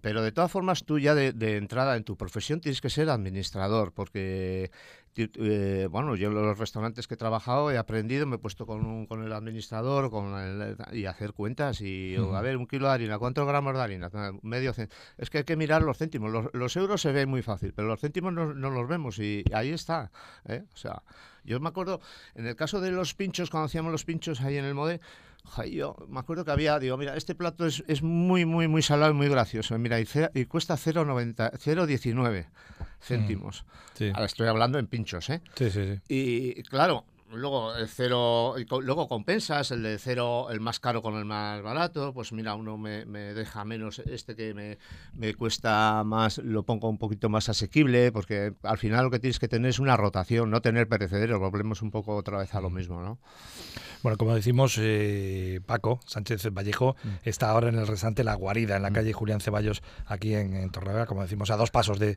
pero 0.00 0.22
de 0.22 0.30
todas 0.30 0.52
formas 0.52 0.84
tú 0.84 1.00
ya 1.00 1.16
de, 1.16 1.56
entrada 1.56 1.96
en 1.96 2.04
tu 2.04 2.16
profesión 2.16 2.60
tienes 2.60 2.80
que 2.80 2.90
ser 2.90 3.10
administrador, 3.10 3.92
porque 3.92 4.70
eh, 5.16 5.88
bueno, 5.90 6.14
yo 6.14 6.28
en 6.28 6.34
los 6.34 6.56
restaurantes 6.56 7.08
que 7.08 7.14
he 7.14 7.16
trabajado 7.16 7.72
he 7.72 7.76
aprendido, 7.76 8.24
me 8.24 8.36
he 8.36 8.38
puesto 8.38 8.66
con, 8.66 9.06
con 9.06 9.24
el 9.24 9.32
administrador 9.32 10.10
con 10.10 10.32
y 10.92 11.06
hacer 11.06 11.32
cuentas 11.32 11.80
y 11.80 12.14
a 12.14 12.40
ver, 12.40 12.56
un 12.56 12.68
kilo 12.68 12.86
de 12.86 12.92
harina, 12.92 13.18
¿cuántos 13.18 13.48
gramos 13.48 13.74
de 13.74 13.80
harina? 13.80 14.10
Medio 14.42 14.72
Es 15.18 15.28
que 15.28 15.38
hay 15.38 15.44
que 15.44 15.56
mirar 15.56 15.82
los 15.82 15.98
céntimos. 15.98 16.30
Los, 16.52 16.76
euros 16.76 17.00
se 17.00 17.10
ven 17.10 17.28
muy 17.28 17.42
fácil, 17.42 17.72
pero 17.74 17.88
los 17.88 18.00
céntimos 18.00 18.32
no, 18.32 18.54
los 18.54 18.88
vemos 18.88 19.18
y 19.18 19.42
ahí 19.52 19.70
está. 19.70 20.12
¿eh? 20.46 20.62
O 20.72 20.76
sea, 20.76 21.02
yo 21.42 21.58
me 21.58 21.68
acuerdo, 21.68 22.00
en 22.36 22.46
el 22.46 22.54
caso 22.54 22.80
de 22.80 22.92
los 22.92 23.14
pinchos, 23.14 23.50
cuando 23.50 23.66
hacíamos 23.66 23.90
los 23.90 24.04
pinchos 24.04 24.40
ahí 24.40 24.56
en 24.56 24.64
el 24.64 24.74
MODE, 24.74 25.00
yo 25.70 25.96
me 26.08 26.20
acuerdo 26.20 26.44
que 26.44 26.50
había, 26.50 26.78
digo, 26.78 26.96
mira, 26.96 27.16
este 27.16 27.34
plato 27.34 27.66
es, 27.66 27.82
es 27.88 28.02
muy, 28.02 28.44
muy, 28.44 28.68
muy 28.68 28.82
salado 28.82 29.12
y 29.12 29.14
muy 29.14 29.28
gracioso. 29.28 29.78
Mira, 29.78 30.00
y, 30.00 30.06
y 30.34 30.44
cuesta 30.46 30.76
0,19 30.76 32.46
céntimos. 33.00 33.64
Mm, 33.98 34.04
Ahora 34.14 34.26
estoy 34.26 34.48
hablando 34.48 34.78
en 34.78 34.86
pinchos, 34.86 35.28
¿eh? 35.30 35.42
Sí, 35.56 35.70
sí, 35.70 35.94
sí. 35.94 36.00
Y 36.08 36.62
claro, 36.64 37.04
luego 37.32 37.74
el 37.74 37.88
cero, 37.88 38.54
luego 38.82 39.08
compensas 39.08 39.70
el 39.70 39.82
de 39.82 39.98
cero, 39.98 40.48
el 40.50 40.60
más 40.60 40.80
caro 40.80 41.02
con 41.02 41.14
el 41.16 41.24
más 41.24 41.62
barato, 41.62 42.12
pues 42.12 42.32
mira, 42.32 42.54
uno 42.54 42.76
me, 42.76 43.04
me 43.06 43.34
deja 43.34 43.64
menos 43.64 43.98
este 44.00 44.36
que 44.36 44.54
me, 44.54 44.78
me, 45.14 45.34
cuesta 45.34 46.02
más, 46.04 46.38
lo 46.38 46.64
pongo 46.64 46.88
un 46.88 46.98
poquito 46.98 47.28
más 47.28 47.48
asequible, 47.48 48.12
porque 48.12 48.54
al 48.62 48.78
final 48.78 49.04
lo 49.04 49.10
que 49.10 49.18
tienes 49.18 49.38
que 49.38 49.48
tener 49.48 49.70
es 49.70 49.78
una 49.78 49.96
rotación, 49.96 50.50
no 50.50 50.60
tener 50.60 50.88
perecederos, 50.88 51.38
volvemos 51.38 51.82
un 51.82 51.90
poco 51.90 52.16
otra 52.16 52.38
vez 52.38 52.54
a 52.54 52.60
lo 52.60 52.70
mm. 52.70 52.74
mismo, 52.74 53.02
¿no? 53.02 53.18
Bueno, 54.02 54.16
como 54.16 54.34
decimos, 54.34 54.76
eh, 54.78 55.60
Paco 55.66 56.00
Sánchez 56.06 56.48
Vallejo 56.52 56.96
mm. 57.02 57.08
está 57.24 57.50
ahora 57.50 57.68
en 57.68 57.76
el 57.76 57.86
restaurante 57.86 58.24
La 58.24 58.34
Guarida, 58.34 58.76
en 58.76 58.82
la 58.82 58.90
mm. 58.90 58.94
calle 58.94 59.12
Julián 59.12 59.40
Ceballos, 59.40 59.82
aquí 60.06 60.34
en, 60.34 60.54
en 60.54 60.70
como 61.06 61.22
decimos, 61.22 61.50
a 61.50 61.56
dos 61.56 61.70
pasos 61.70 61.98
de, 61.98 62.16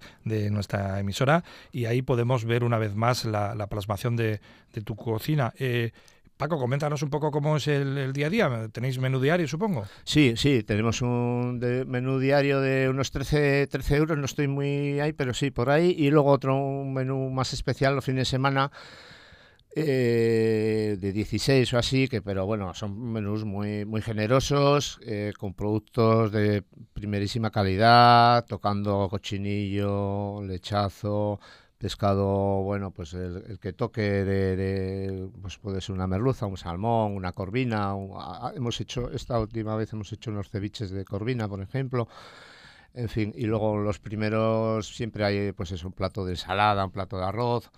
nuestra 0.50 1.00
emisora, 1.00 1.44
y 1.72 1.86
ahí 1.86 2.02
podemos 2.02 2.46
ver 2.46 2.64
una 2.64 2.78
vez 2.78 2.96
más 2.96 3.26
la, 3.26 3.68
plasmación 3.68 4.16
de, 4.16 4.40
tu 4.82 4.96
cocina. 4.96 5.54
Eh, 5.58 5.92
Paco, 6.38 6.58
coméntanos 6.58 7.04
un 7.04 7.10
poco 7.10 7.32
cómo 7.32 7.58
es 7.58 7.68
el, 7.68 8.12
día 8.12 8.28
a 8.28 8.30
día. 8.30 8.70
¿Tenéis 8.72 8.98
menú 8.98 9.20
diario, 9.20 9.48
supongo? 9.48 9.86
Sí, 10.04 10.34
sí, 10.36 10.64
tenemos 10.64 11.02
un 11.02 11.60
menú 11.88 12.20
diario 12.20 12.60
de 12.60 12.90
unos 12.90 13.12
13, 13.12 13.68
13 13.68 13.96
euros, 13.96 14.18
no 14.18 14.26
estoy 14.26 14.48
muy 14.48 15.00
ahí, 15.00 15.14
pero 15.14 15.34
sí, 15.34 15.52
por 15.52 15.70
ahí. 15.70 15.96
Y 15.98 16.10
luego 16.10 16.32
otro 16.32 16.84
menú 16.84 17.30
más 17.30 17.54
especial 17.54 17.96
los 17.96 18.04
fines 18.04 18.22
de 18.22 18.32
semana 18.32 18.72
eh, 19.76 20.98
de 21.00 21.12
16 21.12 21.74
o 21.74 21.78
así, 21.80 22.08
que 22.08 22.22
pero 22.22 22.46
bueno, 22.46 22.76
son 22.76 23.12
menús 23.12 23.44
muy, 23.44 23.86
muy 23.86 24.02
generosos, 24.04 25.00
eh, 25.04 25.34
con 25.40 25.56
productos 25.56 26.32
de 26.32 26.64
primerísima 26.94 27.50
calidad, 27.50 28.46
tocando 28.46 29.08
cochinillo, 29.10 30.44
lechazo, 30.44 31.40
pescado, 31.84 32.64
bueno, 32.64 32.92
pues 32.92 33.14
el, 33.14 33.60
que 33.60 33.74
toque 33.74 34.02
de, 34.02 35.28
pues 35.42 35.58
puede 35.58 35.82
ser 35.82 35.94
una 35.94 36.08
merluza, 36.08 36.46
un 36.46 36.56
salmón, 36.56 37.14
una 37.14 37.34
corvina, 37.34 37.94
hemos 38.56 38.80
hecho, 38.80 39.12
esta 39.12 39.38
última 39.38 39.76
vez 39.76 39.92
hemos 39.92 40.10
hecho 40.14 40.32
unos 40.32 40.50
ceviches 40.50 40.92
de 40.92 41.04
corvina, 41.04 41.50
por 41.50 41.62
ejemplo, 41.62 42.08
en 42.94 43.10
fin, 43.10 43.34
y 43.36 43.48
luego 43.48 43.76
los 43.80 44.00
primeros 44.00 44.96
siempre 44.96 45.26
hay 45.26 45.52
pues 45.52 45.74
es 45.74 45.84
un 45.84 45.92
plato 45.92 46.24
de 46.24 46.32
ensalada, 46.32 46.86
un 46.86 46.92
plato 46.92 47.18
de 47.18 47.26
arroz, 47.26 47.70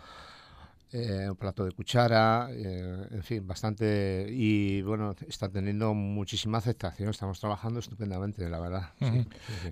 eh, 0.96 1.30
un 1.30 1.36
plato 1.36 1.66
de 1.66 1.74
cuchara, 1.74 2.48
eh, 2.52 3.08
en 3.12 3.22
fin, 3.22 3.46
bastante. 3.46 4.28
Y 4.30 4.82
bueno, 4.82 5.14
está 5.28 5.50
teniendo 5.50 5.94
muchísima 5.94 6.60
aceptación. 6.60 7.10
Estamos 7.10 7.38
trabajando 7.40 7.82
estupendamente, 7.82 8.50
la 8.50 8.62
verdad. 8.62 8.94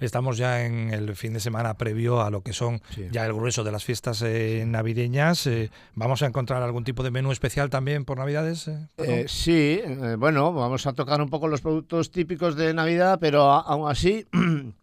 Estamos 0.01 0.37
ya 0.37 0.65
en 0.65 0.93
el 0.93 1.15
fin 1.15 1.31
de 1.31 1.39
semana 1.39 1.75
previo 1.75 2.21
a 2.21 2.29
lo 2.29 2.41
que 2.41 2.51
son 2.51 2.81
ya 3.11 3.25
el 3.25 3.33
grueso 3.33 3.63
de 3.63 3.71
las 3.71 3.85
fiestas 3.85 4.21
eh, 4.21 4.65
navideñas. 4.67 5.49
¿Vamos 5.95 6.21
a 6.23 6.25
encontrar 6.25 6.61
algún 6.61 6.83
tipo 6.83 7.03
de 7.03 7.11
menú 7.11 7.31
especial 7.31 7.69
también 7.69 8.03
por 8.03 8.17
Navidades? 8.17 8.69
sí, 9.27 9.81
bueno, 10.17 10.51
vamos 10.51 10.85
a 10.87 10.93
tocar 10.93 11.21
un 11.21 11.29
poco 11.29 11.47
los 11.47 11.61
productos 11.61 12.11
típicos 12.11 12.57
de 12.57 12.73
Navidad, 12.73 13.17
pero 13.21 13.43
aún 13.43 13.89
así. 13.89 14.27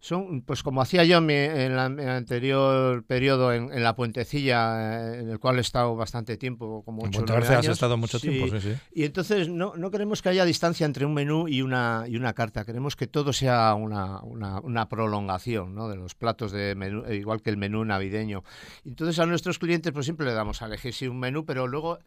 son, 0.00 0.40
pues 0.40 0.62
como 0.62 0.80
hacía 0.80 1.04
yo 1.04 1.18
en, 1.18 1.30
el 1.30 1.78
anterior 1.78 3.04
periodo 3.04 3.52
en, 3.52 3.82
la 3.82 3.94
puentecilla, 3.94 5.12
eh, 5.12 5.20
en 5.20 5.28
el 5.28 5.38
cual 5.38 5.58
he 5.58 5.60
estado 5.60 5.94
bastante 5.94 6.38
tiempo, 6.38 6.82
como 6.84 7.02
ocho 7.04 7.20
años. 7.20 7.50
has 7.50 7.68
estado 7.68 7.98
mucho 7.98 8.18
tiempo, 8.18 8.58
sí, 8.58 8.60
sí. 8.60 8.76
Y 8.94 9.04
entonces 9.04 9.50
no, 9.50 9.74
no, 9.76 9.90
queremos 9.90 10.22
que 10.22 10.30
haya 10.30 10.46
distancia 10.46 10.86
entre 10.86 11.04
un 11.04 11.12
menú 11.12 11.48
y 11.48 11.60
una, 11.60 12.04
y 12.08 12.16
una 12.16 12.32
carta, 12.32 12.64
queremos 12.64 12.96
que 12.96 13.06
todo 13.06 13.34
sea 13.34 13.74
una, 13.74 14.20
una, 14.22 14.60
una 14.60 14.88
prolongación 14.88 15.74
¿no? 15.74 15.88
de 15.88 15.96
los 15.96 16.14
platos 16.14 16.50
de 16.50 16.74
menú, 16.74 17.04
igual 17.12 17.42
que 17.42 17.50
el 17.50 17.58
menú 17.58 17.84
navideño. 17.84 18.42
Entonces 18.86 19.18
a 19.18 19.26
nuestros 19.26 19.58
clientes 19.58 19.92
pues 19.92 20.06
siempre 20.06 20.24
le 20.24 20.32
damos 20.32 20.62
a 20.62 20.66
elegir 20.66 20.94
sí, 20.94 21.08
un 21.08 21.20
menú, 21.20 21.44
pero 21.44 21.66
luego 21.66 21.98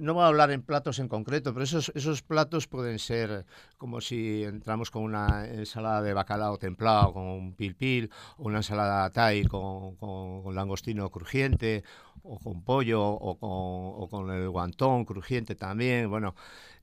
no 0.00 0.14
voy 0.14 0.24
a 0.24 0.26
hablar 0.26 0.50
en 0.50 0.62
platos 0.62 0.98
en 0.98 1.08
concreto, 1.08 1.52
pero 1.52 1.64
esos, 1.64 1.92
esos 1.94 2.22
platos 2.22 2.66
pueden 2.66 2.98
ser 2.98 3.46
como 3.76 4.00
si 4.00 4.42
entramos 4.44 4.90
con 4.90 5.02
una 5.02 5.46
ensalada 5.46 6.02
de 6.02 6.12
bacalao 6.12 6.58
templado 6.58 7.12
con 7.12 7.22
un 7.24 7.54
pil 7.54 7.74
pil, 7.76 8.10
o 8.36 8.44
una 8.44 8.58
ensalada 8.58 9.10
thai 9.10 9.44
con, 9.44 9.96
con, 9.96 10.54
langostino 10.54 11.10
crujiente, 11.10 11.84
o 12.22 12.38
con 12.38 12.62
pollo, 12.64 13.02
o 13.02 13.38
con, 13.38 13.50
o 14.02 14.08
con 14.10 14.30
el 14.30 14.48
guantón 14.50 15.04
crujiente 15.04 15.54
también. 15.54 16.10
Bueno, 16.10 16.34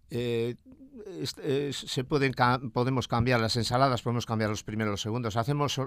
eh, 0.10 0.56
se 1.72 2.04
pueden 2.04 2.34
podemos 2.74 3.08
cambiar 3.08 3.40
las 3.40 3.58
ensaladas, 3.58 4.02
podemos 4.02 4.26
cambiar 4.26 4.50
los 4.50 4.64
primeros 4.64 4.92
los 4.92 5.02
segundos. 5.02 5.36
Hacemos 5.36 5.82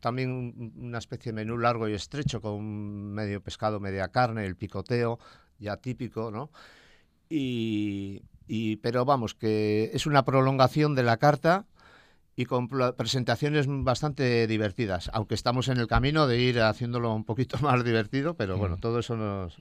también 0.00 0.72
una 0.76 0.98
especie 0.98 1.32
de 1.32 1.36
menú 1.36 1.58
largo 1.58 1.88
y 1.88 1.92
estrecho 1.92 2.40
con 2.40 3.12
medio 3.12 3.42
pescado, 3.42 3.80
media 3.80 4.08
carne, 4.08 4.46
el 4.46 4.56
picoteo, 4.56 5.18
ya 5.58 5.76
típico, 5.76 6.30
¿no? 6.30 6.50
Y, 7.28 8.22
pero 8.82 9.04
vamos, 9.04 9.34
que 9.34 9.90
es 9.92 10.06
una 10.06 10.24
prolongación 10.24 10.94
de 10.94 11.02
la 11.02 11.16
carta 11.16 11.66
y 12.36 12.44
con 12.44 12.68
presentaciones 12.68 13.66
bastante 13.68 14.46
divertidas, 14.46 15.10
aunque 15.12 15.34
estamos 15.34 15.68
en 15.68 15.78
el 15.78 15.86
camino 15.86 16.26
de 16.26 16.40
ir 16.40 16.60
haciéndolo 16.60 17.14
un 17.14 17.24
poquito 17.24 17.58
más 17.62 17.84
divertido, 17.84 18.34
pero 18.34 18.58
bueno, 18.58 18.76
mm. 18.76 18.80
todo 18.80 18.98
eso 18.98 19.16
nos, 19.16 19.56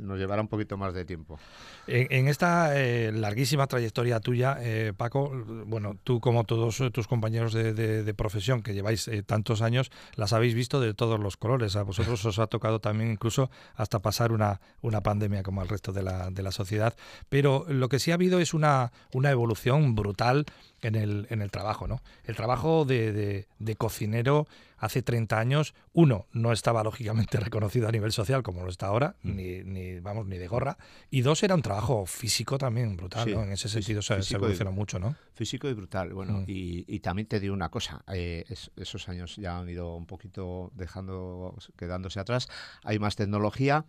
nos 0.00 0.18
llevará 0.18 0.42
un 0.42 0.48
poquito 0.48 0.76
más 0.76 0.94
de 0.94 1.04
tiempo. 1.04 1.38
En, 1.86 2.28
esta 2.28 2.78
eh, 2.78 3.12
larguísima 3.12 3.66
trayectoria 3.66 4.20
tuya, 4.20 4.56
eh, 4.60 4.92
Paco, 4.96 5.30
bueno, 5.66 5.96
tú 6.02 6.20
como 6.20 6.44
todos 6.44 6.82
tus 6.92 7.06
compañeros 7.06 7.52
de, 7.52 8.14
profesión 8.16 8.62
que 8.62 8.74
lleváis 8.74 9.08
eh, 9.08 9.22
tantos 9.22 9.62
años, 9.62 9.90
las 10.16 10.32
habéis 10.32 10.54
visto 10.54 10.80
de 10.80 10.94
todos 10.94 11.18
los 11.20 11.36
colores. 11.36 11.76
A 11.76 11.82
vosotros 11.82 12.24
os 12.24 12.38
ha 12.38 12.46
tocado 12.46 12.80
también 12.80 13.12
incluso 13.12 13.50
hasta 13.74 14.00
pasar 14.00 14.32
una, 14.32 14.60
una 14.82 15.02
pandemia 15.02 15.42
como 15.42 15.60
al 15.60 15.68
resto 15.68 15.92
de 15.92 16.02
la, 16.02 16.30
de 16.30 16.42
la 16.42 16.52
sociedad. 16.52 16.94
Pero 17.28 17.64
lo 17.68 17.88
que 17.88 17.98
sí 17.98 18.10
ha 18.10 18.14
habido 18.14 18.40
es 18.40 18.54
una, 18.54 18.92
una 19.12 19.30
evolución 19.30 19.94
brutal 19.94 20.46
en 20.82 20.94
el, 20.94 21.26
en 21.30 21.42
el 21.42 21.50
trabajo, 21.50 21.86
¿no? 21.86 22.00
El 22.24 22.36
trabajo 22.36 22.84
de, 22.84 23.46
cocinero 23.78 24.46
hace 24.80 25.02
30 25.02 25.38
años, 25.38 25.74
uno, 25.92 26.26
no 26.32 26.52
estaba 26.52 26.82
lógicamente 26.82 27.38
reconocido 27.40 27.86
a 27.86 27.92
nivel 27.92 28.12
social 28.12 28.42
como 28.42 28.64
lo 28.64 28.70
está 28.70 28.86
ahora, 28.86 29.14
mm. 29.22 29.36
ni, 29.36 29.62
ni, 29.62 30.00
vamos, 30.00 30.26
ni 30.26 30.38
de 30.38 30.48
gorra, 30.48 30.76
y 31.10 31.20
dos, 31.20 31.42
era 31.42 31.54
un 31.54 31.62
trabajo 31.62 32.06
físico 32.06 32.58
también 32.58 32.96
brutal, 32.96 33.30
¿no? 33.32 33.42
En 33.42 33.52
ese 33.52 33.68
sentido 33.68 34.02
se, 34.02 34.22
se, 34.22 34.34
evolucionó 34.34 34.72
mucho, 34.72 34.98
¿no? 34.98 35.14
Físico 35.34 35.68
y 35.68 35.74
brutal, 35.74 36.12
bueno, 36.12 36.40
mm. 36.40 36.44
y, 36.48 36.84
y, 36.88 37.00
también 37.00 37.28
te 37.28 37.38
digo 37.38 37.54
una 37.54 37.68
cosa, 37.68 38.02
eh, 38.12 38.44
esos 38.76 39.08
años 39.08 39.36
ya 39.36 39.58
han 39.58 39.68
ido 39.68 39.94
un 39.94 40.06
poquito 40.06 40.72
dejando, 40.74 41.56
quedándose 41.76 42.18
atrás, 42.18 42.48
hay 42.82 42.98
más 42.98 43.16
tecnología, 43.16 43.84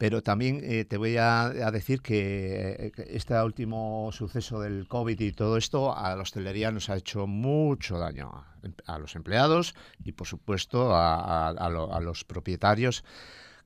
pero 0.00 0.22
también 0.22 0.62
eh, 0.64 0.86
te 0.86 0.96
voy 0.96 1.18
a, 1.18 1.50
decir 1.70 2.00
que, 2.00 2.90
eh, 2.96 3.04
este 3.08 3.38
último 3.42 4.08
suceso 4.12 4.58
del 4.58 4.88
COVID 4.88 5.20
y 5.20 5.32
todo 5.32 5.58
esto 5.58 5.94
a 5.94 6.16
la 6.16 6.22
hostelería 6.22 6.70
nos 6.70 6.88
ha 6.88 6.96
hecho 6.96 7.26
mucho 7.26 7.98
daño 7.98 8.46
a, 8.86 8.98
los 8.98 9.14
empleados 9.14 9.74
y, 10.02 10.12
por 10.12 10.26
supuesto, 10.26 10.92
a, 10.94 12.00
los 12.00 12.24
propietarios 12.24 13.04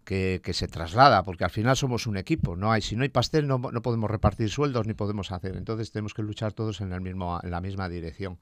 que, 0.05 0.41
se 0.53 0.67
traslada, 0.67 1.23
porque 1.23 1.45
al 1.45 1.51
final 1.51 1.77
somos 1.77 2.09
un 2.09 2.17
equipo, 2.17 2.57
no 2.57 2.73
hay, 2.73 2.83
si 2.83 2.97
no 2.97 3.05
hay 3.05 3.11
pastel 3.11 3.47
no, 3.47 3.59
no 3.59 3.83
podemos 3.83 4.11
repartir 4.11 4.51
sueldos 4.51 4.89
ni 4.89 4.95
podemos 4.95 5.31
hacer, 5.31 5.55
entonces 5.57 5.93
tenemos 5.93 6.15
que 6.15 6.23
luchar 6.23 6.53
todos 6.53 6.81
en, 6.81 6.93
el 6.93 7.01
mismo, 7.01 7.39
en 7.45 7.53
la 7.53 7.61
misma 7.61 7.89
dirección. 7.89 8.41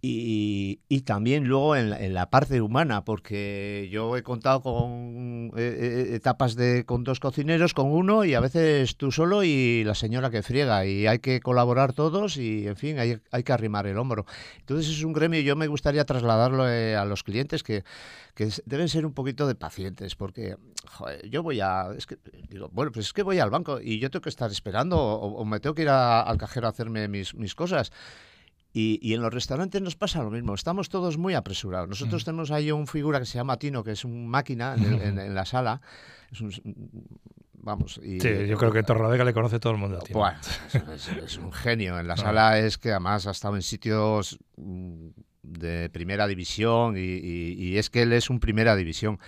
Y, 0.00 0.78
también 1.04 1.48
luego 1.48 1.74
en 1.74 2.14
la, 2.14 2.30
parte 2.30 2.60
humana, 2.60 3.04
porque 3.04 3.88
yo 3.90 4.16
he 4.16 4.22
contado 4.22 4.60
con 4.62 5.52
eh, 5.56 6.10
eh, 6.10 6.14
etapas 6.14 6.54
de 6.54 6.84
con 6.84 7.02
dos 7.02 7.18
cocineros, 7.18 7.72
con 7.72 7.90
uno 7.90 8.24
y 8.24 8.34
a 8.34 8.40
veces 8.40 8.96
tú 8.96 9.10
solo 9.10 9.42
y 9.42 9.82
la 9.84 9.94
señora 9.94 10.30
que 10.30 10.42
friega 10.42 10.84
y 10.86 11.06
hay 11.06 11.18
que 11.18 11.40
colaborar 11.40 11.94
todos 11.94 12.36
y 12.36 12.68
en 12.68 12.76
fin, 12.76 12.98
hay, 12.98 13.18
hay 13.32 13.42
que 13.42 13.52
arrimar 13.52 13.86
el 13.86 13.98
hombro. 13.98 14.26
Entonces 14.58 14.88
es 14.88 15.02
un 15.02 15.14
gremio 15.14 15.40
y 15.40 15.44
yo 15.44 15.56
me 15.56 15.66
gustaría 15.66 16.04
trasladarlo 16.04 16.68
eh, 16.68 16.94
a 16.94 17.04
los 17.04 17.24
clientes 17.24 17.62
que, 17.62 17.82
que 18.34 18.50
deben 18.66 18.88
ser 18.88 19.04
un 19.04 19.14
poquito 19.14 19.46
de 19.48 19.54
pacientes, 19.54 20.14
porque 20.14 20.56
yo 21.28 21.42
voy 21.42 21.60
a, 21.60 21.88
es 21.96 22.06
que, 22.06 22.18
bueno, 22.70 22.92
pues 22.92 23.06
es 23.06 23.12
que 23.12 23.22
voy 23.22 23.40
al 23.40 23.50
banco 23.50 23.80
y 23.80 23.98
yo 23.98 24.10
tengo 24.10 24.22
que 24.22 24.28
estar 24.28 24.50
esperando 24.50 24.96
o, 24.98 25.44
me 25.44 25.58
tengo 25.58 25.74
que 25.74 25.82
ir 25.82 25.88
al 25.88 26.38
cajero 26.38 26.66
a 26.66 26.70
hacerme 26.70 27.08
mis, 27.08 27.34
mis 27.34 27.54
cosas. 27.54 27.90
Y, 28.72 29.14
en 29.14 29.22
los 29.22 29.32
restaurantes 29.32 29.80
nos 29.80 29.96
pasa 29.96 30.22
lo 30.22 30.30
mismo, 30.30 30.54
estamos 30.54 30.88
todos 30.88 31.16
muy 31.16 31.34
apresurados. 31.34 31.88
Nosotros 31.88 32.24
tenemos 32.24 32.50
ahí 32.50 32.70
un 32.70 32.86
figura 32.86 33.18
que 33.18 33.26
se 33.26 33.38
llama 33.38 33.58
Tino, 33.58 33.82
que 33.82 33.92
es 33.92 34.04
un 34.04 34.28
máquina 34.28 34.76
en, 34.76 35.34
la 35.34 35.44
sala. 35.46 35.80
Es 36.30 36.40
un, 36.40 36.52
vamos. 37.54 37.98
Y, 38.04 38.20
sí, 38.20 38.46
yo 38.46 38.58
creo 38.58 38.70
que 38.70 38.82
Torravega 38.82 39.24
le 39.24 39.32
conoce 39.32 39.58
todo 39.58 39.72
el 39.72 39.78
mundo. 39.78 40.00
Bueno, 40.10 40.38
es, 41.24 41.38
un 41.38 41.52
genio. 41.52 41.98
En 41.98 42.06
la 42.06 42.16
sala 42.16 42.58
es 42.58 42.78
que 42.78 42.90
además 42.90 43.26
ha 43.26 43.30
estado 43.30 43.56
en 43.56 43.62
sitios 43.62 44.38
mm, 44.56 45.08
de 45.42 45.88
primera 45.88 46.26
división 46.26 46.94
y 46.96 47.76
es 47.78 47.90
que 47.90 48.02
él 48.02 48.12
es 48.12 48.30
un 48.30 48.38
primera 48.38 48.76
división. 48.76 49.18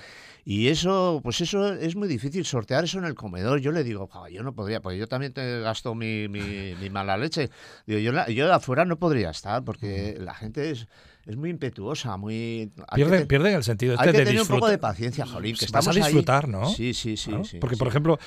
Y 0.45 0.68
eso, 0.68 1.20
pues 1.22 1.41
eso 1.41 1.72
es 1.74 1.97
muy 1.97 2.09
difícil, 2.09 2.45
sortear 2.45 2.84
eso 2.84 2.99
en 2.99 3.05
el 3.05 3.14
comedor. 3.14 3.61
Yo 3.61 3.72
le 3.72 3.84
digo, 3.84 4.09
yo 4.30 4.43
no 4.43 4.55
podría, 4.55 4.80
porque 4.80 4.99
yo 4.99 5.07
también 5.07 5.32
te 5.32 5.61
gasto 5.61 5.95
mi, 5.95 6.28
mi, 6.28 6.74
mi 6.80 6.91
mala 6.91 7.16
leche. 7.16 7.51
Digo, 7.86 8.01
yo, 8.01 8.12
yo 8.28 8.47
de 8.47 8.53
afuera 8.53 8.84
no 8.84 8.99
podría 8.99 9.30
estar, 9.30 9.64
porque 9.64 10.16
la 10.18 10.34
gente 10.34 10.70
es 10.70 10.86
es 11.27 11.37
muy 11.37 11.51
impetuosa, 11.51 12.16
muy... 12.16 12.73
Pierden, 12.95 13.27
pierden 13.27 13.55
el 13.55 13.62
sentido 13.62 13.95
este 13.95 14.07
hay 14.07 14.12
que 14.12 14.25
tener 14.25 14.41
un 14.41 14.49
poco 14.49 14.68
de 14.68 14.79
paciencia, 14.79 15.27
Jolín, 15.27 15.57
que 15.57 15.66
vas 15.71 15.89
a 15.89 15.93
disfrutar, 15.93 16.49
¿no? 16.49 16.68
Sí, 16.68 16.95
sí, 16.95 17.16
sí. 17.16 17.33
Porque, 17.61 17.77
por 17.77 17.89
ejemplo, 17.89 18.18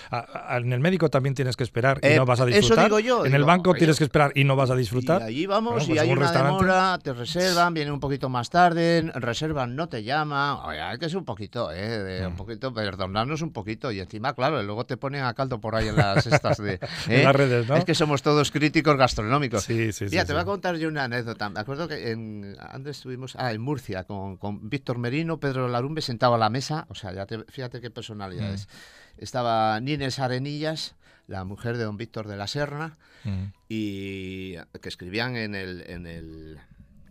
en 0.49 0.73
el 0.73 0.79
médico 0.79 1.09
también 1.09 1.35
tienes 1.35 1.55
que 1.55 1.63
esperar 1.63 1.99
y 2.01 2.07
eh, 2.07 2.15
no 2.15 2.25
vas 2.25 2.39
a 2.39 2.45
disfrutar. 2.45 2.85
Eso 2.85 2.85
digo 2.85 2.99
yo. 2.99 3.25
En 3.25 3.33
el 3.33 3.43
banco 3.43 3.73
tienes 3.73 3.97
que 3.97 4.03
esperar 4.03 4.31
y 4.35 4.43
no 4.43 4.55
vas 4.55 4.69
a 4.69 4.75
disfrutar. 4.75 5.21
Y 5.21 5.25
allí 5.25 5.45
vamos 5.45 5.83
y 5.83 5.87
pues 5.87 5.99
hay 5.99 6.11
una 6.11 6.31
demora, 6.31 6.99
te 7.01 7.13
reservan, 7.13 7.73
vienen 7.73 7.93
un 7.93 7.99
poquito 7.99 8.29
más 8.29 8.49
tarde, 8.49 9.11
reservan, 9.15 9.75
no 9.75 9.89
te 9.89 10.03
llaman. 10.03 10.59
Oye, 10.65 10.81
hay 10.81 10.97
que 10.97 11.09
ser 11.09 11.17
un 11.17 11.25
poquito, 11.25 11.71
¿eh? 11.73 12.25
un 12.25 12.33
mm. 12.33 12.35
poquito, 12.35 12.73
perdonarnos 12.73 13.41
un 13.41 13.51
poquito. 13.51 13.91
Y 13.91 13.99
encima, 13.99 14.33
claro, 14.33 14.61
luego 14.63 14.85
te 14.85 14.97
ponen 14.97 15.23
a 15.23 15.33
caldo 15.33 15.59
por 15.59 15.75
ahí 15.75 15.87
en 15.87 15.95
las 15.95 16.25
estas 16.27 16.57
de... 16.57 16.79
¿eh? 17.09 17.23
las 17.23 17.35
redes, 17.35 17.67
¿no? 17.67 17.75
Es 17.75 17.85
que 17.85 17.95
somos 17.95 18.21
todos 18.21 18.51
críticos 18.51 18.95
gastronómicos. 18.97 19.63
Sí, 19.63 19.91
sí, 19.91 20.05
Mira, 20.09 20.25
te 20.25 20.33
voy 20.33 20.41
a 20.41 20.45
contar 20.45 20.77
yo 20.77 20.87
una 20.87 21.05
anécdota. 21.05 21.49
Me 21.49 21.59
acuerdo 21.59 21.87
que 21.87 22.11
en, 22.11 22.55
antes 22.59 22.92
estuvimos... 22.93 23.35
Ah, 23.37 23.51
en 23.51 23.61
Murcia, 23.61 24.05
con, 24.05 24.37
con 24.37 24.69
Víctor 24.69 24.97
Merino, 24.97 25.39
Pedro 25.39 25.67
Larumbe 25.67 26.01
sentado 26.01 26.35
a 26.35 26.37
la 26.37 26.49
mesa, 26.49 26.85
o 26.89 26.95
sea, 26.95 27.13
ya 27.13 27.27
fíjate 27.49 27.81
qué 27.81 27.91
personalidades. 27.91 28.67
Mm. 28.67 29.23
Estaba 29.23 29.79
Nines 29.79 30.19
Arenillas, 30.19 30.95
la 31.27 31.43
mujer 31.43 31.77
de 31.77 31.83
don 31.83 31.97
Víctor 31.97 32.27
de 32.27 32.37
la 32.37 32.47
Serna, 32.47 32.97
mm. 33.23 33.43
y 33.69 34.53
que 34.81 34.89
escribían 34.89 35.35
en 35.35 35.55
el, 35.55 35.83
en 35.87 36.07
el 36.07 36.59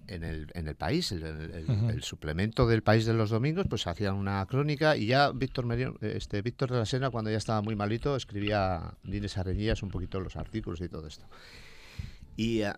en 0.09 0.24
el, 0.24 0.49
en 0.55 0.68
el 0.68 0.74
país, 0.74 1.11
el, 1.12 2.03
suplemento 2.03 2.66
del 2.66 2.83
país 2.83 3.07
de 3.07 3.14
los 3.14 3.30
domingos, 3.30 3.66
pues 3.68 3.87
hacían 3.87 4.14
una 4.14 4.45
crónica 4.47 4.97
y 4.97 5.07
ya 5.07 5.30
Víctor 5.30 5.64
Merino, 5.64 5.95
este 6.01 6.43
Víctor 6.43 6.70
de 6.70 6.78
la 6.78 6.87
Serna, 6.87 7.11
cuando 7.11 7.30
ya 7.30 7.39
estaba 7.39 7.62
muy 7.62 7.76
malito, 7.76 8.14
escribía 8.16 8.95
Nines 9.05 9.39
Arenillas 9.39 9.83
un 9.83 9.91
poquito 9.91 10.20
los 10.20 10.37
artículos 10.37 10.80
y 10.80 10.89
todo 10.89 11.07
esto. 11.07 11.24
Y 12.37 12.62
eh, 12.62 12.72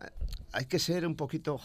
hay 0.52 0.66
que 0.66 0.78
ser 0.78 1.06
un 1.06 1.16
poquito, 1.16 1.60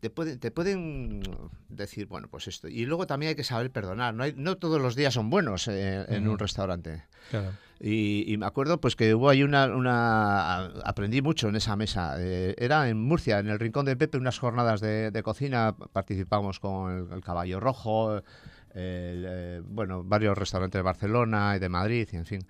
te, 0.00 0.10
pueden, 0.10 0.38
te 0.38 0.50
pueden 0.50 1.22
decir, 1.68 2.06
bueno, 2.06 2.28
pues 2.28 2.48
esto. 2.48 2.68
Y 2.68 2.84
luego 2.86 3.06
también 3.06 3.30
hay 3.30 3.36
que 3.36 3.44
saber 3.44 3.70
perdonar. 3.70 4.14
No, 4.14 4.24
hay, 4.24 4.34
no 4.36 4.56
todos 4.56 4.80
los 4.80 4.96
días 4.96 5.14
son 5.14 5.30
buenos 5.30 5.68
eh, 5.68 6.04
en 6.08 6.28
un 6.28 6.38
restaurante. 6.38 7.04
Y, 7.82 8.36
me 8.38 8.44
acuerdo 8.44 8.80
pues 8.80 8.96
que 8.96 9.14
hubo 9.14 9.30
ahí 9.30 9.42
una, 9.42 9.66
una 9.66 10.66
aprendí 10.84 11.22
mucho 11.22 11.48
en 11.48 11.56
esa 11.56 11.76
mesa. 11.76 12.16
Eh, 12.18 12.54
era 12.58 12.88
en 12.88 13.00
Murcia, 13.00 13.38
en 13.38 13.48
el 13.48 13.58
Rincón 13.58 13.86
de 13.86 13.96
Pepe, 13.96 14.18
unas 14.18 14.38
jornadas 14.38 14.80
de, 14.80 15.22
cocina. 15.22 15.74
Participamos 15.92 16.60
con 16.60 17.12
el, 17.12 17.20
Caballo 17.22 17.60
Rojo, 17.60 18.22
bueno, 19.64 20.04
varios 20.04 20.36
restaurantes 20.36 20.78
de 20.78 20.82
Barcelona 20.82 21.54
y 21.56 21.58
de 21.58 21.68
Madrid, 21.68 22.08
y 22.12 22.16
en 22.16 22.26
fin. 22.26 22.46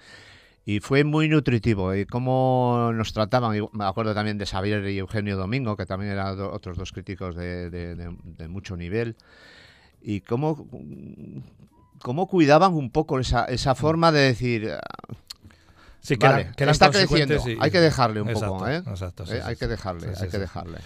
Y 0.65 0.81
fue 0.81 1.05
muy 1.05 1.29
nutritivo. 1.29 1.95
Y 1.95 2.07
cómo 2.07 2.93
nos 2.95 3.13
trataban, 3.13 3.59
me 3.73 3.85
acuerdo 3.85 4.15
también 4.15 4.39
de 4.39 4.47
Xavier 4.47 4.87
y 4.89 4.99
Eugenio 4.99 5.37
Domingo, 5.37 5.77
que 5.77 5.87
también 5.87 6.13
eran 6.13 6.39
otros 6.41 6.77
dos 6.77 6.93
críticos 6.93 7.35
de, 7.35 7.71
de, 7.71 8.49
mucho 8.49 8.77
nivel. 8.77 9.17
Y 10.03 10.21
cómo, 10.21 10.69
cómo 12.01 12.27
cuidaban 12.29 12.75
un 12.75 12.91
poco 12.91 13.19
esa, 13.19 13.45
esa 13.47 13.75
forma 13.75 14.13
de 14.13 14.21
decir... 14.21 14.71
Sí, 16.03 16.17
que, 16.17 16.51
que 16.57 16.65
está 16.65 16.91
creciendo. 16.91 17.37
Hay 17.61 17.71
que 17.71 17.81
dejarle 17.81 18.23
un 18.23 18.33
poco, 18.33 18.67
¿eh? 18.67 18.83
Exacto, 18.87 19.27
sí, 19.27 19.35
hay 19.43 19.57
que 19.57 19.67
dejarle, 19.67 20.15
hay 20.19 20.29
que 20.29 20.39
dejarle. 20.39 20.79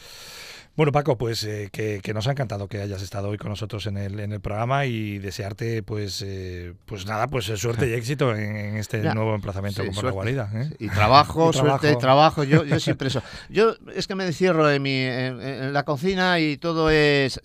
Bueno, 0.77 0.91
Paco, 0.91 1.17
pues 1.17 1.45
eh, 1.45 1.71
que, 1.71 2.15
nos 2.15 2.27
ha 2.27 2.33
encantado 2.33 2.67
que 2.67 2.81
hayas 2.81 3.01
estado 3.01 3.29
hoy 3.29 3.39
con 3.39 3.51
nosotros 3.51 3.87
en 3.87 3.97
el, 3.97 4.19
en 4.19 4.33
el 4.33 4.41
programa 4.41 4.87
y 4.87 5.19
desearte, 5.19 5.85
pues, 5.85 6.21
eh, 6.27 6.75
pues 6.85 7.07
nada, 7.07 7.29
pues 7.29 7.49
eh, 7.49 7.57
suerte 7.57 7.89
y 7.89 7.93
éxito 7.93 8.35
en, 8.35 8.77
este 8.77 8.99
nuevo 9.15 9.37
emplazamiento 9.37 9.87
como 9.87 10.03
la 10.03 10.11
guarida. 10.11 10.51
Y 10.81 10.89
trabajo, 10.89 11.53
suerte, 11.53 11.95
trabajo. 11.95 12.43
Yo, 12.43 12.65
yo 12.65 12.81
siempre 12.81 13.07
eso. 13.07 13.23
Yo 13.49 13.77
es 13.95 14.09
que 14.09 14.17
me 14.17 14.27
encierro 14.27 14.69
en, 14.69 14.83
mi, 14.83 14.97
en, 14.97 15.73
la 15.73 15.85
cocina 15.85 16.41
y 16.41 16.57
todo 16.57 16.91
es 16.91 17.41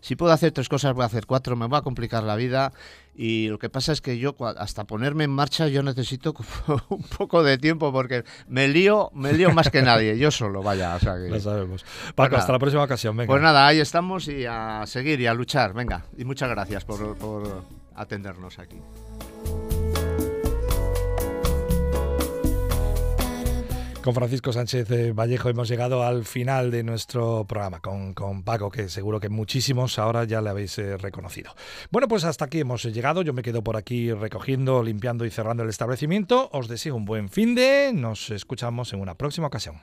si 0.00 0.16
puedo 0.16 0.32
hacer 0.32 0.52
tres 0.52 0.68
cosas, 0.68 0.94
voy 0.94 1.02
a 1.02 1.06
hacer 1.06 1.26
cuatro, 1.26 1.56
me 1.56 1.68
va 1.68 1.78
a 1.78 1.82
complicar 1.82 2.22
la 2.22 2.36
vida. 2.36 2.72
Y 3.20 3.48
lo 3.48 3.58
que 3.58 3.68
pasa 3.68 3.90
es 3.90 4.00
que 4.00 4.16
yo, 4.16 4.36
hasta 4.58 4.84
ponerme 4.84 5.24
en 5.24 5.30
marcha, 5.30 5.66
yo 5.66 5.82
necesito 5.82 6.36
un 6.88 7.02
poco 7.02 7.42
de 7.42 7.58
tiempo 7.58 7.90
porque 7.90 8.22
me 8.46 8.68
lío, 8.68 9.10
me 9.12 9.32
lío 9.32 9.50
más 9.50 9.70
que 9.70 9.82
nadie, 9.82 10.16
yo 10.16 10.30
solo, 10.30 10.62
vaya. 10.62 10.94
O 10.94 11.00
sea 11.00 11.16
que, 11.16 11.28
Lo 11.28 11.40
sabemos. 11.40 11.84
Paco, 12.14 12.30
pues 12.30 12.42
hasta 12.42 12.52
la 12.52 12.60
próxima 12.60 12.84
ocasión, 12.84 13.16
venga. 13.16 13.26
Pues 13.26 13.42
nada, 13.42 13.66
ahí 13.66 13.80
estamos 13.80 14.28
y 14.28 14.46
a 14.46 14.84
seguir 14.86 15.20
y 15.20 15.26
a 15.26 15.34
luchar, 15.34 15.74
venga. 15.74 16.04
Y 16.16 16.24
muchas 16.24 16.48
gracias 16.48 16.84
por, 16.84 17.16
por 17.16 17.64
atendernos 17.96 18.60
aquí. 18.60 18.76
Con 24.08 24.14
Francisco 24.14 24.54
Sánchez 24.54 24.90
eh, 24.90 25.12
Vallejo 25.12 25.50
hemos 25.50 25.68
llegado 25.68 26.02
al 26.02 26.24
final 26.24 26.70
de 26.70 26.82
nuestro 26.82 27.44
programa 27.46 27.80
con, 27.80 28.42
Paco, 28.42 28.70
que 28.70 28.88
seguro 28.88 29.20
que 29.20 29.28
muchísimos 29.28 29.98
ahora 29.98 30.24
ya 30.24 30.40
le 30.40 30.48
habéis 30.48 30.78
eh, 30.78 30.96
reconocido. 30.96 31.54
Bueno, 31.90 32.08
pues 32.08 32.24
hasta 32.24 32.46
aquí 32.46 32.60
hemos 32.60 32.84
llegado. 32.84 33.20
Yo 33.20 33.34
me 33.34 33.42
quedo 33.42 33.62
por 33.62 33.76
aquí 33.76 34.10
recogiendo, 34.10 34.82
limpiando 34.82 35.26
y 35.26 35.30
cerrando 35.30 35.62
el 35.62 35.68
establecimiento. 35.68 36.48
Os 36.54 36.68
deseo 36.68 36.96
un 36.96 37.04
buen 37.04 37.28
fin 37.28 37.54
de. 37.54 37.92
Nos 37.92 38.30
escuchamos 38.30 38.94
en 38.94 39.02
una 39.02 39.14
próxima 39.14 39.48
ocasión. 39.48 39.82